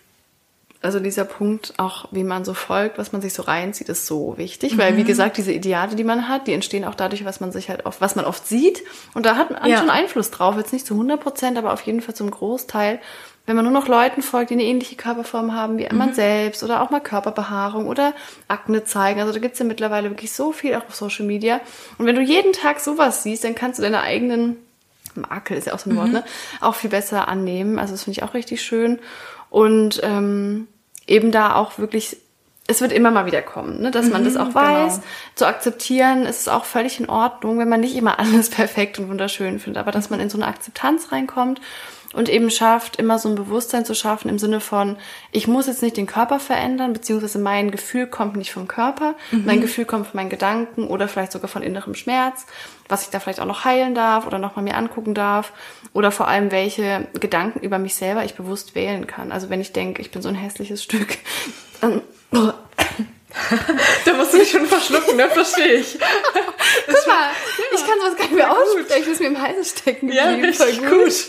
[0.84, 4.34] Also dieser Punkt, auch wie man so folgt, was man sich so reinzieht, ist so
[4.38, 7.52] wichtig, weil wie gesagt, diese Ideale, die man hat, die entstehen auch dadurch, was man
[7.52, 8.82] sich halt oft, was man oft sieht.
[9.14, 9.78] Und da hat man Ja.
[9.78, 10.58] schon Einfluss drauf.
[10.58, 12.99] Jetzt nicht zu 100 Prozent, aber auf jeden Fall zum Großteil.
[13.45, 16.82] Wenn man nur noch Leuten folgt, die eine ähnliche Körperform haben wie man selbst oder
[16.82, 18.14] auch mal Körperbehaarung oder
[18.48, 19.20] Akne zeigen.
[19.20, 21.60] Also da gibt's ja mittlerweile wirklich so viel auch auf Social Media.
[21.99, 24.58] Und wenn du jeden Tag sowas siehst, dann kannst du deine eigenen
[25.16, 26.24] Makel ist ja auch so ein Wort, ne?
[26.62, 27.78] Auch viel besser annehmen.
[27.80, 28.99] Also das finde ich auch richtig schön.
[29.49, 30.68] Und ähm,
[31.12, 32.18] eben da auch wirklich,
[32.68, 33.92] es wird immer mal wieder kommen, ne?
[33.92, 34.96] dass man das auch weiß.
[34.96, 35.08] genau.
[35.36, 39.60] Zu akzeptieren ist auch völlig in Ordnung, wenn man nicht immer alles perfekt und wunderschön
[39.60, 41.60] findet, aber dass man in so eine Akzeptanz reinkommt
[42.14, 44.98] und eben schafft, immer so ein Bewusstsein zu schaffen im Sinne von,
[45.32, 49.62] ich muss jetzt nicht den Körper verändern, beziehungsweise mein Gefühl kommt nicht vom Körper, mein
[49.62, 52.46] Gefühl kommt von meinen Gedanken oder vielleicht sogar von innerem Schmerz,
[52.92, 55.52] was ich da vielleicht auch noch heilen darf oder noch mal mir angucken darf
[55.94, 59.32] oder vor allem welche Gedanken über mich selber ich bewusst wählen kann.
[59.32, 61.18] Also wenn ich denke, ich bin so ein hässliches Stück,
[61.82, 62.02] dann
[64.06, 65.30] Da musst du dich schon verschlucken, ne?
[65.30, 65.98] Verstehe ich.
[66.86, 67.30] Guck mal,
[67.74, 70.48] ich kann sowas gar nicht mehr aussprechen, das ist mir im Halse stecken Ja, geblieben.
[70.48, 71.14] richtig Voll gut.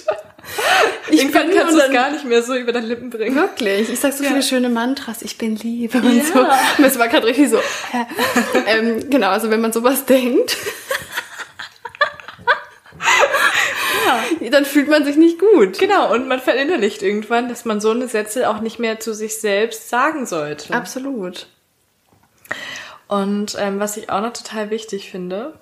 [1.09, 3.37] Ich Irgendwann bin kannst du es gar nicht mehr so über deine Lippen bringen.
[3.37, 4.31] Wirklich, ich sag so Ja.
[4.31, 6.25] viele schöne Mantras, ich bin Liebe und Ja.
[6.25, 6.41] so.
[6.41, 7.59] Und es war gerade richtig so.
[7.59, 7.61] Äh,
[8.67, 10.57] ähm, genau, also wenn man sowas denkt,
[14.53, 15.79] dann fühlt man sich nicht gut.
[15.79, 19.41] Genau, und man verinnerlicht irgendwann, dass man so eine Sätze auch nicht mehr zu sich
[19.41, 20.73] selbst sagen sollte.
[20.75, 21.49] Absolut.
[23.09, 25.59] Und ähm, was ich auch noch total wichtig finde,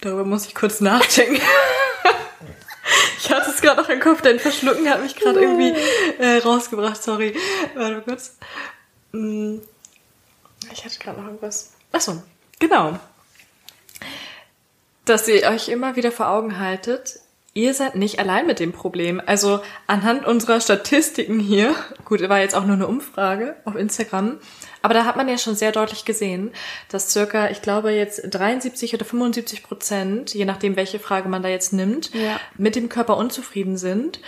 [0.00, 1.40] darüber muss ich kurz nachdenken.
[3.18, 5.74] ich hatte es gerade noch im Kopf, dein Verschlucken hat mich gerade irgendwie
[6.18, 7.36] äh, rausgebracht, sorry.
[7.74, 8.36] Warte mal kurz.
[9.12, 9.60] Hm,
[10.72, 11.72] Ich hatte gerade noch irgendwas.
[11.92, 12.22] Achso,
[12.58, 12.98] genau.
[15.04, 17.18] Dass ihr euch immer wieder vor Augen haltet,
[17.54, 19.20] ihr seid nicht allein mit dem Problem.
[19.24, 21.74] Also anhand unserer Statistiken hier,
[22.04, 24.38] gut, war jetzt auch nur eine Umfrage auf Instagram,
[24.80, 26.50] aber da hat man ja schon sehr deutlich gesehen,
[26.88, 31.48] dass circa, ich glaube jetzt 73 oder 75 Prozent, je nachdem welche Frage man da
[31.48, 32.40] jetzt nimmt, Ja.
[32.56, 34.20] mit dem Körper unzufrieden sind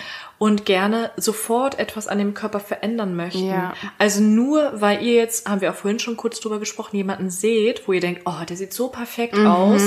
[0.45, 3.47] und gerne sofort etwas an dem Körper verändern möchten.
[3.47, 3.73] Ja.
[3.97, 7.89] Also nur, weil ihr jetzt, haben wir auch vorhin schon kurz drüber gesprochen, jemanden seht,
[7.89, 9.83] wo ihr denkt, oh, der sieht so perfekt aus,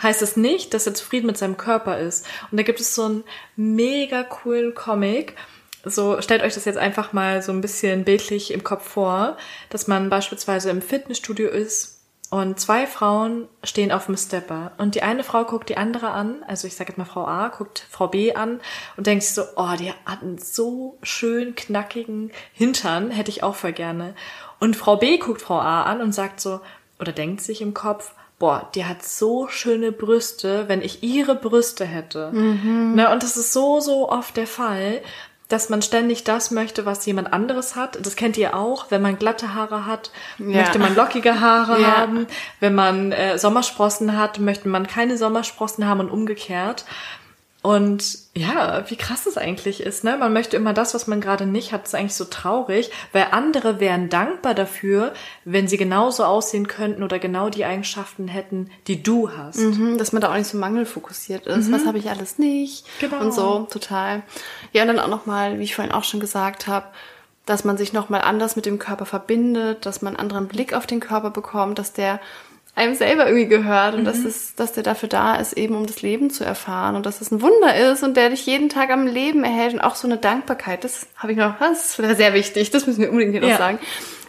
[0.00, 2.24] heißt es nicht, dass er zufrieden mit seinem Körper ist.
[2.52, 3.24] Und da gibt es so einen
[3.56, 5.34] mega coolen Comic.
[5.84, 9.36] So, stellt euch das jetzt einfach mal so ein bisschen bildlich im Kopf vor,
[9.70, 11.95] dass man beispielsweise im Fitnessstudio ist
[12.28, 16.42] und zwei Frauen stehen auf dem Stepper und die eine Frau guckt die andere an,
[16.46, 18.60] also ich sage jetzt mal Frau A, guckt Frau B an
[18.96, 23.54] und denkt sich so, oh, die hat einen so schön knackigen Hintern, hätte ich auch
[23.54, 24.14] voll gerne.
[24.58, 26.60] Und Frau B guckt Frau A an und sagt so,
[26.98, 31.84] oder denkt sich im Kopf, boah, die hat so schöne Brüste, wenn ich ihre Brüste
[31.84, 32.32] hätte.
[32.96, 35.00] Ne, und das ist so, so oft der Fall,
[35.48, 37.98] dass man ständig das möchte, was jemand anderes hat.
[38.04, 40.60] Das kennt ihr auch, wenn man glatte Haare hat, Ja.
[40.62, 41.96] möchte man lockige Haare Ja.
[41.98, 42.26] haben.
[42.58, 46.84] Wenn man äh, Sommersprossen hat, möchte man keine Sommersprossen haben und umgekehrt.
[47.62, 50.18] Und ja, wie krass es eigentlich ist, ne?
[50.18, 51.82] Man möchte immer das, was man gerade nicht hat.
[51.82, 55.14] Das ist eigentlich so traurig, weil andere wären dankbar dafür,
[55.44, 59.60] wenn sie genauso aussehen könnten oder genau die Eigenschaften hätten, die du hast.
[59.60, 61.72] Mhm, dass man da auch nicht so mangelfokussiert ist.
[61.72, 62.84] Was habe ich alles nicht?
[63.00, 63.20] Genau.
[63.20, 64.22] Und so, total.
[64.72, 66.86] Ja, und dann auch nochmal, wie ich vorhin auch schon gesagt habe,
[67.46, 70.86] dass man sich nochmal anders mit dem Körper verbindet, dass man einen anderen Blick auf
[70.86, 72.20] den Körper bekommt, dass der
[72.76, 76.02] einem selber irgendwie gehört und dass, es, dass der dafür da ist, eben um das
[76.02, 79.06] Leben zu erfahren und dass es ein Wunder ist und der dich jeden Tag am
[79.06, 80.84] Leben erhält und auch so eine Dankbarkeit.
[80.84, 83.48] Das habe ich noch, das ist sehr wichtig, das müssen wir unbedingt hier Ja.
[83.48, 83.78] noch sagen.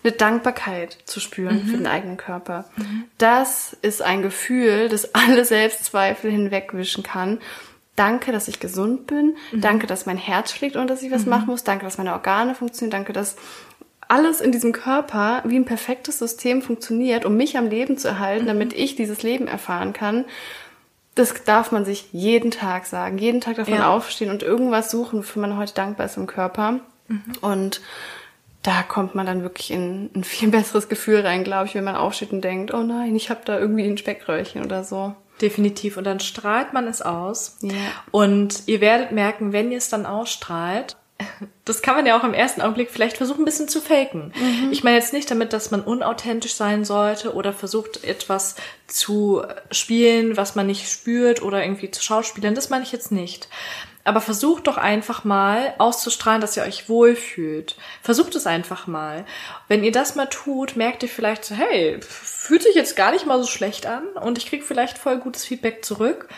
[0.04, 2.66] Eine Dankbarkeit zu spüren für den eigenen Körper.
[3.18, 7.40] Das ist ein Gefühl, das alle Selbstzweifel hinwegwischen kann.
[7.98, 9.62] danke, dass ich gesund bin, mhm.
[9.62, 11.32] danke, dass mein Herz schlägt und dass ich was mhm.
[11.32, 13.36] machen muss, danke, dass meine Organe funktionieren, danke, dass
[14.08, 18.44] alles in diesem Körper wie ein perfektes System funktioniert, um mich am Leben zu erhalten,
[18.44, 18.48] mhm.
[18.48, 20.26] damit ich dieses Leben erfahren kann.
[21.16, 23.90] Das darf man sich jeden Tag sagen, jeden Tag davon ja.
[23.90, 26.80] aufstehen und irgendwas suchen, wofür man heute dankbar ist im Körper.
[27.08, 27.24] Mhm.
[27.42, 27.82] Und
[28.64, 31.96] da kommt man dann wirklich in ein viel besseres Gefühl rein, glaube ich, wenn man
[31.96, 35.16] aufsteht und denkt, oh nein, ich habe da irgendwie ein Speckröllchen oder so.
[35.42, 35.98] Definitiv.
[35.98, 37.58] Und dann strahlt man es aus.
[37.62, 37.74] Ja.
[38.12, 40.98] Und ihr werdet merken, wenn ihr es dann ausstrahlt,
[41.66, 44.34] das kann man ja auch im ersten Augenblick vielleicht versuchen, ein bisschen zu faken.
[44.36, 44.72] Mhm.
[44.72, 48.56] Ich meine jetzt nicht damit, dass man unauthentisch sein sollte oder versucht, etwas
[48.88, 52.56] zu spielen, was man nicht spürt oder irgendwie zu schauspielen.
[52.56, 53.50] Das meine ich jetzt nicht.
[54.04, 57.76] Aber versucht doch einfach mal auszustrahlen, dass ihr euch wohlfühlt.
[58.02, 59.26] Versucht es einfach mal.
[59.68, 63.26] Wenn ihr das mal tut, merkt ihr vielleicht so, hey, fühlt sich jetzt gar nicht
[63.26, 66.30] mal so schlecht an und ich krieg vielleicht voll gutes Feedback zurück.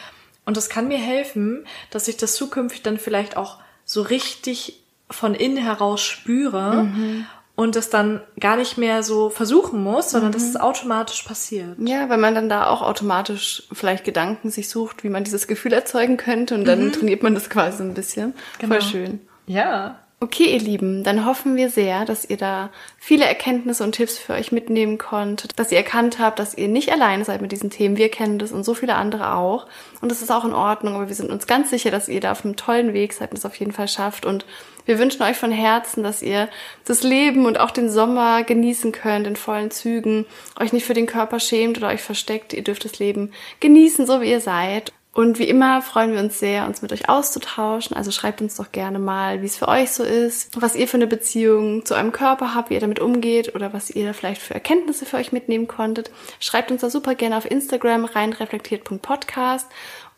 [0.45, 3.59] Und das kann mir helfen, dass ich das zukünftig dann vielleicht auch
[3.89, 7.25] so richtig von innen heraus spüre mhm.
[7.55, 10.33] und es dann gar nicht mehr so versuchen muss, sondern mhm.
[10.33, 11.75] dass es automatisch passiert.
[11.79, 15.73] Ja, weil man dann da auch automatisch vielleicht Gedanken sich sucht, wie man dieses Gefühl
[15.73, 16.91] erzeugen könnte und dann mhm.
[16.91, 18.35] trainiert man das quasi so ein bisschen.
[18.59, 18.75] Genau.
[18.75, 19.21] Voll schön.
[19.47, 19.97] Ja.
[20.21, 24.33] Okay, ihr Lieben, dann hoffen wir sehr, dass ihr da viele Erkenntnisse und Tipps für
[24.33, 27.95] euch mitnehmen konntet, dass ihr erkannt habt, dass ihr nicht alleine seid mit diesen Themen.
[27.95, 29.65] Wir kennen das und so viele andere auch.
[30.01, 32.33] Und das ist auch in Ordnung, aber wir sind uns ganz sicher, dass ihr da
[32.33, 34.25] auf einem tollen Weg seid und es auf jeden Fall schafft.
[34.25, 34.45] Und
[34.85, 36.49] wir wünschen euch von Herzen, dass ihr
[36.83, 40.25] das Leben und auch den Sommer genießen könnt in vollen Zügen,
[40.59, 42.51] euch nicht für den Körper schämt oder euch versteckt.
[42.51, 43.31] Ihr dürft das Leben
[43.61, 44.91] genießen, so wie ihr seid.
[45.11, 47.97] Und wie immer freuen wir uns sehr, uns mit euch auszutauschen.
[47.97, 50.97] Also schreibt uns doch gerne mal, wie es für euch so ist, was ihr für
[50.97, 54.53] eine Beziehung zu eurem Körper habt, wie ihr damit umgeht oder was ihr vielleicht für
[54.53, 56.11] Erkenntnisse für euch mitnehmen konntet.
[56.39, 59.67] Schreibt uns da super gerne auf Instagram reinreflektiert.podcast.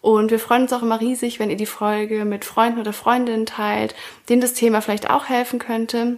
[0.01, 3.45] Und wir freuen uns auch immer riesig, wenn ihr die Folge mit Freunden oder Freundinnen
[3.45, 3.95] teilt,
[4.29, 6.17] denen das Thema vielleicht auch helfen könnte.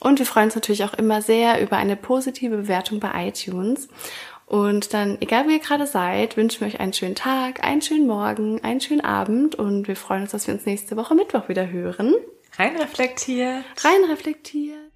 [0.00, 3.88] Und wir freuen uns natürlich auch immer sehr über eine positive Bewertung bei iTunes.
[4.48, 8.06] Und dann, egal wie ihr gerade seid, wünschen wir euch einen schönen Tag, einen schönen
[8.06, 11.68] Morgen, einen schönen Abend und wir freuen uns, dass wir uns nächste Woche Mittwoch wieder
[11.70, 12.14] hören.
[12.56, 13.64] Rein reflektiert.
[13.84, 14.87] Rein reflektiert.